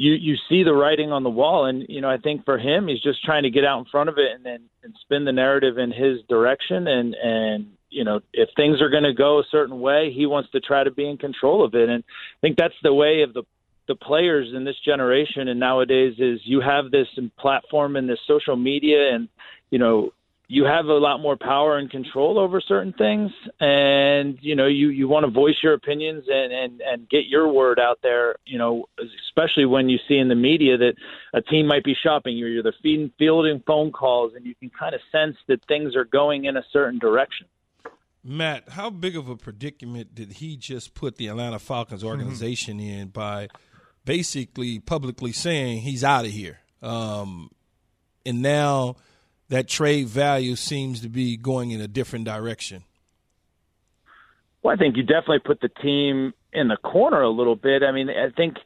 you 0.00 0.12
you 0.12 0.36
see 0.48 0.62
the 0.62 0.72
writing 0.72 1.12
on 1.12 1.22
the 1.22 1.30
wall. 1.30 1.66
And 1.66 1.84
you 1.88 2.00
know 2.00 2.08
I 2.08 2.16
think 2.16 2.44
for 2.44 2.58
him 2.58 2.88
he's 2.88 3.02
just 3.02 3.22
trying 3.22 3.42
to 3.42 3.50
get 3.50 3.64
out 3.64 3.80
in 3.80 3.84
front 3.84 4.08
of 4.08 4.16
it 4.16 4.34
and 4.34 4.44
then 4.44 4.62
and 4.82 4.94
spin 5.02 5.24
the 5.24 5.32
narrative 5.32 5.76
in 5.76 5.92
his 5.92 6.20
direction. 6.28 6.88
And 6.88 7.14
and 7.14 7.66
you 7.90 8.04
know 8.04 8.20
if 8.32 8.48
things 8.56 8.80
are 8.80 8.88
going 8.88 9.04
to 9.04 9.12
go 9.12 9.40
a 9.40 9.44
certain 9.50 9.80
way 9.80 10.10
he 10.12 10.24
wants 10.24 10.50
to 10.52 10.60
try 10.60 10.82
to 10.82 10.90
be 10.90 11.08
in 11.08 11.18
control 11.18 11.64
of 11.64 11.74
it. 11.74 11.90
And 11.90 12.02
I 12.02 12.40
think 12.40 12.56
that's 12.56 12.74
the 12.82 12.94
way 12.94 13.22
of 13.22 13.34
the 13.34 13.42
the 13.88 13.94
players 13.94 14.48
in 14.54 14.64
this 14.64 14.76
generation 14.84 15.48
and 15.48 15.60
nowadays 15.60 16.14
is 16.18 16.40
you 16.44 16.60
have 16.60 16.90
this 16.90 17.08
platform 17.38 17.96
and 17.96 18.08
this 18.08 18.20
social 18.26 18.56
media 18.56 19.14
and 19.14 19.28
you 19.70 19.78
know 19.78 20.12
you 20.52 20.64
have 20.64 20.86
a 20.86 20.94
lot 20.94 21.20
more 21.20 21.36
power 21.36 21.78
and 21.78 21.88
control 21.88 22.36
over 22.36 22.60
certain 22.60 22.92
things 22.92 23.30
and 23.60 24.36
you 24.42 24.56
know 24.56 24.66
you 24.66 24.88
you 24.88 25.06
want 25.06 25.24
to 25.24 25.30
voice 25.30 25.54
your 25.62 25.74
opinions 25.74 26.24
and 26.28 26.52
and 26.52 26.80
and 26.80 27.08
get 27.08 27.26
your 27.26 27.50
word 27.52 27.78
out 27.78 28.00
there 28.02 28.34
you 28.44 28.58
know 28.58 28.84
especially 29.28 29.64
when 29.64 29.88
you 29.88 29.96
see 30.08 30.18
in 30.18 30.28
the 30.28 30.34
media 30.34 30.76
that 30.76 30.94
a 31.34 31.40
team 31.40 31.66
might 31.66 31.84
be 31.84 31.94
shopping 31.94 32.36
you 32.36 32.46
you're 32.46 32.64
the 32.64 32.72
feeding 32.82 33.12
fielding 33.16 33.62
phone 33.64 33.92
calls 33.92 34.32
and 34.34 34.44
you 34.44 34.54
can 34.56 34.68
kind 34.70 34.92
of 34.92 35.00
sense 35.12 35.36
that 35.46 35.64
things 35.66 35.94
are 35.94 36.04
going 36.04 36.44
in 36.44 36.56
a 36.56 36.64
certain 36.72 36.98
direction 36.98 37.46
Matt, 38.22 38.68
how 38.68 38.90
big 38.90 39.16
of 39.16 39.30
a 39.30 39.36
predicament 39.36 40.14
did 40.14 40.32
he 40.32 40.54
just 40.54 40.92
put 40.92 41.16
the 41.16 41.28
Atlanta 41.28 41.58
Falcons 41.58 42.04
organization 42.04 42.78
in 42.78 43.08
by 43.08 43.48
basically 44.04 44.78
publicly 44.78 45.32
saying 45.32 45.78
he's 45.78 46.04
out 46.04 46.26
of 46.26 46.30
here? 46.30 46.58
Um, 46.82 47.50
and 48.26 48.42
now 48.42 48.96
that 49.50 49.68
trade 49.68 50.06
value 50.06 50.56
seems 50.56 51.00
to 51.02 51.08
be 51.08 51.36
going 51.36 51.72
in 51.72 51.80
a 51.80 51.88
different 51.88 52.24
direction. 52.24 52.84
Well, 54.62 54.74
I 54.74 54.76
think 54.76 54.96
you 54.96 55.02
definitely 55.02 55.40
put 55.40 55.60
the 55.60 55.68
team 55.68 56.32
in 56.52 56.68
the 56.68 56.76
corner 56.76 57.22
a 57.22 57.30
little 57.30 57.56
bit. 57.56 57.82
I 57.82 57.92
mean, 57.92 58.08
I 58.08 58.30
think 58.30 58.56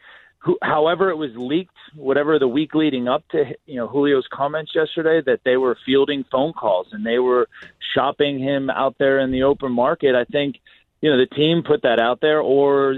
however 0.62 1.10
it 1.10 1.16
was 1.16 1.30
leaked, 1.36 1.74
whatever 1.94 2.38
the 2.38 2.48
week 2.48 2.74
leading 2.74 3.08
up 3.08 3.26
to 3.28 3.44
you 3.66 3.76
know 3.76 3.88
Julio's 3.88 4.26
comments 4.30 4.72
yesterday, 4.74 5.22
that 5.24 5.40
they 5.44 5.56
were 5.56 5.76
fielding 5.86 6.24
phone 6.30 6.52
calls 6.52 6.88
and 6.92 7.04
they 7.04 7.18
were 7.18 7.48
shopping 7.94 8.38
him 8.38 8.70
out 8.70 8.96
there 8.98 9.18
in 9.20 9.30
the 9.30 9.42
open 9.42 9.72
market. 9.72 10.14
I 10.14 10.24
think 10.24 10.56
you 11.00 11.10
know 11.10 11.16
the 11.16 11.34
team 11.34 11.62
put 11.62 11.82
that 11.82 11.98
out 11.98 12.20
there, 12.20 12.40
or 12.40 12.94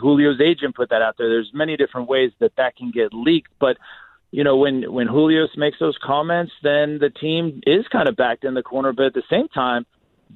Julio's 0.00 0.40
agent 0.40 0.74
put 0.74 0.88
that 0.90 1.02
out 1.02 1.16
there. 1.18 1.28
There's 1.28 1.50
many 1.52 1.76
different 1.76 2.08
ways 2.08 2.30
that 2.38 2.56
that 2.56 2.76
can 2.76 2.90
get 2.92 3.12
leaked, 3.12 3.52
but 3.58 3.76
you 4.30 4.44
know 4.44 4.56
when 4.56 4.92
when 4.92 5.06
Julio 5.06 5.46
makes 5.56 5.78
those 5.78 5.98
comments, 6.02 6.52
then 6.62 6.98
the 6.98 7.10
team 7.10 7.60
is 7.66 7.86
kind 7.88 8.08
of 8.08 8.16
backed 8.16 8.44
in 8.44 8.54
the 8.54 8.62
corner. 8.62 8.92
But 8.92 9.06
at 9.06 9.14
the 9.14 9.22
same 9.30 9.48
time 9.48 9.86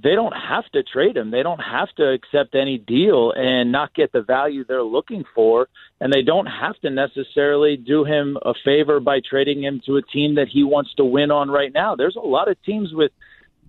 they 0.03 0.14
don't 0.14 0.33
have 0.33 0.64
to 0.72 0.83
trade 0.83 1.16
him. 1.16 1.31
They 1.31 1.42
don't 1.42 1.59
have 1.59 1.88
to 1.96 2.12
accept 2.12 2.55
any 2.55 2.79
deal 2.79 3.33
and 3.33 3.72
not 3.72 3.94
get 3.94 4.12
the 4.12 4.22
value 4.22 4.64
they're 4.64 4.83
looking 4.83 5.24
for. 5.35 5.68
And 6.00 6.12
they 6.12 6.22
don't 6.22 6.46
have 6.46 6.79
to 6.81 6.90
necessarily 6.90 7.76
do 7.76 8.05
him 8.05 8.38
a 8.42 8.55
favor 8.64 9.00
by 9.00 9.20
trading 9.20 9.62
him 9.62 9.83
to 9.87 9.96
a 9.96 10.03
team 10.03 10.37
that 10.37 10.48
he 10.48 10.62
wants 10.62 10.94
to 10.94 11.05
win 11.05 11.31
on 11.31 11.50
right 11.50 11.72
now. 11.72 11.96
There's 11.96 12.16
a 12.16 12.20
lot 12.20 12.48
of 12.48 12.62
teams 12.62 12.90
with 12.92 13.11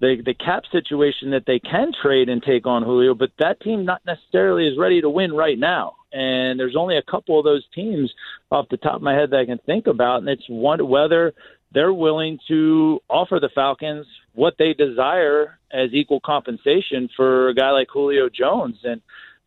the 0.01 0.21
the 0.25 0.33
cap 0.33 0.63
situation 0.71 1.31
that 1.31 1.45
they 1.45 1.59
can 1.59 1.91
trade 2.01 2.27
and 2.27 2.43
take 2.43 2.65
on 2.65 2.83
Julio, 2.83 3.13
but 3.13 3.31
that 3.39 3.61
team 3.61 3.85
not 3.85 4.01
necessarily 4.05 4.67
is 4.67 4.77
ready 4.77 4.99
to 5.01 5.09
win 5.09 5.31
right 5.31 5.57
now. 5.57 5.95
And 6.11 6.59
there's 6.59 6.75
only 6.75 6.97
a 6.97 7.03
couple 7.03 7.39
of 7.39 7.45
those 7.45 7.63
teams 7.73 8.11
off 8.51 8.67
the 8.69 8.77
top 8.77 8.95
of 8.95 9.01
my 9.01 9.13
head 9.13 9.29
that 9.31 9.39
I 9.39 9.45
can 9.45 9.59
think 9.59 9.87
about, 9.87 10.19
and 10.19 10.27
it's 10.27 10.49
one 10.49 10.85
whether 10.85 11.33
they're 11.71 11.93
willing 11.93 12.37
to 12.49 12.99
offer 13.09 13.39
the 13.39 13.49
Falcons 13.55 14.05
what 14.33 14.55
they 14.59 14.73
desire 14.73 15.57
as 15.71 15.93
equal 15.93 16.19
compensation 16.19 17.09
for 17.15 17.47
a 17.47 17.53
guy 17.53 17.71
like 17.71 17.87
Julio 17.93 18.27
Jones. 18.27 18.77
And 18.83 19.01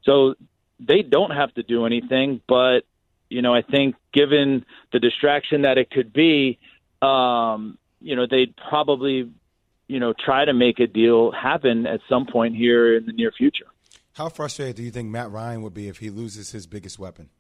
so 0.04 0.34
they 0.80 1.02
don't 1.02 1.32
have 1.32 1.52
to 1.54 1.62
do 1.62 1.84
anything, 1.84 2.40
but 2.48 2.80
you 3.28 3.42
know, 3.42 3.54
I 3.54 3.62
think 3.62 3.96
given 4.12 4.64
the 4.92 5.00
distraction 5.00 5.62
that 5.62 5.76
it 5.78 5.90
could 5.90 6.12
be, 6.12 6.58
um, 7.02 7.78
you 8.00 8.16
know, 8.16 8.26
they'd 8.30 8.54
probably, 8.56 9.30
you 9.88 10.00
know, 10.00 10.14
try 10.24 10.44
to 10.44 10.52
make 10.52 10.80
a 10.80 10.86
deal 10.86 11.32
happen 11.32 11.86
at 11.86 12.00
some 12.08 12.26
point 12.26 12.56
here 12.56 12.96
in 12.96 13.06
the 13.06 13.12
near 13.12 13.32
future. 13.32 13.66
How 14.14 14.28
frustrated 14.28 14.76
do 14.76 14.82
you 14.82 14.90
think 14.90 15.08
Matt 15.08 15.30
Ryan 15.30 15.62
would 15.62 15.74
be 15.74 15.88
if 15.88 15.98
he 15.98 16.10
loses 16.10 16.52
his 16.52 16.66
biggest 16.66 16.98
weapon? 16.98 17.30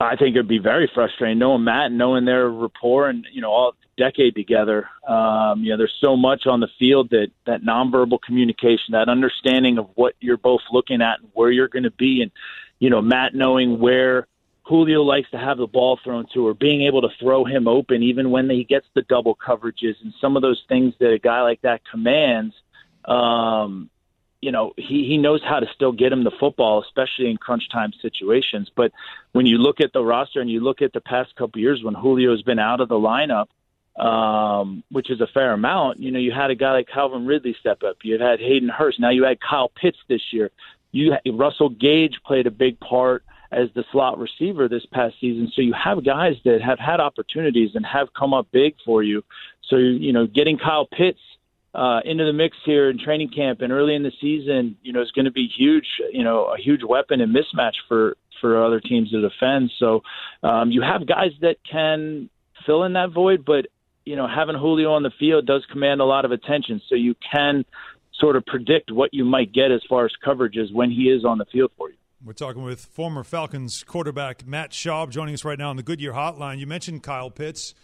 I 0.00 0.16
think 0.16 0.34
it'd 0.34 0.48
be 0.48 0.58
very 0.58 0.90
frustrating 0.92 1.38
knowing 1.38 1.64
Matt 1.64 1.86
and 1.86 1.98
knowing 1.98 2.24
their 2.24 2.48
rapport 2.48 3.08
and 3.08 3.24
you 3.32 3.40
know 3.40 3.50
all 3.50 3.72
decade 3.96 4.34
together. 4.34 4.88
Um, 5.06 5.62
you 5.62 5.70
know, 5.70 5.76
there's 5.76 5.94
so 6.00 6.16
much 6.16 6.46
on 6.46 6.60
the 6.60 6.68
field 6.78 7.10
that 7.10 7.28
that 7.46 7.62
nonverbal 7.62 8.18
communication, 8.20 8.92
that 8.92 9.08
understanding 9.08 9.78
of 9.78 9.88
what 9.94 10.14
you're 10.20 10.36
both 10.36 10.62
looking 10.72 11.02
at 11.02 11.20
and 11.20 11.30
where 11.34 11.50
you're 11.50 11.68
going 11.68 11.84
to 11.84 11.90
be, 11.90 12.22
and 12.22 12.30
you 12.78 12.90
know, 12.90 13.00
Matt 13.00 13.34
knowing 13.34 13.78
where 13.78 14.26
Julio 14.64 15.02
likes 15.02 15.30
to 15.32 15.38
have 15.38 15.58
the 15.58 15.66
ball 15.66 15.98
thrown 16.02 16.26
to, 16.34 16.46
or 16.46 16.54
being 16.54 16.82
able 16.82 17.02
to 17.02 17.08
throw 17.18 17.44
him 17.44 17.66
open 17.66 18.02
even 18.02 18.30
when 18.30 18.48
he 18.48 18.64
gets 18.64 18.86
the 18.94 19.02
double 19.02 19.34
coverages, 19.34 19.94
and 20.02 20.14
some 20.20 20.36
of 20.36 20.42
those 20.42 20.62
things 20.68 20.94
that 21.00 21.12
a 21.12 21.18
guy 21.18 21.42
like 21.42 21.60
that 21.62 21.82
commands. 21.90 22.54
Um, 23.04 23.90
you 24.40 24.50
know, 24.50 24.72
he, 24.76 25.06
he 25.06 25.18
knows 25.18 25.40
how 25.44 25.60
to 25.60 25.66
still 25.74 25.92
get 25.92 26.12
him 26.12 26.24
the 26.24 26.32
football, 26.38 26.82
especially 26.82 27.30
in 27.30 27.36
crunch 27.36 27.68
time 27.70 27.92
situations. 28.02 28.70
But 28.74 28.92
when 29.32 29.46
you 29.46 29.58
look 29.58 29.80
at 29.80 29.92
the 29.92 30.02
roster 30.02 30.40
and 30.40 30.50
you 30.50 30.60
look 30.60 30.82
at 30.82 30.92
the 30.92 31.00
past 31.00 31.34
couple 31.36 31.60
years 31.60 31.82
when 31.82 31.94
Julio's 31.94 32.42
been 32.42 32.58
out 32.58 32.80
of 32.80 32.88
the 32.88 32.96
lineup, 32.96 33.46
um, 34.02 34.82
which 34.90 35.10
is 35.10 35.20
a 35.20 35.28
fair 35.28 35.52
amount, 35.52 36.00
you 36.00 36.10
know, 36.10 36.18
you 36.18 36.32
had 36.32 36.50
a 36.50 36.56
guy 36.56 36.72
like 36.72 36.88
Calvin 36.88 37.24
Ridley 37.24 37.54
step 37.60 37.82
up. 37.84 37.98
You 38.02 38.18
had 38.18 38.40
Hayden 38.40 38.68
Hurst. 38.68 38.98
Now 38.98 39.10
you 39.10 39.24
had 39.24 39.38
Kyle 39.40 39.68
Pitts 39.68 39.98
this 40.08 40.32
year. 40.32 40.50
You 40.90 41.16
Russell 41.32 41.70
Gage 41.70 42.20
played 42.26 42.46
a 42.46 42.50
big 42.50 42.78
part 42.80 43.24
as 43.52 43.68
the 43.74 43.84
slot 43.92 44.18
receiver 44.18 44.68
this 44.68 44.84
past 44.92 45.14
season. 45.20 45.52
So 45.54 45.62
you 45.62 45.74
have 45.74 46.04
guys 46.04 46.34
that 46.44 46.60
have 46.62 46.78
had 46.78 47.00
opportunities 47.00 47.70
and 47.74 47.84
have 47.84 48.08
come 48.18 48.32
up 48.34 48.48
big 48.50 48.74
for 48.84 49.02
you. 49.02 49.22
So 49.68 49.76
you 49.76 50.12
know, 50.12 50.26
getting 50.26 50.58
Kyle 50.58 50.86
Pitts 50.86 51.20
uh, 51.74 52.00
into 52.04 52.24
the 52.24 52.32
mix 52.32 52.56
here 52.64 52.90
in 52.90 52.98
training 52.98 53.30
camp 53.34 53.60
and 53.60 53.72
early 53.72 53.94
in 53.94 54.02
the 54.02 54.12
season, 54.20 54.76
you 54.82 54.92
know, 54.92 55.02
is 55.02 55.10
going 55.12 55.24
to 55.26 55.32
be 55.32 55.48
huge. 55.56 55.86
You 56.12 56.24
know, 56.24 56.44
a 56.46 56.58
huge 56.58 56.82
weapon 56.82 57.20
and 57.20 57.34
mismatch 57.34 57.74
for 57.88 58.16
for 58.40 58.64
other 58.64 58.80
teams 58.80 59.10
to 59.10 59.20
defend. 59.20 59.70
So 59.78 60.02
um, 60.42 60.70
you 60.70 60.82
have 60.82 61.06
guys 61.06 61.30
that 61.42 61.56
can 61.70 62.28
fill 62.66 62.84
in 62.84 62.94
that 62.94 63.10
void, 63.12 63.44
but 63.44 63.66
you 64.04 64.16
know, 64.16 64.26
having 64.26 64.56
Julio 64.56 64.92
on 64.92 65.02
the 65.04 65.12
field 65.18 65.46
does 65.46 65.64
command 65.70 66.00
a 66.00 66.04
lot 66.04 66.24
of 66.24 66.32
attention. 66.32 66.82
So 66.88 66.96
you 66.96 67.14
can 67.30 67.64
sort 68.18 68.36
of 68.36 68.44
predict 68.44 68.90
what 68.90 69.14
you 69.14 69.24
might 69.24 69.52
get 69.52 69.70
as 69.70 69.80
far 69.88 70.04
as 70.04 70.12
coverages 70.24 70.72
when 70.72 70.90
he 70.90 71.02
is 71.02 71.24
on 71.24 71.38
the 71.38 71.44
field 71.46 71.70
for 71.78 71.90
you. 71.90 71.96
We're 72.24 72.34
talking 72.34 72.62
with 72.62 72.84
former 72.84 73.24
Falcons 73.24 73.82
quarterback 73.82 74.46
Matt 74.46 74.70
Schaub 74.70 75.10
joining 75.10 75.34
us 75.34 75.44
right 75.44 75.58
now 75.58 75.70
on 75.70 75.76
the 75.76 75.82
Goodyear 75.82 76.12
Hotline. 76.12 76.60
You 76.60 76.68
mentioned 76.68 77.02
Kyle 77.02 77.30
Pitts. 77.30 77.74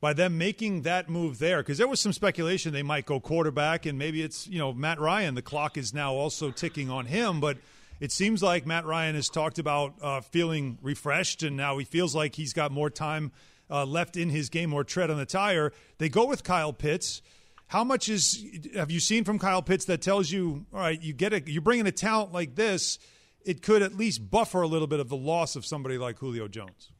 By 0.00 0.12
them 0.12 0.38
making 0.38 0.82
that 0.82 1.10
move 1.10 1.40
there 1.40 1.58
because 1.58 1.78
there 1.78 1.88
was 1.88 1.98
some 1.98 2.12
speculation 2.12 2.72
they 2.72 2.84
might 2.84 3.06
go 3.06 3.18
quarterback 3.18 3.84
and 3.86 3.98
maybe 3.98 4.22
it's 4.22 4.46
you 4.46 4.60
know 4.60 4.72
Matt 4.72 5.00
Ryan. 5.00 5.34
The 5.34 5.42
clock 5.42 5.76
is 5.76 5.92
now 5.92 6.14
also 6.14 6.52
ticking 6.52 6.88
on 6.88 7.06
him 7.06 7.40
but 7.40 7.58
it 7.98 8.12
seems 8.12 8.40
like 8.40 8.64
Matt 8.64 8.86
Ryan 8.86 9.16
has 9.16 9.28
talked 9.28 9.58
about 9.58 9.94
uh, 10.00 10.20
feeling 10.20 10.78
refreshed 10.80 11.42
and 11.42 11.56
now 11.56 11.78
he 11.78 11.84
feels 11.84 12.14
like 12.14 12.36
he's 12.36 12.52
got 12.52 12.70
more 12.70 12.90
time 12.90 13.32
uh, 13.68 13.84
left 13.84 14.16
in 14.16 14.30
his 14.30 14.48
game 14.48 14.70
more 14.70 14.84
tread 14.84 15.10
on 15.10 15.18
the 15.18 15.26
tire. 15.26 15.72
They 15.98 16.08
go 16.08 16.24
with 16.26 16.44
Kyle 16.44 16.72
Pitts. 16.72 17.20
How 17.66 17.82
much 17.82 18.08
is 18.08 18.46
have 18.76 18.92
you 18.92 19.00
seen 19.00 19.24
from 19.24 19.40
Kyle 19.40 19.62
Pitts 19.62 19.86
that 19.86 20.00
tells 20.00 20.30
you 20.30 20.66
all 20.72 20.78
right 20.78 21.02
you 21.02 21.12
get 21.12 21.32
it 21.32 21.48
you're 21.48 21.62
bringing 21.62 21.88
a 21.88 21.92
talent 21.92 22.32
like 22.32 22.54
this 22.54 23.00
it 23.44 23.62
could 23.62 23.82
at 23.82 23.94
least 23.94 24.30
buffer 24.30 24.62
a 24.62 24.68
little 24.68 24.86
bit 24.86 25.00
of 25.00 25.08
the 25.08 25.16
loss 25.16 25.56
of 25.56 25.64
somebody 25.64 25.98
like 25.98 26.18
Julio 26.18 26.48
Jones 26.48 26.90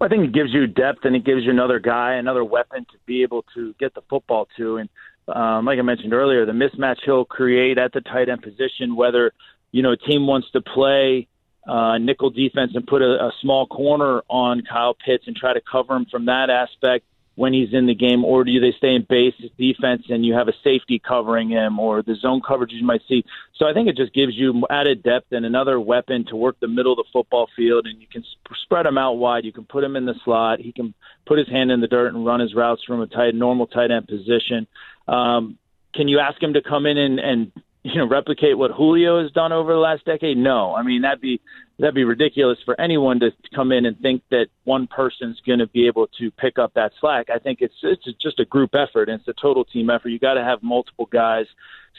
I 0.00 0.08
think 0.08 0.24
it 0.24 0.32
gives 0.32 0.52
you 0.52 0.66
depth 0.66 1.04
and 1.04 1.16
it 1.16 1.24
gives 1.24 1.44
you 1.44 1.50
another 1.50 1.80
guy, 1.80 2.14
another 2.14 2.44
weapon 2.44 2.86
to 2.92 2.98
be 3.06 3.22
able 3.22 3.44
to 3.54 3.74
get 3.80 3.94
the 3.94 4.02
football 4.08 4.46
to. 4.56 4.76
And 4.76 4.88
um, 5.26 5.64
like 5.64 5.78
I 5.78 5.82
mentioned 5.82 6.12
earlier, 6.12 6.46
the 6.46 6.52
mismatch 6.52 6.98
he'll 7.04 7.24
create 7.24 7.78
at 7.78 7.92
the 7.92 8.00
tight 8.00 8.28
end 8.28 8.42
position, 8.42 8.94
whether 8.94 9.32
you 9.72 9.82
know 9.82 9.92
a 9.92 9.96
team 9.96 10.26
wants 10.26 10.50
to 10.52 10.60
play 10.60 11.26
uh, 11.66 11.98
nickel 11.98 12.30
defense 12.30 12.72
and 12.74 12.86
put 12.86 13.02
a, 13.02 13.26
a 13.26 13.32
small 13.42 13.66
corner 13.66 14.22
on 14.28 14.62
Kyle 14.62 14.94
Pitts 14.94 15.24
and 15.26 15.34
try 15.34 15.52
to 15.52 15.60
cover 15.60 15.96
him 15.96 16.06
from 16.10 16.26
that 16.26 16.48
aspect 16.48 17.04
when 17.38 17.52
he's 17.52 17.72
in 17.72 17.86
the 17.86 17.94
game, 17.94 18.24
or 18.24 18.42
do 18.42 18.58
they 18.58 18.74
stay 18.76 18.96
in 18.96 19.06
base 19.08 19.32
defense 19.56 20.02
and 20.08 20.26
you 20.26 20.34
have 20.34 20.48
a 20.48 20.52
safety 20.64 20.98
covering 20.98 21.48
him, 21.48 21.78
or 21.78 22.02
the 22.02 22.16
zone 22.16 22.40
coverage 22.46 22.72
you 22.72 22.84
might 22.84 23.02
see? 23.08 23.22
So 23.54 23.64
I 23.64 23.72
think 23.72 23.88
it 23.88 23.96
just 23.96 24.12
gives 24.12 24.34
you 24.34 24.64
added 24.68 25.04
depth 25.04 25.30
and 25.30 25.46
another 25.46 25.78
weapon 25.78 26.24
to 26.30 26.36
work 26.36 26.56
the 26.58 26.66
middle 26.66 26.94
of 26.94 26.96
the 26.96 27.04
football 27.12 27.46
field, 27.54 27.86
and 27.86 28.00
you 28.00 28.08
can 28.10 28.24
spread 28.64 28.86
him 28.86 28.98
out 28.98 29.18
wide. 29.18 29.44
You 29.44 29.52
can 29.52 29.66
put 29.66 29.84
him 29.84 29.94
in 29.94 30.04
the 30.04 30.16
slot. 30.24 30.58
He 30.58 30.72
can 30.72 30.94
put 31.26 31.38
his 31.38 31.48
hand 31.48 31.70
in 31.70 31.80
the 31.80 31.86
dirt 31.86 32.12
and 32.12 32.26
run 32.26 32.40
his 32.40 32.56
routes 32.56 32.82
from 32.84 33.00
a 33.02 33.06
tight, 33.06 33.36
normal 33.36 33.68
tight 33.68 33.92
end 33.92 34.08
position. 34.08 34.66
Um, 35.06 35.58
can 35.94 36.08
you 36.08 36.18
ask 36.18 36.42
him 36.42 36.54
to 36.54 36.60
come 36.60 36.86
in 36.86 36.98
and, 36.98 37.20
and 37.20 37.52
you 37.88 37.98
know 37.98 38.08
replicate 38.08 38.56
what 38.56 38.70
Julio 38.70 39.22
has 39.22 39.32
done 39.32 39.52
over 39.52 39.72
the 39.72 39.78
last 39.78 40.04
decade? 40.04 40.36
No, 40.36 40.74
I 40.74 40.82
mean 40.82 41.02
that'd 41.02 41.20
be 41.20 41.40
that'd 41.78 41.94
be 41.94 42.04
ridiculous 42.04 42.58
for 42.64 42.78
anyone 42.80 43.20
to 43.20 43.30
come 43.54 43.72
in 43.72 43.86
and 43.86 43.98
think 44.00 44.22
that 44.30 44.46
one 44.64 44.86
person's 44.86 45.40
going 45.46 45.60
to 45.60 45.66
be 45.66 45.86
able 45.86 46.08
to 46.18 46.30
pick 46.32 46.58
up 46.58 46.74
that 46.74 46.92
slack. 47.00 47.26
I 47.30 47.38
think 47.38 47.58
it's 47.60 47.74
it's 47.82 48.04
just 48.20 48.40
a 48.40 48.44
group 48.44 48.74
effort 48.74 49.08
and 49.08 49.20
it's 49.20 49.28
a 49.28 49.40
total 49.40 49.64
team 49.64 49.90
effort. 49.90 50.08
You 50.10 50.18
got 50.18 50.34
to 50.34 50.44
have 50.44 50.62
multiple 50.62 51.08
guys 51.10 51.46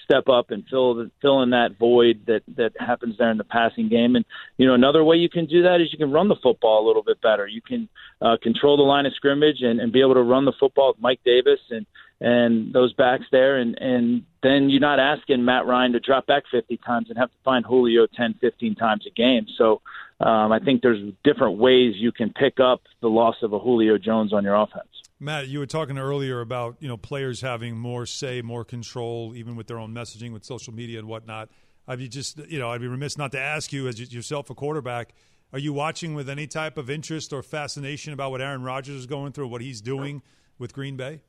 step 0.05 0.27
up 0.27 0.49
and 0.49 0.63
fill 0.69 0.95
the, 0.95 1.11
fill 1.21 1.41
in 1.43 1.51
that 1.51 1.77
void 1.77 2.21
that 2.27 2.41
that 2.57 2.73
happens 2.79 3.15
there 3.17 3.31
in 3.31 3.37
the 3.37 3.43
passing 3.43 3.89
game. 3.89 4.15
And 4.15 4.25
you 4.57 4.67
know 4.67 4.73
another 4.73 5.03
way 5.03 5.17
you 5.17 5.29
can 5.29 5.45
do 5.45 5.63
that 5.63 5.81
is 5.81 5.89
you 5.91 5.97
can 5.97 6.11
run 6.11 6.27
the 6.27 6.35
football 6.41 6.85
a 6.85 6.87
little 6.87 7.03
bit 7.03 7.21
better. 7.21 7.47
You 7.47 7.61
can 7.61 7.89
uh, 8.21 8.37
control 8.41 8.77
the 8.77 8.83
line 8.83 9.05
of 9.05 9.13
scrimmage 9.15 9.61
and, 9.61 9.79
and 9.79 9.91
be 9.91 10.01
able 10.01 10.15
to 10.15 10.23
run 10.23 10.45
the 10.45 10.53
football 10.59 10.89
with 10.89 11.01
Mike 11.01 11.21
Davis 11.25 11.59
and 11.69 11.85
and 12.21 12.73
those 12.73 12.93
backs 12.93 13.25
there, 13.31 13.57
and 13.57 13.77
and 13.79 14.23
then 14.43 14.69
you're 14.69 14.81
not 14.81 14.99
asking 14.99 15.45
Matt 15.45 15.65
Ryan 15.65 15.93
to 15.93 15.99
drop 15.99 16.27
back 16.27 16.43
50 16.51 16.77
times 16.77 17.07
and 17.09 17.17
have 17.17 17.29
to 17.29 17.37
find 17.43 17.65
Julio 17.65 18.07
10, 18.07 18.35
15 18.39 18.75
times 18.75 19.05
a 19.05 19.09
game. 19.11 19.45
So 19.57 19.81
um, 20.19 20.51
I 20.51 20.59
think 20.59 20.81
there's 20.81 21.13
different 21.23 21.57
ways 21.57 21.95
you 21.97 22.11
can 22.11 22.31
pick 22.31 22.59
up 22.59 22.81
the 23.01 23.07
loss 23.07 23.35
of 23.41 23.53
a 23.53 23.59
Julio 23.59 23.97
Jones 23.97 24.33
on 24.33 24.43
your 24.43 24.55
offense. 24.55 24.87
Matt, 25.19 25.47
you 25.47 25.59
were 25.59 25.65
talking 25.65 25.97
earlier 25.97 26.41
about 26.41 26.77
you 26.79 26.87
know 26.87 26.97
players 26.97 27.41
having 27.41 27.77
more 27.77 28.05
say, 28.05 28.41
more 28.41 28.63
control, 28.63 29.33
even 29.35 29.55
with 29.55 29.67
their 29.67 29.79
own 29.79 29.93
messaging, 29.93 30.31
with 30.31 30.45
social 30.45 30.73
media 30.73 30.99
and 30.99 31.07
whatnot. 31.07 31.49
I'd 31.87 31.99
be 31.99 32.07
just 32.07 32.37
you 32.49 32.59
know 32.59 32.69
I'd 32.69 32.81
be 32.81 32.87
remiss 32.87 33.17
not 33.17 33.31
to 33.33 33.39
ask 33.39 33.73
you, 33.73 33.87
as 33.87 34.13
yourself 34.13 34.49
a 34.49 34.55
quarterback, 34.55 35.13
are 35.51 35.59
you 35.59 35.73
watching 35.73 36.13
with 36.13 36.29
any 36.29 36.47
type 36.47 36.77
of 36.77 36.89
interest 36.89 37.33
or 37.33 37.41
fascination 37.41 38.13
about 38.13 38.31
what 38.31 38.41
Aaron 38.41 38.61
Rodgers 38.61 38.95
is 38.95 39.05
going 39.07 39.31
through, 39.31 39.47
what 39.47 39.61
he's 39.61 39.81
doing 39.81 40.21
with 40.57 40.73
Green 40.73 40.95
Bay? 40.95 41.21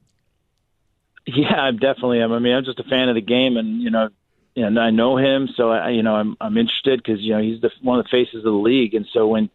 Yeah, 1.26 1.66
I 1.66 1.70
definitely 1.70 2.22
am. 2.22 2.32
I 2.32 2.38
mean, 2.38 2.54
I'm 2.54 2.64
just 2.64 2.80
a 2.80 2.84
fan 2.84 3.08
of 3.08 3.14
the 3.14 3.20
game, 3.20 3.56
and 3.56 3.80
you 3.82 3.90
know, 3.90 4.08
and 4.56 4.80
I 4.80 4.90
know 4.90 5.16
him, 5.16 5.48
so 5.54 5.70
I, 5.70 5.90
you 5.90 6.02
know, 6.02 6.16
I'm 6.16 6.36
I'm 6.40 6.56
interested 6.56 7.00
because 7.00 7.20
you 7.20 7.34
know 7.34 7.42
he's 7.42 7.60
the 7.60 7.70
one 7.82 7.98
of 7.98 8.04
the 8.04 8.08
faces 8.08 8.36
of 8.36 8.44
the 8.44 8.50
league, 8.50 8.94
and 8.94 9.06
so 9.12 9.28
when 9.28 9.50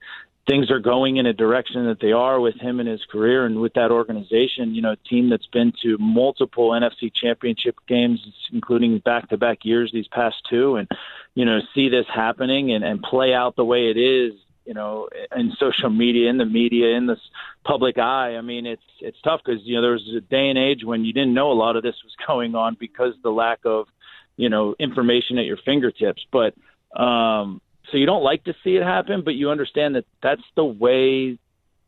things 0.48 0.70
are 0.70 0.80
going 0.80 1.18
in 1.18 1.26
a 1.26 1.34
direction 1.34 1.86
that 1.88 2.00
they 2.00 2.12
are 2.12 2.40
with 2.40 2.56
him 2.56 2.80
and 2.80 2.88
his 2.88 3.04
career 3.06 3.46
and 3.46 3.60
with 3.60 3.74
that 3.74 3.92
organization, 3.92 4.76
you 4.76 4.82
know, 4.82 4.92
a 4.92 5.10
team 5.10 5.30
that's 5.30 5.48
been 5.48 5.74
to 5.82 5.98
multiple 5.98 6.70
NFC 6.70 7.12
championship 7.14 7.76
games, 7.88 8.22
including 8.54 9.00
back 9.00 9.30
to 9.30 9.38
back 9.38 9.66
years 9.66 9.92
these 9.92 10.08
past 10.08 10.36
two, 10.50 10.76
and, 10.76 10.88
you 11.34 11.46
know, 11.46 11.60
see 11.74 11.90
this 11.90 12.06
happening 12.14 12.72
and, 12.72 12.84
and 12.84 13.02
play 13.02 13.34
out 13.34 13.56
the 13.56 13.66
way 13.66 13.90
it 13.90 13.98
is 13.98 14.34
you 14.66 14.74
know, 14.74 15.08
in 15.36 15.54
social 15.60 15.90
media, 15.90 16.30
in 16.30 16.38
the 16.38 16.46
media, 16.46 16.96
in 16.98 17.06
the 17.06 17.18
public 17.64 17.98
eye. 17.98 18.36
I 18.36 18.42
mean, 18.42 18.66
it's 18.66 18.82
it's 19.00 19.18
tough 19.24 19.42
because 19.46 19.62
you 19.64 19.76
know 19.76 19.82
there 19.82 19.92
was 19.92 20.16
a 20.18 20.22
day 20.22 20.50
and 20.50 20.58
age 20.58 20.84
when 20.84 21.06
you 21.06 21.14
didn't 21.14 21.34
know 21.34 21.52
a 21.52 21.54
lot 21.54 21.76
of 21.76 21.84
this 21.84 21.96
was 22.04 22.14
going 22.28 22.56
on 22.56 22.76
because 22.80 23.14
the 23.24 23.30
lack 23.30 23.60
of, 23.66 23.88
you 24.38 24.50
know, 24.50 24.76
information 24.80 25.38
at 25.38 25.46
your 25.46 25.58
fingertips. 25.64 26.26
But 26.32 26.56
um, 27.00 27.62
so 27.92 27.98
you 27.98 28.06
don't 28.06 28.24
like 28.24 28.44
to 28.46 28.56
see 28.64 28.76
it 28.76 28.84
happen, 28.84 29.22
but 29.24 29.36
you 29.36 29.52
understand 29.52 29.96
that 29.96 30.06
that's 30.24 30.42
the 30.56 30.66
way 30.66 31.38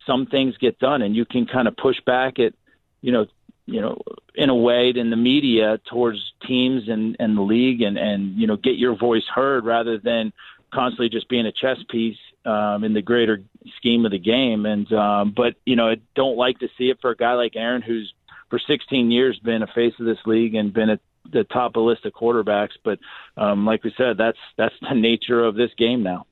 some 0.05 0.28
things 0.28 0.55
get 0.57 0.80
done, 0.80 1.01
and 1.01 1.15
you 1.15 1.25
can 1.25 1.45
kind 1.45 1.67
of 1.67 1.75
push 1.75 1.97
back 2.05 2.39
at, 2.39 2.53
you 3.01 3.11
know, 3.11 3.25
you 3.65 3.82
know, 3.82 3.99
in 4.34 4.49
a 4.49 4.55
way 4.55 4.93
in 4.95 5.09
the 5.09 5.17
media 5.17 5.78
towards 5.89 6.19
teams 6.47 6.84
and, 6.88 7.17
and 7.19 7.36
the 7.36 7.41
league 7.41 7.82
and, 7.82 7.97
and, 7.97 8.38
you 8.38 8.47
know, 8.47 8.55
get 8.55 8.78
your 8.78 8.95
voice 8.95 9.25
heard 9.34 9.65
rather 9.65 9.97
than 9.97 10.32
constantly 10.74 11.09
just 11.09 11.30
being 11.30 11.45
a 11.45 11.51
chess 11.51 11.78
piece 11.89 12.18
um, 12.45 12.84
in 12.84 12.93
the 12.93 13.01
greater 13.01 13.41
scheme 13.78 14.05
of 14.05 14.11
the 14.11 14.20
game. 14.20 14.65
And, 14.65 14.91
um, 14.93 15.34
but, 15.36 15.55
you 15.65 15.76
know, 15.76 15.89
I 15.89 15.97
don't 16.15 16.38
like 16.38 16.59
to 16.59 16.68
see 16.78 16.89
it 16.89 16.99
for 17.01 17.11
a 17.11 17.15
guy 17.15 17.34
like 17.34 17.55
Aaron, 17.55 17.82
who's 17.82 18.13
for 18.49 18.59
16 18.59 19.11
years 19.11 19.39
been 19.39 19.63
a 19.63 19.68
face 19.68 19.93
of 19.99 20.05
this 20.05 20.20
league 20.26 20.55
and 20.55 20.74
been 20.74 20.89
at 20.89 20.99
the 21.30 21.43
top 21.43 21.72
of 21.72 21.74
the 21.74 21.80
list 21.82 22.05
of 22.05 22.13
quarterbacks. 22.13 22.72
But 22.84 22.99
um, 23.36 23.65
like 23.65 23.84
we 23.84 23.93
said, 23.97 24.18
that's, 24.18 24.38
that's 24.57 24.76
the 24.82 24.95
nature 24.95 25.43
of 25.43 25.55
this 25.55 25.72
game 25.78 26.03
now. 26.03 26.26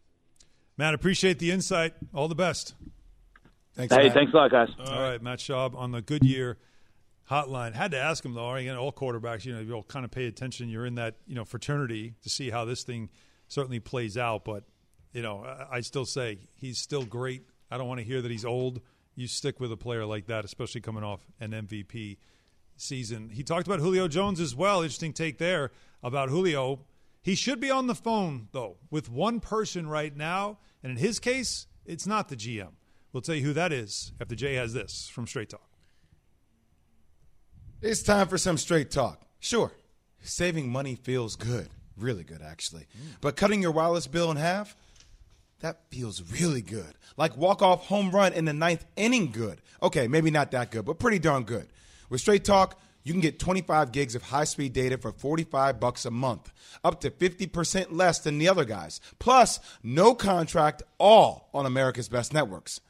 Matt, 0.78 0.94
appreciate 0.94 1.40
the 1.40 1.52
insight. 1.52 1.94
All 2.14 2.28
the 2.28 2.36
best. 2.36 2.74
Thanks, 3.76 3.94
hey, 3.94 4.04
Matt. 4.04 4.14
thanks 4.14 4.34
a 4.34 4.38
lot, 4.38 4.52
guys. 4.52 4.70
All 4.80 5.02
right, 5.02 5.22
Matt 5.22 5.40
Schaub 5.40 5.76
on 5.76 5.92
the 5.92 6.02
Goodyear 6.02 6.58
hotline. 7.30 7.74
Had 7.74 7.92
to 7.92 7.98
ask 7.98 8.24
him 8.24 8.34
though. 8.34 8.54
Again, 8.54 8.78
all 8.78 8.92
quarterbacks, 8.92 9.46
you 9.46 9.54
know, 9.54 9.60
you'll 9.60 9.84
kind 9.84 10.06
of 10.06 10.12
pay 10.12 10.28
attention. 10.28 10.70
You're 10.70 10.86
in 10.86 10.96
that 10.96 11.16
you 11.28 11.36
know 11.36 11.46
fraternity 11.46 12.16
to 12.24 12.30
see 12.30 12.50
how 12.50 12.66
this 12.66 12.84
thing 12.84 13.10
certainly 13.48 13.80
plays 13.80 14.18
out. 14.18 14.46
But 14.46 14.64
you 15.14 15.22
know, 15.22 15.46
I, 15.72 15.82
still 15.82 16.06
say 16.06 16.40
he's 16.56 16.78
still 16.78 17.06
great. 17.06 17.44
I 17.72 17.78
don't 17.78 17.88
want 17.88 18.00
to 18.00 18.06
hear 18.06 18.22
that 18.22 18.32
he's 18.32 18.46
old. 18.46 18.82
You 19.16 19.28
stick 19.28 19.60
with 19.60 19.72
a 19.72 19.78
player 19.78 20.06
like 20.06 20.28
that, 20.28 20.44
especially 20.44 20.82
coming 20.82 21.04
off 21.04 21.22
an 21.40 21.52
MVP 21.52 22.18
season. 22.76 23.30
He 23.30 23.44
talked 23.44 23.66
about 23.66 23.80
Julio 23.80 24.08
Jones 24.08 24.40
as 24.40 24.56
well. 24.56 24.82
Interesting 24.82 25.14
take 25.14 25.38
there 25.38 25.72
about 26.04 26.30
Julio. 26.30 26.82
He 27.22 27.34
should 27.34 27.60
be 27.60 27.72
on 27.72 27.88
the 27.88 27.96
phone 27.96 28.50
though 28.52 28.78
with 28.92 29.10
one 29.10 29.40
person 29.40 29.88
right 29.88 30.16
now, 30.16 30.60
and 30.84 30.92
in 30.92 30.98
his 30.98 31.20
case, 31.20 31.68
it's 31.86 32.06
not 32.06 32.28
the 32.28 32.36
GM. 32.36 32.74
We'll 33.14 33.22
tell 33.22 33.36
you 33.36 33.46
who 33.46 33.54
that 33.54 33.72
is 33.72 34.12
after 34.20 34.36
Jay 34.36 34.56
has 34.56 34.74
this 34.74 35.08
from 35.08 35.26
Straight 35.26 35.50
Talk. 35.50 35.76
It's 37.82 38.02
time 38.02 38.28
for 38.28 38.38
some 38.38 38.58
straight 38.58 38.90
talk. 38.90 39.22
Sure, 39.40 39.72
saving 40.22 40.70
money 40.70 40.96
feels 40.96 41.36
good, 41.36 41.70
really 41.98 42.24
good 42.24 42.42
actually. 42.42 42.84
Mm. 42.84 43.18
But 43.22 43.36
cutting 43.36 43.62
your 43.62 43.72
wireless 43.72 44.08
bill 44.08 44.32
in 44.32 44.38
half, 44.38 44.76
that 45.60 45.90
feels 45.90 46.22
really 46.40 46.62
good. 46.62 46.94
Like 47.18 47.38
walk 47.38 47.62
off 47.62 47.86
home 47.88 48.12
run 48.12 48.34
in 48.34 48.46
the 48.46 48.54
ninth 48.54 48.86
inning 48.96 49.32
good. 49.32 49.62
Okay, 49.82 50.08
maybe 50.08 50.32
not 50.32 50.52
that 50.52 50.72
good, 50.72 50.86
but 50.86 51.00
pretty 51.00 51.20
darn 51.20 51.44
good. 51.44 51.68
With 52.10 52.22
Straight 52.22 52.46
Talk, 52.46 52.80
you 53.04 53.14
can 53.14 53.22
get 53.22 53.40
25 53.40 53.92
gigs 53.92 54.16
of 54.16 54.24
high-speed 54.24 54.74
data 54.74 54.98
for 54.98 55.12
45 55.12 55.80
bucks 55.80 56.06
a 56.06 56.12
month, 56.12 56.52
up 56.84 57.02
to 57.02 57.12
50% 57.12 57.88
less 57.92 58.20
than 58.20 58.40
the 58.40 58.50
other 58.50 58.66
guys. 58.66 59.00
Plus, 59.20 59.60
no 59.84 60.16
contract 60.16 60.82
all 60.98 61.50
on 61.54 61.68
America's 61.68 62.10
best 62.10 62.34
networks. 62.34 62.82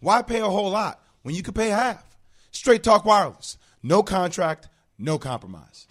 Why 0.00 0.22
pay 0.22 0.40
a 0.40 0.48
whole 0.48 0.70
lot 0.70 1.02
when 1.22 1.34
you 1.34 1.42
could 1.42 1.54
pay 1.54 1.68
half? 1.68 2.04
Straight 2.50 2.82
Talk 2.82 3.04
Wireless. 3.04 3.58
No 3.82 4.02
contract, 4.02 4.68
no 4.98 5.18
compromise. 5.18 5.86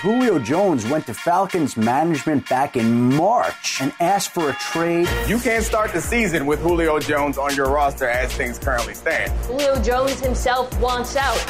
Julio 0.00 0.38
Jones 0.38 0.84
went 0.86 1.06
to 1.06 1.14
Falcons 1.14 1.76
management 1.76 2.48
back 2.48 2.76
in 2.76 3.14
March 3.14 3.80
and 3.80 3.92
asked 4.00 4.30
for 4.30 4.50
a 4.50 4.54
trade. 4.54 5.08
You 5.26 5.38
can't 5.38 5.64
start 5.64 5.92
the 5.92 6.00
season 6.00 6.46
with 6.46 6.60
Julio 6.60 6.98
Jones 6.98 7.38
on 7.38 7.54
your 7.54 7.70
roster 7.70 8.08
as 8.08 8.32
things 8.32 8.58
currently 8.58 8.94
stand. 8.94 9.32
Julio 9.46 9.80
Jones 9.82 10.20
himself 10.20 10.78
wants 10.80 11.16
out. 11.16 11.46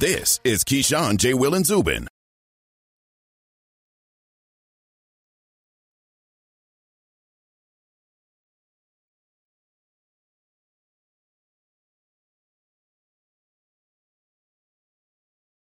This 0.00 0.40
is 0.42 0.64
Keyshawn, 0.64 1.18
J. 1.18 1.34
Will, 1.34 1.54
and 1.54 1.64
Zubin 1.64 2.08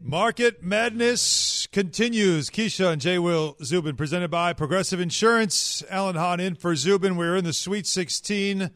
Market 0.00 0.62
Madness 0.62 1.66
continues. 1.72 2.50
Keyshawn 2.50 2.92
and 2.94 3.00
Jay 3.00 3.18
Will 3.18 3.56
Zubin 3.64 3.96
presented 3.96 4.30
by 4.30 4.52
Progressive 4.52 5.00
Insurance. 5.00 5.82
Alan 5.90 6.14
Hahn 6.16 6.38
in 6.40 6.54
for 6.54 6.74
Zubin. 6.76 7.16
We're 7.16 7.36
in 7.36 7.44
the 7.44 7.52
Sweet 7.52 7.86
16. 7.86 8.70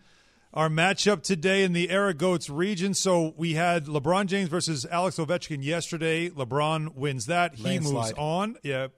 Our 0.53 0.69
matchup 0.69 1.23
today 1.23 1.63
in 1.63 1.73
the 1.73 1.89
Aragoats 1.89 2.51
region. 2.55 2.93
So 2.93 3.33
we 3.37 3.55
had 3.55 3.87
LeBron 3.87 4.27
James 4.27 4.49
versus 4.49 4.85
Alex 4.91 5.17
Ovechkin 5.17 5.63
yesterday. 5.65 6.29
LeBron 6.29 6.95
wins 6.97 7.27
that. 7.27 7.55
He 7.55 7.63
Landslide. 7.63 7.95
moves 7.95 8.13
on. 8.19 8.57
Yeah. 8.63 8.89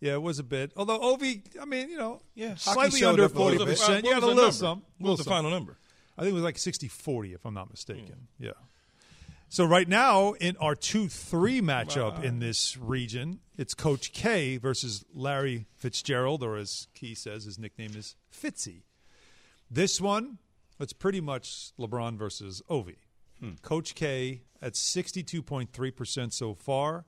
Yeah, 0.00 0.14
it 0.14 0.22
was 0.22 0.38
a 0.38 0.42
bit. 0.44 0.72
Although 0.76 0.98
Ovi, 0.98 1.42
I 1.60 1.66
mean, 1.66 1.88
you 1.90 1.96
know, 1.98 2.20
Yeah, 2.34 2.54
slightly 2.56 3.04
under 3.04 3.24
up 3.24 3.34
a 3.34 3.38
little 3.38 3.44
forty 3.44 3.58
bit. 3.58 3.78
percent. 3.78 4.04
What 4.04 4.04
You 4.04 4.10
got 4.14 4.22
a 4.22 4.26
little 4.26 4.42
number? 4.42 4.52
something. 4.52 4.86
What 4.98 5.10
was 5.10 5.18
the 5.20 5.24
final 5.24 5.50
number? 5.50 5.78
I 6.18 6.22
think 6.22 6.32
it 6.32 6.34
was 6.34 6.42
like 6.42 6.56
60-40, 6.56 7.34
if 7.34 7.44
I'm 7.46 7.54
not 7.54 7.70
mistaken. 7.70 8.28
Hmm. 8.38 8.44
Yeah. 8.44 8.50
So 9.52 9.64
right 9.64 9.88
now 9.88 10.34
in 10.34 10.56
our 10.58 10.76
two 10.76 11.08
three 11.08 11.60
matchup 11.60 12.22
in 12.22 12.38
this 12.38 12.76
region, 12.78 13.40
it's 13.58 13.74
Coach 13.74 14.12
K 14.12 14.58
versus 14.58 15.04
Larry 15.12 15.66
Fitzgerald, 15.74 16.44
or 16.44 16.56
as 16.56 16.86
Key 16.94 17.16
says, 17.16 17.46
his 17.46 17.58
nickname 17.58 17.96
is 17.96 18.14
Fitzy. 18.32 18.82
This 19.68 20.00
one, 20.00 20.38
it's 20.78 20.92
pretty 20.92 21.20
much 21.20 21.72
LeBron 21.80 22.16
versus 22.16 22.62
Ovi. 22.70 22.98
Hmm. 23.40 23.54
Coach 23.60 23.96
K 23.96 24.42
at 24.62 24.76
sixty 24.76 25.24
two 25.24 25.42
point 25.42 25.72
three 25.72 25.90
percent 25.90 26.32
so 26.32 26.54
far. 26.54 27.06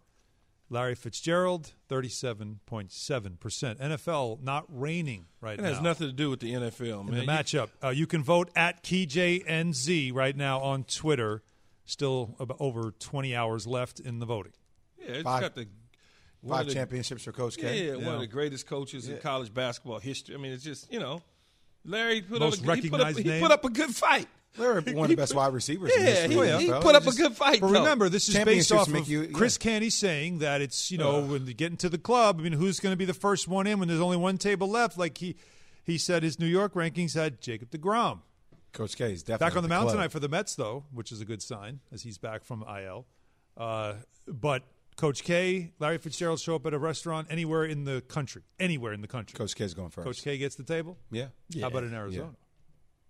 Larry 0.68 0.95
Fitzgerald, 0.95 1.74
37.7%. 1.90 3.78
NFL 3.78 4.43
not 4.43 4.64
raining 4.68 5.26
right 5.43 5.59
It 5.59 5.62
now. 5.62 5.68
It 5.68 5.74
has 5.74 5.82
nothing 5.82 6.07
to 6.07 6.14
do 6.14 6.30
with 6.30 6.40
the 6.40 6.55
NFL, 6.55 7.09
in 7.11 7.14
the 7.14 7.26
matchup. 7.26 7.68
Uh, 7.84 7.90
you 7.90 8.07
can 8.07 8.24
vote 8.24 8.51
at 8.57 8.82
KeyJNZ 8.82 10.14
right 10.14 10.34
now 10.34 10.61
on 10.61 10.84
Twitter. 10.84 11.43
Still 11.85 12.37
about 12.39 12.57
over 12.61 12.93
20 12.99 13.35
hours 13.35 13.66
left 13.66 13.99
in 14.01 14.18
the 14.20 14.26
voting. 14.26 14.53
Yeah, 15.01 15.14
it's 15.14 15.22
Five- 15.24 15.41
got 15.43 15.55
the 15.57 15.66
one 16.41 16.59
five 16.59 16.66
the- 16.68 16.74
championships 16.74 17.24
for 17.24 17.33
Coach 17.33 17.57
K. 17.57 17.87
Yeah, 17.89 17.95
one 17.97 18.05
Yeah. 18.05 18.12
of 18.14 18.20
the 18.20 18.26
greatest 18.28 18.66
coaches 18.66 19.09
in 19.09 19.18
college 19.18 19.53
basketball 19.53 19.99
history. 19.99 20.35
I 20.35 20.39
mean, 20.39 20.53
it's 20.53 20.62
just 20.64 20.93
you 20.93 21.01
know, 21.01 21.22
Larry 21.85 22.22
put 22.22 22.39
Most 22.41 22.62
up 22.62 22.68
a, 22.68 22.76
he 22.76 22.89
put 22.89 23.01
up, 23.01 23.07
recognized 23.09 23.18
he 23.35 23.41
put 23.41 23.51
up 23.51 23.64
a 23.64 23.70
good 23.70 23.95
fight. 23.95 24.28
Larry, 24.57 24.83
one 24.95 25.05
of 25.07 25.09
the 25.09 25.16
best 25.16 25.35
wide 25.35 25.53
receivers. 25.53 25.93
in 25.93 26.03
Yeah, 26.03 26.07
history 26.11 26.35
he, 26.35 26.41
of 26.53 26.61
the 26.61 26.66
he 26.76 26.80
put 26.83 26.95
up 26.95 27.07
a 27.07 27.12
good 27.12 27.35
fight. 27.37 27.61
But 27.61 27.70
remember, 27.72 28.09
this 28.09 28.28
is 28.28 28.35
based 28.45 28.70
off 28.70 28.89
make 28.89 29.03
of 29.03 29.09
you- 29.09 29.22
yeah. 29.22 29.28
Chris 29.33 29.59
Canty 29.59 29.91
saying 29.91 30.39
that 30.39 30.61
it's 30.61 30.91
you 30.93 30.99
know 30.99 31.20
when 31.22 31.47
you 31.47 31.55
get 31.55 31.70
into 31.72 31.89
the 31.89 31.99
club. 31.99 32.37
I 32.39 32.43
mean, 32.45 32.53
who's 32.53 32.78
going 32.78 32.93
to 32.93 32.97
be 32.97 33.05
the 33.07 33.14
first 33.14 33.49
one 33.49 33.66
in 33.66 33.78
when 33.80 33.89
there's 33.89 34.01
only 34.01 34.16
one 34.18 34.39
table 34.39 34.68
left? 34.68 34.97
Like 34.99 35.18
he 35.18 35.35
he 35.85 35.99
said, 35.99 36.22
his 36.22 36.39
New 36.39 36.47
York 36.47 36.74
rankings 36.74 37.14
had 37.14 37.41
Jacob 37.41 37.70
Degrom 37.70 38.20
Coach 38.73 38.97
K 38.97 39.12
is 39.12 39.23
definitely 39.23 39.47
back 39.51 39.57
on 39.57 39.62
the 39.62 39.66
at 39.66 39.70
mound 39.70 39.83
club. 39.87 39.97
tonight 39.97 40.12
for 40.12 40.20
the 40.20 40.29
Mets, 40.29 40.55
though, 40.55 40.85
which 40.93 41.12
is 41.12 41.20
a 41.20 41.25
good 41.25 41.43
sign 41.43 41.81
as 41.93 42.03
he's 42.03 42.18
back 42.18 42.45
from 42.45 42.62
IL. 42.68 43.07
Uh, 43.57 43.95
but 44.27 44.62
Coach 44.97 45.25
K, 45.25 45.73
Larry 45.79 45.99
Fitzgerald 45.99 46.41
show 46.41 46.55
up 46.57 46.66
at 46.66 46.75
a 46.75 46.79
restaurant 46.79 47.27
anywhere 47.31 47.64
in 47.64 47.85
the 47.85 48.01
country, 48.03 48.43
anywhere 48.59 48.93
in 48.93 49.01
the 49.03 49.09
country. 49.09 49.37
Coach 49.37 49.55
K 49.55 49.64
is 49.64 49.75
going 49.75 49.91
first. 49.91 50.07
Coach 50.07 50.23
K 50.23 50.39
gets 50.39 50.55
the 50.57 50.64
table. 50.64 50.99
Yeah. 51.11 51.27
How 51.61 51.66
about 51.68 51.85
in 51.85 51.95
Arizona? 51.95 52.31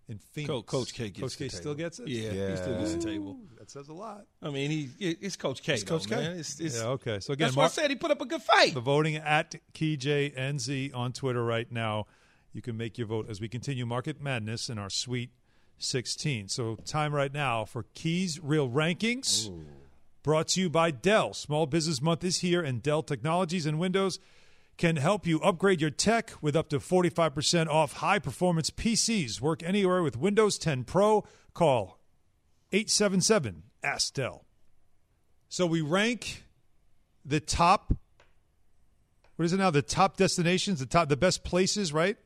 In 0.09 0.19
Phoenix, 0.19 0.49
Co- 0.51 0.63
Coach 0.63 0.95
K 0.95 1.11
gets 1.11 1.15
the 1.15 1.21
table. 1.21 1.29
Coach 1.29 1.37
the 1.39 1.45
K 1.45 1.49
table. 1.49 1.61
still 1.61 1.75
gets 1.75 1.99
it. 2.01 2.09
Yeah, 2.09 2.51
he 2.51 2.57
still 2.57 2.79
gets 2.79 2.95
the 2.95 3.01
table. 3.03 3.37
That 3.59 3.71
says 3.71 3.89
a 3.89 3.93
lot. 3.93 4.27
I 4.43 4.51
mean, 4.51 4.69
he 4.71 4.89
it- 4.99 5.19
it's 5.21 5.37
Coach 5.37 5.63
K. 5.63 5.75
It's 5.75 5.85
Coach 5.85 6.09
K. 6.09 6.17
Man. 6.17 6.39
It's, 6.39 6.59
it's, 6.59 6.77
yeah. 6.77 6.89
Okay. 6.89 7.21
So 7.21 7.33
again, 7.33 7.47
that's 7.47 7.57
why 7.57 7.63
I 7.63 7.65
Mark- 7.67 7.73
said 7.73 7.89
he 7.91 7.97
put 7.97 8.11
up 8.11 8.21
a 8.21 8.27
good 8.27 8.43
fight. 8.43 8.75
The 8.75 8.81
voting 8.81 9.15
at 9.17 9.55
KeyJNZ 9.75 10.95
on 10.95 11.13
Twitter 11.13 11.45
right 11.45 11.71
now. 11.71 12.07
You 12.53 12.61
can 12.63 12.77
make 12.77 12.99
your 12.99 13.07
vote 13.07 13.31
as 13.31 13.41
we 13.41 13.49
continue 13.49 13.87
Market 13.87 14.21
Madness 14.21 14.69
in 14.69 14.77
our 14.79 14.91
Sweet 14.91 15.31
16. 15.83 16.49
So, 16.49 16.77
time 16.85 17.15
right 17.15 17.33
now 17.33 17.65
for 17.65 17.85
Keys 17.95 18.41
Real 18.43 18.69
Rankings. 18.69 19.51
Brought 20.23 20.49
to 20.49 20.61
you 20.61 20.71
by 20.71 20.91
Dell. 20.91 21.35
Small 21.35 21.67
Business 21.67 22.01
Month 22.01 22.25
is 22.25 22.39
here, 22.39 22.63
and 22.63 22.83
Dell 22.83 23.03
Technologies 23.03 23.67
and 23.67 23.79
Windows 23.79 24.19
can 24.77 24.97
help 24.97 25.27
you 25.27 25.41
upgrade 25.41 25.81
your 25.81 25.91
tech 25.91 26.33
with 26.41 26.57
up 26.57 26.69
to 26.71 26.79
45% 26.79 27.69
off 27.69 27.95
high 27.95 28.19
performance 28.19 28.71
PCs. 28.71 29.41
Work 29.41 29.63
anywhere 29.63 30.03
with 30.03 30.17
Windows 30.17 30.59
10 30.59 30.85
Pro. 30.85 31.25
Call 31.55 31.99
877 32.73 33.65
Ask 33.83 34.15
Dell. 34.15 34.45
So, 35.49 35.67
we 35.67 35.81
rank 35.81 36.45
the 37.25 37.41
top 37.41 37.95
what 39.37 39.47
is 39.47 39.53
it 39.53 39.57
now? 39.57 39.71
The 39.71 39.83
top 39.83 40.17
destinations, 40.17 40.79
the 40.79 40.87
top, 40.87 41.09
the 41.09 41.17
best 41.17 41.43
places, 41.43 41.93
right? 41.93 42.17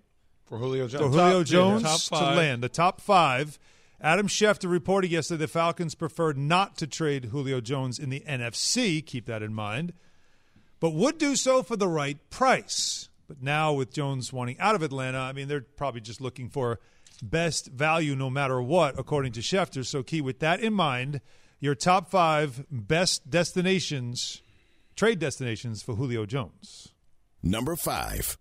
For 0.47 0.59
Julio 0.59 0.89
So 0.89 0.99
Jones. 0.99 1.15
Julio 1.15 1.39
Top- 1.41 1.47
Jones 1.47 1.83
yeah, 1.83 2.19
to 2.19 2.25
five. 2.25 2.37
land 2.37 2.63
the 2.63 2.69
top 2.69 3.01
five. 3.01 3.59
Adam 4.01 4.29
Schefter 4.29 4.71
reported 4.71 5.11
yesterday 5.11 5.41
the 5.41 5.49
Falcons 5.49 5.95
preferred 5.95 6.37
not 6.37 6.77
to 6.79 6.87
trade 6.87 7.27
Julio 7.27 7.61
Jones 7.61 7.99
in 7.99 8.11
the 8.11 8.21
NFC. 8.29 9.05
Keep 9.05 9.27
that 9.27 9.43
in 9.43 9.55
mind, 9.55 9.93
but 10.81 10.91
would 10.93 11.19
do 11.19 11.35
so 11.35 11.63
for 11.63 11.77
the 11.77 11.89
right 11.89 12.19
price. 12.31 13.09
But 13.27 13.43
now 13.43 13.73
with 13.73 13.93
Jones 13.93 14.33
wanting 14.33 14.59
out 14.61 14.75
of 14.75 14.83
Atlanta, 14.83 15.19
I 15.19 15.33
mean 15.33 15.49
they're 15.49 15.63
probably 15.63 16.01
just 16.03 16.21
looking 16.21 16.49
for 16.51 16.79
best 17.23 17.69
value 17.69 18.15
no 18.15 18.29
matter 18.31 18.61
what, 18.61 18.99
according 18.99 19.33
to 19.33 19.41
Schefter. 19.41 19.85
So 19.85 20.03
key 20.03 20.21
with 20.21 20.39
that 20.41 20.61
in 20.61 20.75
mind, 20.75 21.23
your 21.59 21.75
top 21.75 22.11
five 22.11 22.67
best 22.71 23.29
destinations, 23.31 24.43
trade 24.95 25.19
destinations 25.19 25.83
for 25.83 25.95
Julio 25.95 26.27
Jones. 26.27 26.89
Number 27.43 27.75
five. 27.77 28.37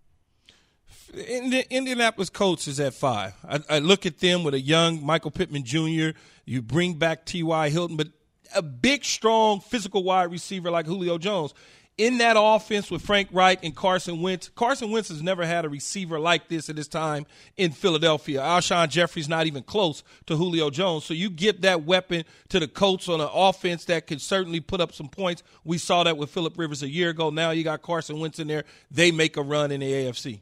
Indi- 1.15 1.65
Indianapolis 1.69 2.29
Colts 2.29 2.67
is 2.67 2.79
at 2.79 2.93
five. 2.93 3.33
I, 3.47 3.59
I 3.69 3.79
look 3.79 4.05
at 4.05 4.19
them 4.19 4.43
with 4.43 4.53
a 4.53 4.59
young 4.59 5.05
Michael 5.05 5.31
Pittman 5.31 5.63
Jr. 5.63 6.17
You 6.45 6.61
bring 6.61 6.95
back 6.95 7.25
T.Y. 7.25 7.69
Hilton, 7.69 7.97
but 7.97 8.07
a 8.55 8.61
big, 8.61 9.03
strong, 9.03 9.59
physical 9.59 10.03
wide 10.03 10.31
receiver 10.31 10.69
like 10.69 10.85
Julio 10.85 11.17
Jones. 11.17 11.53
In 11.97 12.17
that 12.17 12.35
offense 12.37 12.91
with 12.91 13.01
Frank 13.01 13.29
Reich 13.31 13.63
and 13.63 13.73
Carson 13.73 14.21
Wentz, 14.21 14.49
Carson 14.49 14.91
Wentz 14.91 15.07
has 15.07 15.23
never 15.23 15.45
had 15.45 15.63
a 15.63 15.69
receiver 15.69 16.19
like 16.19 16.49
this 16.49 16.69
at 16.69 16.75
his 16.75 16.89
time 16.89 17.25
in 17.55 17.71
Philadelphia. 17.71 18.41
Alshon 18.41 18.89
Jeffery's 18.89 19.29
not 19.29 19.47
even 19.47 19.63
close 19.63 20.03
to 20.25 20.35
Julio 20.35 20.69
Jones. 20.69 21.05
So 21.05 21.13
you 21.13 21.29
give 21.29 21.61
that 21.61 21.85
weapon 21.85 22.25
to 22.49 22.59
the 22.59 22.67
Colts 22.67 23.07
on 23.07 23.21
an 23.21 23.29
offense 23.33 23.85
that 23.85 24.07
could 24.07 24.19
certainly 24.19 24.59
put 24.59 24.81
up 24.81 24.91
some 24.91 25.07
points. 25.07 25.41
We 25.63 25.77
saw 25.77 26.03
that 26.03 26.17
with 26.17 26.31
Philip 26.31 26.57
Rivers 26.57 26.83
a 26.83 26.89
year 26.89 27.11
ago. 27.11 27.29
Now 27.29 27.51
you 27.51 27.63
got 27.63 27.81
Carson 27.81 28.19
Wentz 28.19 28.39
in 28.39 28.47
there. 28.49 28.65
They 28.91 29.11
make 29.11 29.37
a 29.37 29.41
run 29.41 29.71
in 29.71 29.79
the 29.79 29.89
AFC. 29.89 30.41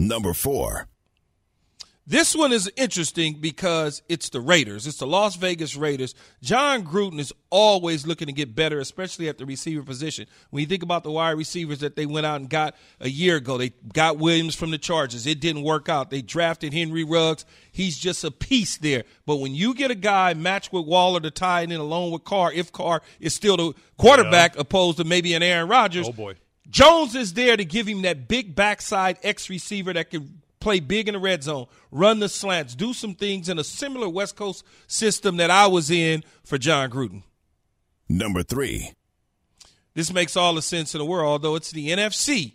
Number 0.00 0.32
four. 0.32 0.88
This 2.06 2.34
one 2.34 2.52
is 2.52 2.72
interesting 2.74 3.36
because 3.38 4.02
it's 4.08 4.30
the 4.30 4.40
Raiders. 4.40 4.86
It's 4.86 4.96
the 4.96 5.06
Las 5.06 5.36
Vegas 5.36 5.76
Raiders. 5.76 6.14
Jon 6.42 6.84
Gruden 6.84 7.20
is 7.20 7.34
always 7.50 8.06
looking 8.06 8.26
to 8.26 8.32
get 8.32 8.54
better, 8.54 8.80
especially 8.80 9.28
at 9.28 9.36
the 9.36 9.44
receiver 9.44 9.82
position. 9.82 10.26
When 10.48 10.62
you 10.62 10.66
think 10.66 10.82
about 10.82 11.04
the 11.04 11.10
wide 11.10 11.32
receivers 11.32 11.80
that 11.80 11.96
they 11.96 12.06
went 12.06 12.24
out 12.24 12.40
and 12.40 12.48
got 12.48 12.76
a 12.98 13.10
year 13.10 13.36
ago, 13.36 13.58
they 13.58 13.74
got 13.92 14.18
Williams 14.18 14.54
from 14.54 14.70
the 14.70 14.78
Chargers. 14.78 15.26
It 15.26 15.38
didn't 15.38 15.64
work 15.64 15.90
out. 15.90 16.08
They 16.08 16.22
drafted 16.22 16.72
Henry 16.72 17.04
Ruggs. 17.04 17.44
He's 17.70 17.98
just 17.98 18.24
a 18.24 18.30
piece 18.30 18.78
there. 18.78 19.04
But 19.26 19.36
when 19.36 19.54
you 19.54 19.74
get 19.74 19.90
a 19.90 19.94
guy 19.94 20.32
matched 20.32 20.72
with 20.72 20.86
Waller 20.86 21.20
to 21.20 21.30
tie 21.30 21.60
it 21.60 21.70
in 21.70 21.78
along 21.78 22.12
with 22.12 22.24
Carr, 22.24 22.50
if 22.54 22.72
Carr 22.72 23.02
is 23.20 23.34
still 23.34 23.58
the 23.58 23.74
quarterback 23.98 24.58
opposed 24.58 24.96
to 24.96 25.04
maybe 25.04 25.34
an 25.34 25.42
Aaron 25.42 25.68
Rodgers, 25.68 26.08
Oh 26.08 26.12
boy. 26.12 26.36
Jones 26.70 27.14
is 27.14 27.34
there 27.34 27.56
to 27.56 27.64
give 27.64 27.86
him 27.86 28.02
that 28.02 28.28
big 28.28 28.54
backside 28.54 29.18
X 29.22 29.50
receiver 29.50 29.92
that 29.92 30.10
can 30.10 30.40
play 30.60 30.78
big 30.78 31.08
in 31.08 31.14
the 31.14 31.20
red 31.20 31.42
zone, 31.42 31.66
run 31.90 32.20
the 32.20 32.28
slants, 32.28 32.74
do 32.74 32.92
some 32.92 33.14
things 33.14 33.48
in 33.48 33.58
a 33.58 33.64
similar 33.64 34.08
West 34.08 34.36
Coast 34.36 34.64
system 34.86 35.38
that 35.38 35.50
I 35.50 35.66
was 35.66 35.90
in 35.90 36.22
for 36.44 36.58
Jon 36.58 36.90
Gruden. 36.90 37.22
Number 38.08 38.42
three. 38.42 38.92
This 39.94 40.12
makes 40.12 40.36
all 40.36 40.54
the 40.54 40.62
sense 40.62 40.94
in 40.94 40.98
the 40.98 41.04
world, 41.04 41.26
although 41.26 41.56
it's 41.56 41.72
the 41.72 41.88
NFC. 41.88 42.52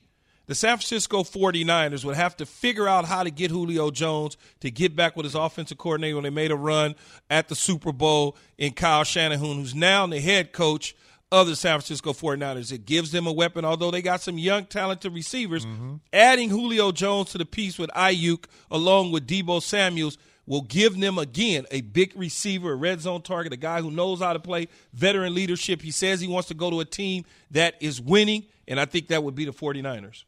The 0.47 0.55
San 0.55 0.77
Francisco 0.77 1.23
49ers 1.23 2.05
would 2.05 2.15
have 2.15 2.37
to 2.37 2.45
figure 2.45 2.87
out 2.87 3.05
how 3.05 3.23
to 3.23 3.31
get 3.31 3.49
Julio 3.49 3.89
Jones 3.89 4.37
to 4.59 4.69
get 4.69 4.95
back 4.95 5.15
with 5.15 5.23
his 5.23 5.33
offensive 5.33 5.79
coordinator 5.79 6.15
when 6.15 6.23
they 6.23 6.29
made 6.29 6.51
a 6.51 6.55
run 6.55 6.95
at 7.29 7.47
the 7.47 7.55
Super 7.55 7.91
Bowl 7.91 8.37
in 8.57 8.73
Kyle 8.73 9.03
Shanahan, 9.03 9.55
who's 9.55 9.73
now 9.73 10.05
the 10.05 10.19
head 10.19 10.53
coach 10.53 10.95
of 11.31 11.47
the 11.47 11.55
San 11.55 11.79
Francisco 11.79 12.13
49ers. 12.13 12.71
It 12.71 12.85
gives 12.85 13.11
them 13.11 13.27
a 13.27 13.31
weapon, 13.31 13.65
although 13.65 13.91
they 13.91 14.01
got 14.01 14.21
some 14.21 14.37
young, 14.37 14.65
talented 14.65 15.13
receivers. 15.13 15.65
Mm-hmm. 15.65 15.95
Adding 16.13 16.49
Julio 16.49 16.91
Jones 16.91 17.31
to 17.31 17.37
the 17.37 17.45
piece 17.45 17.77
with 17.77 17.89
Aiyuk 17.91 18.45
along 18.69 19.11
with 19.11 19.27
Deebo 19.27 19.61
Samuels 19.61 20.17
will 20.45 20.61
give 20.61 20.99
them, 20.99 21.17
again, 21.17 21.65
a 21.71 21.81
big 21.81 22.13
receiver, 22.15 22.73
a 22.73 22.75
red 22.75 23.01
zone 23.01 23.21
target, 23.21 23.53
a 23.53 23.57
guy 23.57 23.81
who 23.81 23.89
knows 23.89 24.19
how 24.19 24.33
to 24.33 24.39
play 24.39 24.67
veteran 24.93 25.33
leadership. 25.33 25.81
He 25.81 25.91
says 25.91 26.21
he 26.21 26.27
wants 26.27 26.47
to 26.49 26.53
go 26.53 26.69
to 26.69 26.79
a 26.79 26.85
team 26.85 27.25
that 27.51 27.75
is 27.81 27.99
winning, 27.99 28.45
and 28.67 28.79
I 28.79 28.85
think 28.85 29.07
that 29.07 29.23
would 29.23 29.35
be 29.35 29.45
the 29.45 29.53
49ers. 29.53 30.23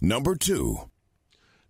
Number 0.00 0.34
two. 0.34 0.90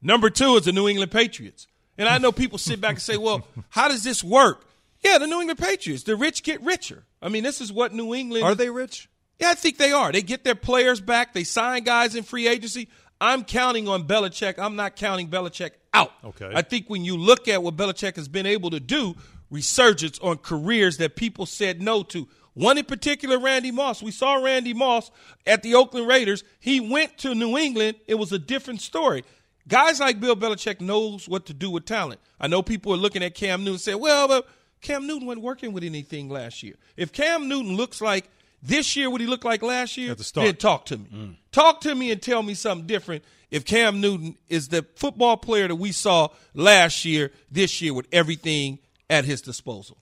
Number 0.00 0.30
two 0.30 0.56
is 0.56 0.64
the 0.64 0.72
New 0.72 0.88
England 0.88 1.10
Patriots. 1.10 1.66
And 1.98 2.08
I 2.08 2.18
know 2.18 2.30
people 2.30 2.58
sit 2.58 2.80
back 2.80 2.92
and 2.92 3.02
say, 3.02 3.16
well, 3.16 3.46
how 3.70 3.88
does 3.88 4.04
this 4.04 4.22
work? 4.22 4.65
Yeah, 5.06 5.18
the 5.18 5.28
New 5.28 5.40
England 5.40 5.60
Patriots. 5.60 6.02
The 6.02 6.16
rich 6.16 6.42
get 6.42 6.60
richer. 6.62 7.04
I 7.22 7.28
mean, 7.28 7.44
this 7.44 7.60
is 7.60 7.72
what 7.72 7.94
New 7.94 8.12
England. 8.12 8.44
Are 8.44 8.56
they 8.56 8.70
rich? 8.70 9.08
Yeah, 9.38 9.50
I 9.50 9.54
think 9.54 9.78
they 9.78 9.92
are. 9.92 10.10
They 10.10 10.22
get 10.22 10.42
their 10.42 10.56
players 10.56 11.00
back. 11.00 11.32
They 11.32 11.44
sign 11.44 11.84
guys 11.84 12.16
in 12.16 12.24
free 12.24 12.48
agency. 12.48 12.88
I'm 13.20 13.44
counting 13.44 13.86
on 13.86 14.08
Belichick. 14.08 14.58
I'm 14.58 14.74
not 14.74 14.96
counting 14.96 15.28
Belichick 15.28 15.70
out. 15.94 16.10
Okay. 16.24 16.50
I 16.52 16.62
think 16.62 16.88
when 16.88 17.04
you 17.04 17.16
look 17.16 17.46
at 17.46 17.62
what 17.62 17.76
Belichick 17.76 18.16
has 18.16 18.26
been 18.26 18.46
able 18.46 18.70
to 18.70 18.80
do, 18.80 19.14
resurgence 19.48 20.18
on 20.18 20.38
careers 20.38 20.96
that 20.96 21.14
people 21.14 21.46
said 21.46 21.80
no 21.80 22.02
to. 22.02 22.26
One 22.54 22.76
in 22.76 22.84
particular, 22.84 23.38
Randy 23.38 23.70
Moss. 23.70 24.02
We 24.02 24.10
saw 24.10 24.42
Randy 24.42 24.74
Moss 24.74 25.10
at 25.46 25.62
the 25.62 25.76
Oakland 25.76 26.08
Raiders. 26.08 26.42
He 26.58 26.80
went 26.80 27.16
to 27.18 27.34
New 27.34 27.56
England. 27.56 27.98
It 28.06 28.16
was 28.16 28.32
a 28.32 28.38
different 28.38 28.80
story. 28.80 29.24
Guys 29.68 30.00
like 30.00 30.18
Bill 30.20 30.36
Belichick 30.36 30.80
knows 30.80 31.28
what 31.28 31.46
to 31.46 31.54
do 31.54 31.70
with 31.70 31.84
talent. 31.84 32.20
I 32.40 32.48
know 32.48 32.62
people 32.62 32.92
are 32.92 32.98
looking 32.98 33.22
at 33.22 33.34
Cam 33.34 33.60
Newton 33.60 33.74
and 33.74 33.80
say, 33.80 33.94
well, 33.94 34.26
but 34.26 34.48
Cam 34.86 35.06
Newton 35.06 35.26
wasn't 35.26 35.44
working 35.44 35.72
with 35.72 35.82
anything 35.82 36.28
last 36.28 36.62
year. 36.62 36.74
If 36.96 37.12
Cam 37.12 37.48
Newton 37.48 37.76
looks 37.76 38.00
like 38.00 38.28
this 38.62 38.94
year 38.96 39.10
what 39.10 39.20
he 39.20 39.26
looked 39.26 39.44
like 39.44 39.62
last 39.62 39.96
year, 39.96 40.12
At 40.12 40.18
the 40.18 40.24
start. 40.24 40.46
then 40.46 40.56
talk 40.56 40.86
to 40.86 40.96
me. 40.98 41.06
Mm. 41.12 41.36
Talk 41.50 41.80
to 41.82 41.94
me 41.94 42.10
and 42.12 42.22
tell 42.22 42.42
me 42.42 42.54
something 42.54 42.86
different 42.86 43.24
if 43.50 43.64
Cam 43.64 44.00
Newton 44.00 44.36
is 44.48 44.68
the 44.68 44.84
football 44.94 45.36
player 45.36 45.66
that 45.68 45.74
we 45.74 45.90
saw 45.92 46.28
last 46.54 47.04
year, 47.04 47.32
this 47.50 47.82
year 47.82 47.94
with 47.94 48.06
everything 48.12 48.78
at 49.10 49.24
his 49.24 49.40
disposal. 49.40 49.98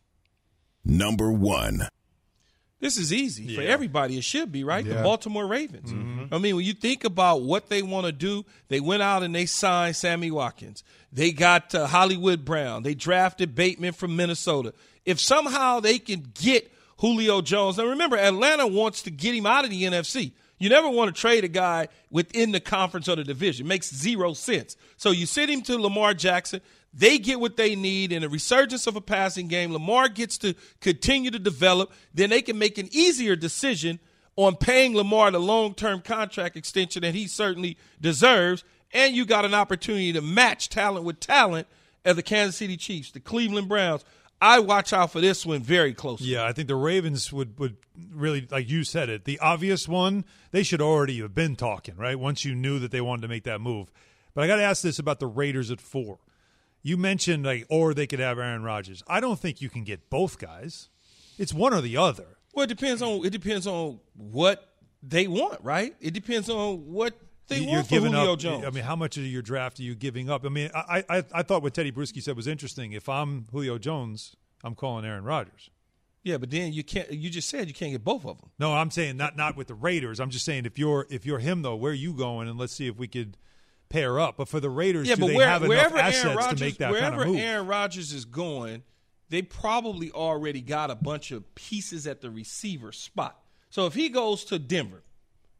Number 0.84 1.32
one. 1.32 1.88
This 2.84 2.98
is 2.98 3.14
easy 3.14 3.54
for 3.54 3.62
everybody. 3.62 4.18
It 4.18 4.24
should 4.24 4.52
be, 4.52 4.62
right? 4.62 4.84
The 4.84 4.96
Baltimore 4.96 5.46
Ravens. 5.46 5.90
I 6.30 6.36
mean, 6.36 6.54
when 6.54 6.66
you 6.66 6.74
think 6.74 7.04
about 7.04 7.40
what 7.40 7.70
they 7.70 7.80
want 7.80 8.04
to 8.04 8.12
do, 8.12 8.44
they 8.68 8.78
went 8.78 9.02
out 9.02 9.22
and 9.22 9.34
they 9.34 9.46
signed 9.46 9.96
Sammy 9.96 10.30
Watkins. 10.30 10.84
They 11.10 11.32
got 11.32 11.74
uh, 11.74 11.86
Hollywood 11.86 12.44
Brown. 12.44 12.82
They 12.82 12.94
drafted 12.94 13.54
Bateman 13.54 13.94
from 13.94 14.16
Minnesota. 14.16 14.74
If 15.06 15.18
somehow 15.18 15.80
they 15.80 15.98
can 15.98 16.30
get 16.34 16.70
Julio 16.98 17.40
Jones. 17.40 17.78
Now 17.78 17.86
remember, 17.86 18.18
Atlanta 18.18 18.66
wants 18.66 19.00
to 19.04 19.10
get 19.10 19.34
him 19.34 19.46
out 19.46 19.64
of 19.64 19.70
the 19.70 19.84
NFC. 19.84 20.32
You 20.58 20.68
never 20.68 20.88
want 20.90 21.14
to 21.14 21.18
trade 21.18 21.44
a 21.44 21.48
guy 21.48 21.88
within 22.10 22.52
the 22.52 22.60
conference 22.60 23.08
or 23.08 23.16
the 23.16 23.24
division. 23.24 23.66
It 23.66 23.68
makes 23.68 23.92
zero 23.94 24.34
sense. 24.34 24.76
So 24.98 25.10
you 25.10 25.24
send 25.24 25.50
him 25.50 25.62
to 25.62 25.78
Lamar 25.78 26.12
Jackson. 26.14 26.60
They 26.96 27.18
get 27.18 27.40
what 27.40 27.56
they 27.56 27.74
need 27.74 28.12
in 28.12 28.22
a 28.22 28.28
resurgence 28.28 28.86
of 28.86 28.94
a 28.94 29.00
passing 29.00 29.48
game. 29.48 29.72
Lamar 29.72 30.08
gets 30.08 30.38
to 30.38 30.54
continue 30.80 31.30
to 31.30 31.38
develop. 31.38 31.92
Then 32.12 32.30
they 32.30 32.40
can 32.40 32.56
make 32.56 32.78
an 32.78 32.88
easier 32.92 33.34
decision 33.34 33.98
on 34.36 34.56
paying 34.56 34.94
Lamar 34.94 35.30
the 35.30 35.40
long 35.40 35.74
term 35.74 36.00
contract 36.00 36.56
extension 36.56 37.02
that 37.02 37.14
he 37.14 37.26
certainly 37.26 37.76
deserves. 38.00 38.62
And 38.92 39.14
you 39.14 39.24
got 39.24 39.44
an 39.44 39.54
opportunity 39.54 40.12
to 40.12 40.20
match 40.20 40.68
talent 40.68 41.04
with 41.04 41.18
talent 41.18 41.66
as 42.04 42.14
the 42.14 42.22
Kansas 42.22 42.56
City 42.56 42.76
Chiefs, 42.76 43.10
the 43.10 43.20
Cleveland 43.20 43.68
Browns. 43.68 44.04
I 44.40 44.60
watch 44.60 44.92
out 44.92 45.10
for 45.10 45.20
this 45.20 45.46
one 45.46 45.62
very 45.62 45.94
closely. 45.94 46.28
Yeah, 46.28 46.44
I 46.44 46.52
think 46.52 46.68
the 46.68 46.76
Ravens 46.76 47.32
would 47.32 47.58
would 47.58 47.76
really, 48.12 48.46
like 48.50 48.68
you 48.68 48.84
said 48.84 49.08
it, 49.08 49.24
the 49.24 49.38
obvious 49.40 49.88
one. 49.88 50.24
They 50.50 50.62
should 50.62 50.82
already 50.82 51.20
have 51.20 51.34
been 51.34 51.56
talking, 51.56 51.96
right? 51.96 52.18
Once 52.18 52.44
you 52.44 52.54
knew 52.54 52.78
that 52.78 52.90
they 52.90 53.00
wanted 53.00 53.22
to 53.22 53.28
make 53.28 53.44
that 53.44 53.60
move. 53.60 53.90
But 54.34 54.44
I 54.44 54.46
got 54.46 54.56
to 54.56 54.62
ask 54.62 54.82
this 54.82 54.98
about 54.98 55.18
the 55.18 55.26
Raiders 55.26 55.70
at 55.70 55.80
four. 55.80 56.18
You 56.84 56.96
mentioned 56.96 57.44
like, 57.44 57.66
or 57.68 57.94
they 57.94 58.06
could 58.06 58.20
have 58.20 58.38
Aaron 58.38 58.62
Rodgers. 58.62 59.02
I 59.08 59.18
don't 59.18 59.40
think 59.40 59.60
you 59.60 59.68
can 59.68 59.82
get 59.82 60.08
both 60.10 60.38
guys. 60.38 60.90
It's 61.38 61.52
one 61.52 61.74
or 61.74 61.80
the 61.80 61.96
other. 61.96 62.26
Well, 62.54 62.64
it 62.64 62.68
depends 62.68 63.02
on 63.02 63.24
it 63.26 63.30
depends 63.30 63.66
on 63.66 63.98
what 64.14 64.68
they 65.02 65.26
want, 65.26 65.58
right? 65.62 65.96
It 66.00 66.12
depends 66.14 66.48
on 66.48 66.92
what 66.92 67.18
they 67.48 67.58
You're 67.58 67.70
want 67.72 67.86
for 67.86 67.90
giving 67.90 68.12
Julio 68.12 68.34
up. 68.34 68.38
Jones. 68.38 68.64
I 68.64 68.70
mean, 68.70 68.84
how 68.84 68.94
much 68.96 69.16
of 69.16 69.24
your 69.24 69.42
draft 69.42 69.80
are 69.80 69.82
you 69.82 69.94
giving 69.96 70.30
up? 70.30 70.44
I 70.46 70.48
mean, 70.50 70.70
I, 70.74 71.04
I 71.08 71.24
I 71.32 71.42
thought 71.42 71.62
what 71.62 71.74
Tedy 71.74 71.90
Bruschi 71.90 72.22
said 72.22 72.36
was 72.36 72.46
interesting. 72.46 72.92
If 72.92 73.08
I'm 73.08 73.46
Julio 73.50 73.78
Jones, 73.78 74.36
I'm 74.62 74.74
calling 74.74 75.04
Aaron 75.04 75.24
Rodgers. 75.24 75.70
yeah, 76.22 76.36
but 76.36 76.50
then 76.50 76.72
you 76.72 76.84
can't. 76.84 77.10
You 77.10 77.28
just 77.30 77.48
said 77.48 77.66
you 77.66 77.74
can't 77.74 77.92
get 77.92 78.04
both 78.04 78.24
of 78.24 78.38
them. 78.38 78.50
No, 78.58 78.74
I'm 78.74 78.90
saying 78.90 79.16
not 79.16 79.36
not 79.36 79.56
with 79.56 79.66
the 79.68 79.74
Raiders. 79.74 80.20
I'm 80.20 80.30
just 80.30 80.44
saying 80.44 80.64
if 80.66 80.78
you're 80.78 81.06
if 81.10 81.24
you're 81.26 81.38
him 81.40 81.62
though, 81.62 81.76
where 81.76 81.92
are 81.92 81.94
you 81.94 82.12
going? 82.12 82.46
And 82.48 82.58
let's 82.58 82.72
see 82.74 82.86
if 82.86 82.96
we 82.96 83.08
could 83.08 83.36
pair 83.94 84.18
up. 84.18 84.36
But 84.36 84.48
for 84.48 84.60
the 84.60 84.70
Raiders, 84.70 85.08
Yeah, 85.08 85.14
do 85.14 85.26
they 85.28 85.36
where, 85.36 85.48
have 85.48 85.62
enough 85.62 85.92
Aaron 85.92 85.98
assets 85.98 86.36
Rodgers, 86.36 86.58
to 86.58 86.64
make 86.64 86.78
that 86.78 86.90
wherever 86.90 87.16
kind 87.16 87.22
of 87.22 87.28
move? 87.28 87.38
Aaron 87.38 87.66
Rodgers 87.66 88.12
is 88.12 88.24
going, 88.24 88.82
they 89.30 89.42
probably 89.42 90.10
already 90.10 90.60
got 90.60 90.90
a 90.90 90.94
bunch 90.94 91.30
of 91.30 91.54
pieces 91.54 92.06
at 92.06 92.20
the 92.20 92.30
receiver 92.30 92.92
spot. 92.92 93.38
So 93.70 93.86
if 93.86 93.94
he 93.94 94.08
goes 94.08 94.44
to 94.46 94.58
Denver, 94.58 95.02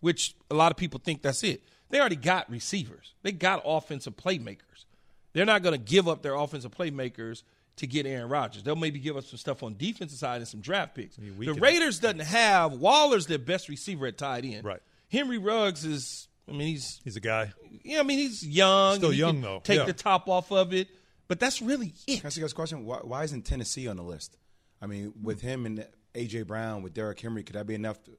which 0.01 0.35
a 0.51 0.55
lot 0.55 0.71
of 0.73 0.77
people 0.77 1.01
think 1.03 1.23
that's 1.23 1.43
it, 1.45 1.63
they 1.91 2.01
already 2.01 2.17
got 2.17 2.51
receivers. 2.51 3.15
They 3.23 3.33
got 3.33 3.63
offensive 3.65 4.17
playmakers. 4.17 4.85
They're 5.33 5.47
not 5.47 5.63
going 5.63 5.75
to 5.75 5.85
give 5.85 6.09
up 6.09 6.23
their 6.23 6.35
offensive 6.35 6.73
playmakers 6.73 7.43
to 7.77 7.87
get 7.87 8.07
Aaron 8.07 8.29
Rodgers. 8.29 8.63
They'll 8.63 8.77
maybe 8.77 8.99
give 8.99 9.17
us 9.17 9.27
some 9.27 9.39
stuff 9.39 9.63
on 9.63 9.77
defensive 9.77 10.19
side 10.19 10.37
and 10.37 10.49
some 10.49 10.61
draft 10.61 10.95
picks. 10.95 11.19
we 11.19 11.47
the 11.47 11.55
Raiders 11.55 11.99
doesn't 11.99 12.21
have 12.21 12.73
Waller's 12.75 13.27
their 13.27 13.39
best 13.39 13.69
receiver 13.69 14.07
at 14.07 14.19
tight 14.19 14.45
end. 14.45 14.65
Right. 14.65 14.81
Henry 15.09 15.39
Ruggs 15.39 15.85
is. 15.85 16.29
I 16.49 16.53
mean, 16.53 16.69
he's 16.69 17.01
he's 17.05 17.17
a 17.17 17.21
guy. 17.21 17.53
Yeah, 17.85 18.01
I 18.01 18.03
mean, 18.03 18.19
he's 18.19 18.47
young. 18.47 18.97
Still 18.97 19.11
he 19.11 19.19
young, 19.19 19.41
though. 19.41 19.61
Take 19.65 19.79
Yeah. 19.79 19.85
the 19.87 19.93
top 19.95 20.29
off 20.29 20.53
of 20.53 20.73
it, 20.75 20.89
but 21.29 21.41
that's 21.41 21.63
really 21.63 21.95
it. 22.07 22.17
Can 22.19 22.25
I 22.25 22.29
ask 22.29 22.37
you 22.37 22.43
guys 22.43 22.53
a 22.53 22.55
question? 22.55 22.85
Why, 22.85 22.99
why 22.99 23.25
isn't 23.25 23.43
Tennessee 23.47 23.89
on 23.89 23.97
the 23.97 24.03
list? 24.03 24.37
I 24.83 24.87
mean, 24.87 25.13
with 25.23 25.41
him 25.41 25.65
and 25.67 25.87
AJ 26.15 26.47
Brown, 26.47 26.83
with 26.83 26.93
Derrick 26.95 27.19
Henry, 27.21 27.43
could 27.43 27.57
that 27.57 27.67
be 27.67 27.75
enough? 27.75 28.03
To, 28.05 28.11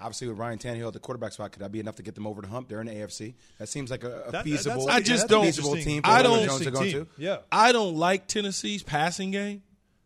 obviously, 0.00 0.28
with 0.28 0.38
Ryan 0.38 0.58
Tannehill 0.58 0.86
at 0.88 0.92
the 0.94 0.98
quarterback 0.98 1.32
spot, 1.32 1.52
could 1.52 1.60
that 1.60 1.72
be 1.72 1.80
enough 1.80 1.96
to 1.96 2.02
get 2.02 2.14
them 2.14 2.26
over 2.26 2.40
the 2.40 2.48
hump? 2.48 2.68
They're 2.70 2.80
in 2.80 2.86
the 2.86 2.94
AFC. 2.94 3.34
That 3.58 3.68
seems 3.68 3.90
like 3.90 4.02
a, 4.04 4.22
a 4.28 4.32
That- 4.32 4.44
feasible. 4.44 4.88
I 4.88 5.00
just 5.00 5.28
don't. 5.28 5.44
feasible 5.44 5.74
team. 5.76 6.02
For 6.02 6.08
I 6.08 6.22
Julio 6.22 6.36
don't. 6.38 6.46
Jones 6.48 6.62
to 6.62 6.70
go 6.70 6.82
to. 6.84 7.06
Yeah. 7.18 7.38
I 7.52 7.72
don't 7.72 7.96
like 7.96 8.26
Tennessee's 8.28 8.82
passing 8.82 9.30
game. 9.30 9.62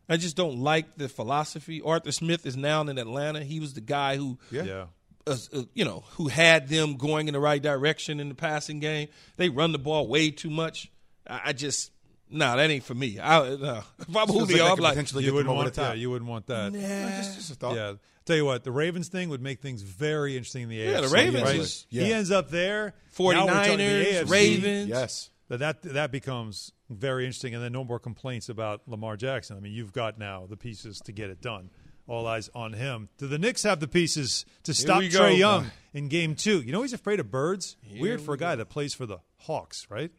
I 0.08 0.16
just 0.16 0.36
don't 0.36 0.58
like 0.58 0.96
the 0.96 1.08
philosophy. 1.08 1.80
Arthur 1.84 2.12
Smith 2.12 2.44
is 2.46 2.56
now 2.56 2.80
in 2.80 2.96
Atlanta. 2.98 3.44
He 3.44 3.60
was 3.60 3.74
the 3.74 3.82
guy 3.82 4.16
who, 4.16 4.38
Yeah. 4.50 4.86
Yeah. 5.28 5.58
uh, 5.58 5.60
uh, 5.60 5.64
you 5.74 5.84
know, 5.84 6.04
who 6.12 6.28
had 6.28 6.68
them 6.68 6.96
going 6.96 7.28
in 7.28 7.34
the 7.34 7.40
right 7.40 7.62
direction 7.62 8.20
in 8.20 8.28
the 8.28 8.34
passing 8.34 8.80
game. 8.80 9.08
They 9.36 9.48
run 9.48 9.72
the 9.72 9.78
ball 9.78 10.06
way 10.08 10.30
too 10.30 10.50
much. 10.50 10.90
I, 11.28 11.40
I 11.46 11.52
just, 11.52 11.90
no, 12.30 12.56
that 12.56 12.70
ain't 12.70 12.84
for 12.84 12.94
me. 12.94 13.18
I, 13.20 13.40
no. 13.56 13.82
If 14.00 14.16
I'm 14.16 14.28
Julio, 14.28 14.64
like 14.64 14.72
I'm 14.72 14.78
like, 14.78 14.92
potentially 14.92 15.24
you 15.24 15.30
get 15.32 15.36
them 15.38 15.46
wouldn't 15.48 15.56
want 15.56 15.74
the. 15.74 15.82
Yeah, 15.82 15.92
you 15.94 16.10
wouldn't 16.10 16.30
want 16.30 16.46
that. 16.46 16.72
Nah. 16.72 16.80
Just, 17.18 17.34
just 17.36 17.50
a 17.52 17.54
thought. 17.54 17.76
Yeah. 17.76 17.92
Tell 18.24 18.36
you 18.36 18.44
what, 18.44 18.62
the 18.64 18.70
Ravens 18.72 19.08
thing 19.08 19.30
would 19.30 19.40
make 19.40 19.60
things 19.62 19.80
very 19.82 20.36
interesting 20.36 20.64
in 20.64 20.68
the 20.68 20.76
Yeah, 20.76 20.98
AFC. 20.98 21.02
the 21.02 21.08
Ravens 21.14 21.42
right? 21.44 21.56
is- 21.56 21.86
He 21.88 22.08
yeah. 22.08 22.16
ends 22.16 22.30
up 22.30 22.50
there. 22.50 22.94
Now 23.18 23.24
we're 23.24 23.34
the 23.34 23.40
49ers, 23.40 24.04
AFC. 24.24 24.30
Ravens. 24.30 24.88
Yes. 24.88 25.30
That, 25.48 25.60
that 25.60 25.82
that 25.94 26.12
becomes 26.12 26.72
very 26.90 27.24
interesting, 27.24 27.54
and 27.54 27.64
then 27.64 27.72
no 27.72 27.82
more 27.84 27.98
complaints 27.98 28.50
about 28.50 28.82
Lamar 28.86 29.16
Jackson. 29.16 29.56
I 29.56 29.60
mean, 29.60 29.72
you've 29.72 29.94
got 29.94 30.18
now 30.18 30.44
the 30.46 30.58
pieces 30.58 31.00
to 31.06 31.12
get 31.12 31.30
it 31.30 31.40
done. 31.40 31.70
All 32.08 32.26
eyes 32.26 32.48
on 32.54 32.72
him. 32.72 33.10
Do 33.18 33.28
the 33.28 33.38
Knicks 33.38 33.62
have 33.62 33.80
the 33.80 33.86
pieces 33.86 34.46
to 34.64 34.72
stop 34.72 35.00
we. 35.00 35.10
Trae 35.10 35.38
Young 35.38 35.70
in 35.92 36.08
Game 36.08 36.34
Two? 36.34 36.62
You 36.62 36.72
know 36.72 36.82
he's 36.82 36.94
afraid 36.94 37.20
of 37.20 37.30
birds. 37.30 37.76
Here 37.82 38.00
Weird 38.00 38.20
we 38.20 38.26
for 38.26 38.34
a 38.34 38.38
guy 38.38 38.56
that 38.56 38.70
plays 38.70 38.94
for 38.94 39.04
the 39.04 39.18
Hawks, 39.40 39.86
right? 39.90 40.10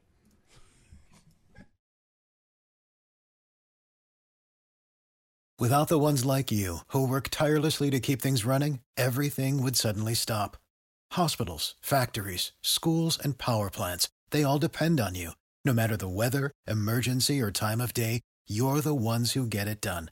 Without 5.60 5.90
the 5.90 6.00
ones 6.00 6.24
like 6.24 6.54
you, 6.54 6.80
who 6.90 7.06
work 7.06 7.28
tirelessly 7.30 7.90
to 7.90 8.00
keep 8.00 8.22
things 8.22 8.46
running, 8.46 8.80
everything 8.96 9.62
would 9.62 9.76
suddenly 9.76 10.14
stop. 10.14 10.56
Hospitals, 11.12 11.76
factories, 11.82 12.54
schools, 12.62 13.20
and 13.22 13.38
power 13.38 13.70
plants, 13.70 14.08
they 14.30 14.44
all 14.44 14.58
depend 14.58 15.02
on 15.02 15.16
you. 15.16 15.32
No 15.66 15.74
matter 15.74 15.98
the 15.98 16.08
weather, 16.08 16.52
emergency, 16.66 17.42
or 17.42 17.52
time 17.52 17.82
of 17.82 17.94
day, 17.94 18.22
you're 18.48 18.80
the 18.80 18.96
ones 18.96 19.34
who 19.34 19.46
get 19.46 19.68
it 19.68 19.82
done. 19.82 20.12